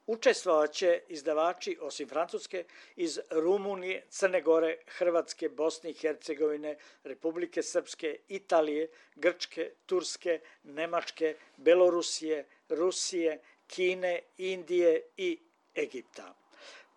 Učestvovaće 0.07 1.01
izdavači, 1.07 1.77
osim 1.81 2.09
Francuske, 2.09 2.63
iz 2.95 3.19
Rumunije, 3.29 4.05
Crne 4.09 4.41
Gore, 4.41 4.77
Hrvatske, 4.87 5.49
Bosne 5.49 5.89
i 5.89 5.93
Hercegovine, 5.93 6.77
Republike 7.03 7.63
Srpske, 7.63 8.17
Italije, 8.27 8.87
Grčke, 9.15 9.71
Turske, 9.85 10.39
Nemačke, 10.63 11.35
Belorusije, 11.57 12.45
Rusije, 12.69 13.39
Kine, 13.67 14.21
Indije 14.37 15.01
i 15.17 15.39
Egipta. 15.75 16.40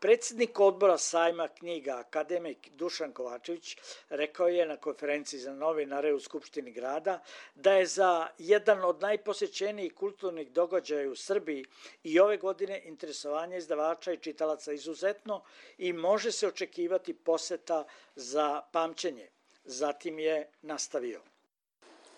Predsjednik 0.05 0.61
odbora 0.61 0.99
sajma 0.99 1.49
knjiga 1.49 1.97
akademik 1.97 2.71
Dušan 2.71 3.13
Kovačević 3.13 3.77
rekao 4.09 4.49
je 4.49 4.67
na 4.67 4.77
konferenciji 4.77 5.41
za 5.41 5.55
novinare 5.55 6.15
u 6.15 6.21
Skupštini 6.21 6.73
grada 6.73 7.23
da 7.55 7.73
je 7.73 7.87
za 7.87 8.27
jedan 8.39 8.85
od 8.85 9.01
najposjećenijih 9.01 9.95
kulturnih 9.95 10.51
događaja 10.53 11.11
u 11.11 11.17
Srbiji 11.17 11.65
i 12.03 12.21
ove 12.21 12.37
godine 12.37 12.83
interesovanje 12.85 13.57
izdavača 13.57 14.13
i 14.13 14.19
čitalaca 14.19 14.73
izuzetno 14.73 15.43
i 15.79 15.93
može 15.93 16.33
se 16.33 16.49
očekivati 16.49 17.15
poseta 17.15 17.85
za 18.17 18.63
pamćenje. 18.73 19.29
Zatim 19.65 20.19
je 20.19 20.49
nastavio. 20.63 21.21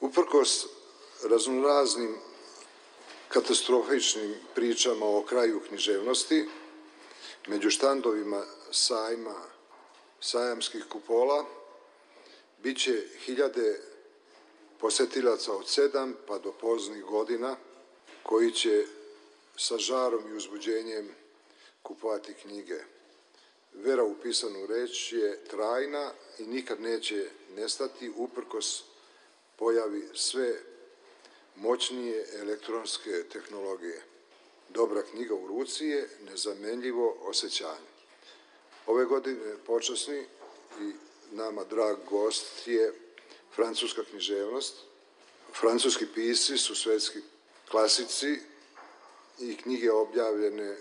Uprkos 0.01 0.67
raznoraznim 1.31 2.15
katastrofičnim 3.29 4.35
pričama 4.55 5.07
o 5.07 5.23
kraju 5.23 5.61
književnosti, 5.69 6.45
među 7.47 7.71
štandovima 7.71 8.45
sajma 8.71 9.35
sajamskih 10.21 10.85
kupola 10.89 11.45
bit 12.63 12.83
će 12.83 13.03
hiljade 13.25 13.81
posetilaca 14.79 15.53
od 15.53 15.69
sedam 15.69 16.15
pa 16.27 16.39
do 16.39 16.53
poznih 16.53 17.05
godina 17.05 17.57
koji 18.23 18.53
će 18.53 18.87
sa 19.57 19.79
žarom 19.79 20.29
i 20.29 20.37
uzbuđenjem 20.37 21.09
kupovati 21.83 22.35
knjige. 22.35 22.79
Vera 23.75 24.05
u 24.05 24.15
pisanu 24.23 24.67
reč 24.67 25.13
je 25.13 25.45
trajna 25.45 26.11
i 26.39 26.47
nikad 26.47 26.81
neće 26.81 27.31
nestati 27.57 28.13
uprkos 28.17 28.85
pojavi 29.57 30.09
sve 30.15 30.55
moćnije 31.57 32.27
elektronske 32.35 33.25
tehnologije. 33.33 34.03
Dobra 34.77 35.03
knjiga 35.03 35.35
u 35.35 35.47
ruci 35.47 35.87
je 35.87 36.09
nezamenljivo 36.31 37.17
osjećanje. 37.21 37.89
Ove 38.87 39.05
godine 39.05 39.57
počasni 39.67 40.25
i 40.81 40.93
nama 41.33 41.65
drag 41.65 41.97
gost 42.11 42.69
je 42.69 42.93
francuska 43.55 44.05
književnost. 44.11 44.75
Francuski 45.61 46.07
pisci 46.15 46.59
su 46.59 46.75
svetski 46.75 47.19
klasici 47.71 48.39
i 49.39 49.57
knjige 49.57 49.93
objavljene 49.93 50.77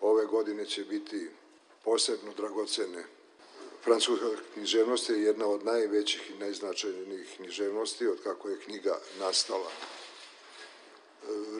ove 0.00 0.26
godine 0.26 0.66
će 0.66 0.84
biti 0.84 1.30
posebno 1.84 2.32
dragocene. 2.36 3.04
Francuska 3.84 4.26
književnost 4.54 5.10
je 5.10 5.22
jedna 5.22 5.46
od 5.46 5.64
najvećih 5.64 6.30
i 6.30 6.38
najznačajnijih 6.38 7.28
književnosti 7.36 8.06
od 8.06 8.22
kako 8.22 8.48
je 8.48 8.60
knjiga 8.60 9.00
nastala 9.18 9.70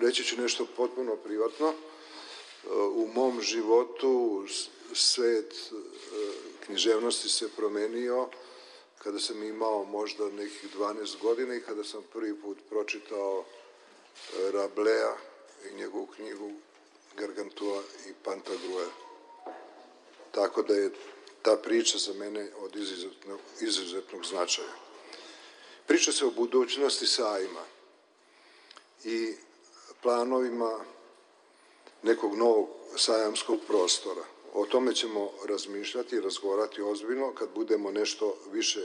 reći 0.00 0.24
ću 0.24 0.40
nešto 0.40 0.66
potpuno 0.76 1.16
privatno. 1.16 1.68
E, 1.68 1.74
u 2.94 3.08
mom 3.14 3.40
životu 3.40 4.44
svet 4.94 5.52
e, 5.52 5.74
književnosti 6.66 7.28
se 7.28 7.48
promenio 7.56 8.28
kada 8.98 9.18
sam 9.18 9.42
imao 9.42 9.84
možda 9.84 10.28
nekih 10.28 10.76
12 10.76 11.20
godina 11.22 11.54
i 11.54 11.60
kada 11.60 11.84
sam 11.84 12.02
prvi 12.12 12.40
put 12.40 12.58
pročitao 12.68 13.44
e, 13.44 14.50
Rablea 14.52 15.16
i 15.70 15.74
njegovu 15.74 16.06
knjigu 16.06 16.52
Gargantua 17.16 17.82
i 18.08 18.12
Pantagruel. 18.24 18.90
Tako 20.30 20.62
da 20.62 20.74
je 20.74 20.90
ta 21.42 21.56
priča 21.56 21.98
za 21.98 22.12
mene 22.12 22.48
od 22.58 22.76
izuzetnog, 22.76 23.40
izuzetnog 23.60 24.26
značaja. 24.26 24.72
Priča 25.86 26.12
se 26.12 26.26
o 26.26 26.30
budućnosti 26.30 27.06
sajma 27.06 27.64
i 29.04 29.34
planovima 30.02 30.84
nekog 32.02 32.36
novog 32.36 32.68
sajamskog 32.96 33.58
prostora. 33.66 34.24
O 34.54 34.66
tome 34.66 34.94
ćemo 34.94 35.30
razmišljati 35.48 36.16
i 36.16 36.20
razgovarati 36.20 36.82
ozbiljno 36.82 37.34
kad 37.34 37.48
budemo 37.54 37.90
nešto 37.90 38.36
više 38.52 38.80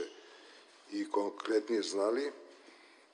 i 0.92 1.10
konkretnije 1.10 1.82
znali, 1.82 2.32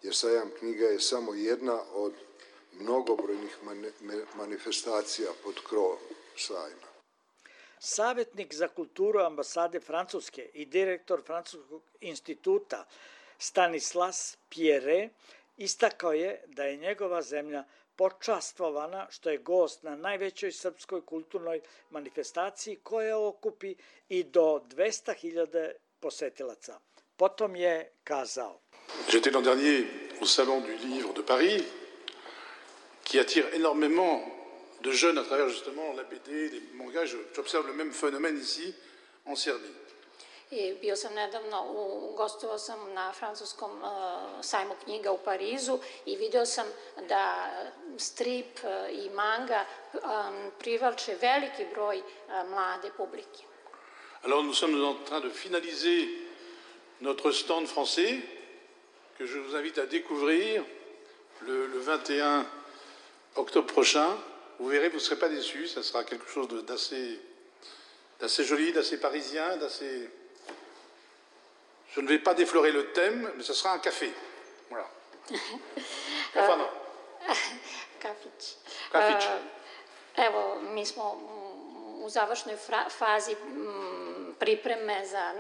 jer 0.03 0.15
sajam 0.15 0.51
knjiga 0.59 0.87
je 0.87 1.01
samo 1.01 1.35
jedna 1.35 1.81
od 1.95 2.13
mnogobrojnih 2.73 3.59
manifestacija 4.37 5.31
pod 5.45 5.55
krovom 5.69 5.99
sajma. 6.37 6.95
Savetnik 7.79 8.55
za 8.55 8.69
kulturu 8.69 9.21
ambasade 9.21 9.81
Francuske 9.81 10.51
i 10.55 10.67
direktor 10.67 11.23
Francuskog 11.27 11.83
instituta 12.01 12.87
Stanislas 13.39 14.37
Pierre 14.49 15.09
istakao 15.57 16.13
je 16.13 16.43
da 16.47 16.65
je 16.65 16.77
njegova 16.77 17.23
zemlja 17.23 17.65
počastvovana 17.97 19.07
što 19.11 19.31
je 19.31 19.39
gost 19.39 19.83
na 19.83 19.97
najvećoj 19.97 20.53
srpskoj 20.53 21.01
kulturnoj 21.07 21.61
manifestaciji 21.91 22.77
koja 22.77 23.19
okupi 23.19 23.75
i 24.09 24.25
do 24.25 24.63
200.000 24.77 25.71
posetilaca. 26.01 26.79
Potom 27.17 27.57
je 27.57 27.91
kazao. 28.05 28.61
J'étais 29.09 29.31
l'an 29.31 29.43
dernier 29.43 29.87
au 30.21 30.27
Salon 30.27 30.61
du 30.61 30.77
Livre 30.77 31.13
de 31.15 31.23
Paris, 31.23 31.63
qui 33.05 33.19
attire 33.19 33.47
énormément 33.55 34.21
de 34.81 34.91
jeunes 34.93 35.19
à 35.19 35.25
travers 35.25 35.49
justement 35.49 35.93
la 35.97 36.03
BD, 36.03 36.51
les 36.51 36.61
mangas. 36.75 37.07
J'observe 37.35 37.67
le 37.67 37.75
même 37.75 37.93
phénomène 37.93 38.39
ici, 38.39 38.75
en 39.25 39.37
Serbie. 39.37 39.84
I 40.51 40.75
bio 40.81 40.97
sam 40.97 41.15
nedavno, 41.15 41.65
u, 41.71 42.15
gostovao 42.17 42.59
sam 42.59 42.93
na 42.93 43.13
francuskom 43.13 43.71
uh, 43.83 43.89
sajmu 44.43 44.75
knjiga 44.85 45.13
u 45.13 45.19
Parizu 45.19 45.79
i 46.07 46.17
video 46.17 46.47
sam 46.47 46.67
da 47.09 47.51
strip 47.99 48.59
uh, 48.65 49.05
i 49.05 49.11
manga 49.11 49.65
um, 49.93 50.51
privlače 50.59 51.15
veliki 51.21 51.65
broj 51.75 51.99
uh, 51.99 52.51
mlade 52.51 52.91
publike. 52.97 53.45
Alors 54.25 54.45
nous 54.45 54.59
sommes 54.59 54.85
en 54.85 55.05
train 55.05 55.21
de 55.21 55.31
finaliser 55.31 56.09
notre 57.01 57.33
stand 57.33 57.69
français 57.69 58.21
que 59.19 59.27
je 59.27 59.39
vous 59.39 59.55
invite 59.55 59.79
à 59.79 59.87
découvrir 59.87 60.65
le, 61.41 61.67
le 61.67 61.79
21 61.79 62.47
octobre 63.37 63.67
prochain. 63.67 64.17
Vous 64.59 64.69
verrez, 64.69 64.89
vous 64.89 64.97
ne 64.97 65.01
serez 65.01 65.19
pas 65.19 65.29
déçus, 65.29 65.69
ça 65.69 65.83
sera 65.83 66.05
quelque 66.05 66.29
chose 66.29 66.49
d'assez 66.65 68.45
joli, 68.45 68.73
d'assez 68.73 68.99
parisien, 68.99 69.57
d'assez 69.57 70.09
Je 71.97 72.01
ne 72.01 72.09
vais 72.09 72.19
pas 72.19 72.35
déflorer 72.35 72.73
le 72.73 72.93
thème, 72.93 73.31
mais 73.37 73.45
ce 73.45 73.55
sera 73.55 73.75
un 73.75 73.79
café. 73.79 74.13
Voilà. 74.71 74.87
Kafić. 78.03 78.57
Kafić. 78.93 79.29
Evo, 80.17 80.61
mi 80.61 80.87
smo 80.87 81.21
u 82.05 82.09
završnoj 82.09 82.57
fazi 82.91 83.37
pripreme 84.39 85.07
za 85.07 85.33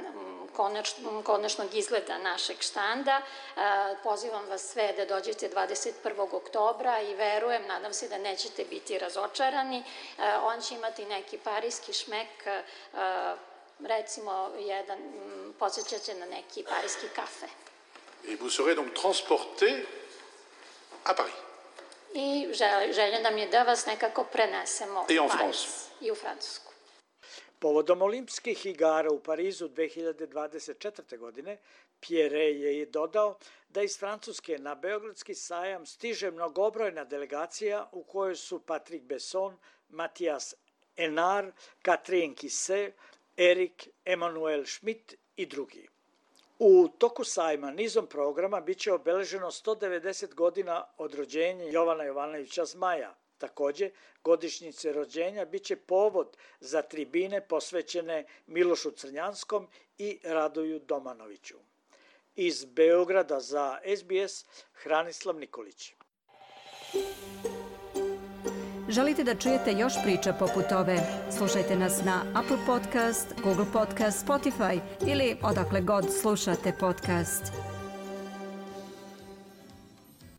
konač, 0.57 0.92
konačnog 1.24 1.74
izgleda 1.74 2.18
našeg 2.18 2.57
štanda. 2.61 3.20
Pozivam 4.02 4.46
vas 4.48 4.62
sve 4.62 4.92
da 4.96 5.05
dođete 5.05 5.48
21. 5.48 6.34
oktobra 6.34 7.00
i 7.00 7.14
verujem, 7.14 7.66
nadam 7.66 7.92
se 7.92 8.09
da 8.09 8.18
nećete 8.18 8.64
biti 8.64 8.98
razočarani. 8.98 9.84
On 10.42 10.61
će 10.61 10.74
imati 10.74 11.05
neki 11.05 11.38
parijski 11.38 11.92
šmek 11.92 12.28
recimo, 13.79 14.51
jedan, 14.59 14.99
podsjećat 15.59 16.16
na 16.18 16.27
neki 16.27 16.64
parijski 16.68 17.07
kafe. 17.14 17.47
Et 18.29 18.41
vous 18.41 18.51
serez 18.51 18.75
donc 18.75 18.95
transporté 18.95 19.87
à 21.05 21.14
Paris. 21.14 21.35
I 22.14 22.49
želja 22.93 23.20
nam 23.20 23.39
je 23.39 23.47
da 23.49 23.62
vas 23.62 23.87
nekako 23.87 24.25
prenesemo 24.25 25.07
I 25.09 25.18
u 25.18 25.29
Pariz. 25.29 25.57
I 26.01 26.11
u 26.11 26.14
Francusku. 26.14 26.72
Povodom 27.59 28.03
olimpijskih 28.03 28.66
igara 28.66 29.11
u 29.11 29.20
Parizu 29.20 29.68
2024. 29.68 31.18
godine, 31.18 31.59
Pierre 32.01 32.45
je 32.45 32.81
i 32.81 32.87
dodao 32.87 33.39
da 33.68 33.83
iz 33.83 33.99
Francuske 33.99 34.59
na 34.59 34.75
Beogradski 34.75 35.35
sajam 35.35 35.87
stiže 35.87 36.31
mnogobrojna 36.31 37.05
delegacija 37.05 37.89
u 37.93 38.03
kojoj 38.03 38.37
su 38.37 38.59
Patrick 38.59 39.05
Besson, 39.05 39.59
Matias 39.89 40.55
Enar, 40.97 41.53
Catherine 41.85 42.35
Kisse, 42.35 42.93
Erik 43.37 43.89
Emanuel 44.05 44.64
Schmidt 44.66 45.14
i 45.37 45.47
drugi. 45.47 45.89
U 46.59 46.89
toku 46.99 47.24
sajma 47.24 47.70
nizom 47.70 48.07
programa 48.07 48.61
biće 48.61 48.93
obeleženo 48.93 49.51
190 49.51 50.35
godina 50.35 50.85
od 50.99 51.14
rođenja 51.14 51.64
Jovana 51.64 52.05
Jovanovića 52.05 52.64
Zmaja. 52.64 53.14
Takođe, 53.39 53.91
godišnjice 54.24 54.93
rođenja 54.93 55.45
biće 55.45 55.76
povod 55.76 56.37
za 56.61 56.82
tribine 56.82 57.49
posvećene 57.49 58.24
Milošu 58.47 58.91
Crnjanskom 58.91 59.68
i 59.99 60.18
Radoju 60.22 60.78
Domanoviću. 60.78 61.57
Iz 62.37 62.64
Beograda 62.64 63.41
za 63.41 63.80
SBS 63.97 64.45
Hranislav 64.72 65.39
Nikolić. 65.39 65.93
Želite 68.89 69.24
da 69.24 69.35
čujete 69.35 69.72
još 69.72 69.93
priča 70.03 70.32
poput 70.32 70.72
ove? 70.72 70.99
Slušajte 71.39 71.76
nas 71.76 72.05
na 72.05 72.22
Apple 72.35 72.59
Podcast, 72.66 73.35
Google 73.43 73.66
Podcast, 73.72 74.26
Spotify 74.26 74.80
ili 75.07 75.37
odakle 75.43 75.80
god 75.80 76.07
slušate 76.20 76.72
podcast. 76.80 77.53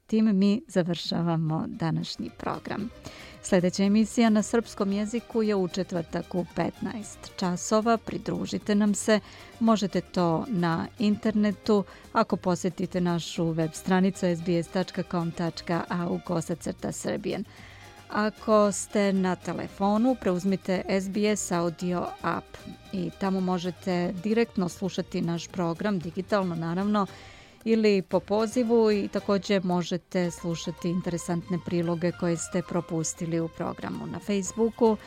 Tim 0.08 0.38
mi 0.38 0.62
završavamo 0.68 1.64
današnji 1.68 2.30
program. 2.38 2.90
Sljedeća 3.44 3.84
emisija 3.84 4.30
na 4.30 4.42
srpskom 4.42 4.92
jeziku 4.92 5.44
je 5.44 5.56
u 5.56 5.68
četvrtak 5.68 6.36
u 6.36 6.46
15 6.56 6.72
časova. 7.36 7.98
Pridružite 7.98 8.76
nam 8.76 8.96
se. 8.96 9.20
Možete 9.60 10.02
to 10.02 10.46
na 10.48 10.88
internetu 11.00 11.84
ako 12.14 12.36
posjetite 12.36 13.02
našu 13.02 13.52
web 13.52 13.72
stranicu 13.74 14.26
sbs.com.au 14.36 16.20
kosacrta 16.26 16.92
srbijen. 16.92 17.44
Ako 18.10 18.72
ste 18.72 19.14
na 19.14 19.36
telefonu, 19.36 20.16
preuzmite 20.22 20.84
SBS 21.02 21.52
Audio 21.52 22.08
app 22.22 22.46
i 22.94 23.10
tamo 23.20 23.40
možete 23.40 24.14
direktno 24.24 24.70
slušati 24.70 25.22
naš 25.22 25.48
program, 25.48 26.00
digitalno 26.00 26.56
naravno, 26.56 27.08
ili 27.66 28.02
po 28.02 28.20
pozivu 28.20 28.92
i 28.92 29.08
također 29.08 29.64
možete 29.64 30.32
slušati 30.32 30.90
interesantne 30.90 31.60
priloge 31.66 32.12
koje 32.12 32.38
ste 32.38 32.62
propustili 32.62 33.40
u 33.40 33.48
programu 33.48 34.08
na 34.08 34.20
Facebooku. 34.20 34.98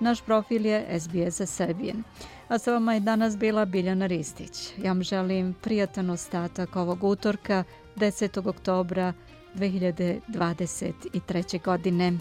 Naš 0.00 0.20
profil 0.20 0.66
je 0.66 1.00
SBS 1.00 1.46
Serbian. 1.46 2.02
A 2.48 2.58
sa 2.58 2.72
vama 2.72 2.94
je 2.94 3.00
danas 3.00 3.36
bila 3.36 3.64
Biljana 3.64 4.06
Ristić. 4.06 4.72
Ja 4.76 4.90
vam 4.90 5.02
želim 5.02 5.54
prijatan 5.62 6.10
ostatak 6.10 6.76
ovog 6.76 7.04
utorka 7.04 7.64
10. 7.96 8.48
oktobra 8.48 9.12
2023. 9.54 11.64
godine. 11.64 12.18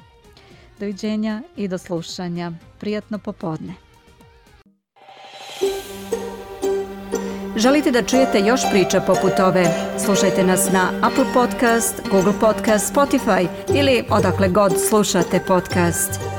Doviđenja 0.80 1.42
i 1.56 1.68
do 1.68 1.78
slušanja. 1.78 2.52
Prijatno 2.80 3.20
popodne. 3.20 3.74
Želite 7.58 7.92
da 7.92 8.04
čujete 8.04 8.40
još 8.40 8.62
priča 8.72 9.02
poput 9.02 9.40
ove? 9.40 9.66
Slušajte 10.06 10.44
nas 10.44 10.72
na 10.72 10.92
Apple 11.02 11.26
Podcast, 11.34 12.02
Google 12.12 12.34
Podcast, 12.40 12.96
Spotify 12.96 13.48
ili 13.76 14.04
odakle 14.10 14.50
god 14.50 14.74
slušate 14.90 15.40
podcast. 15.48 16.37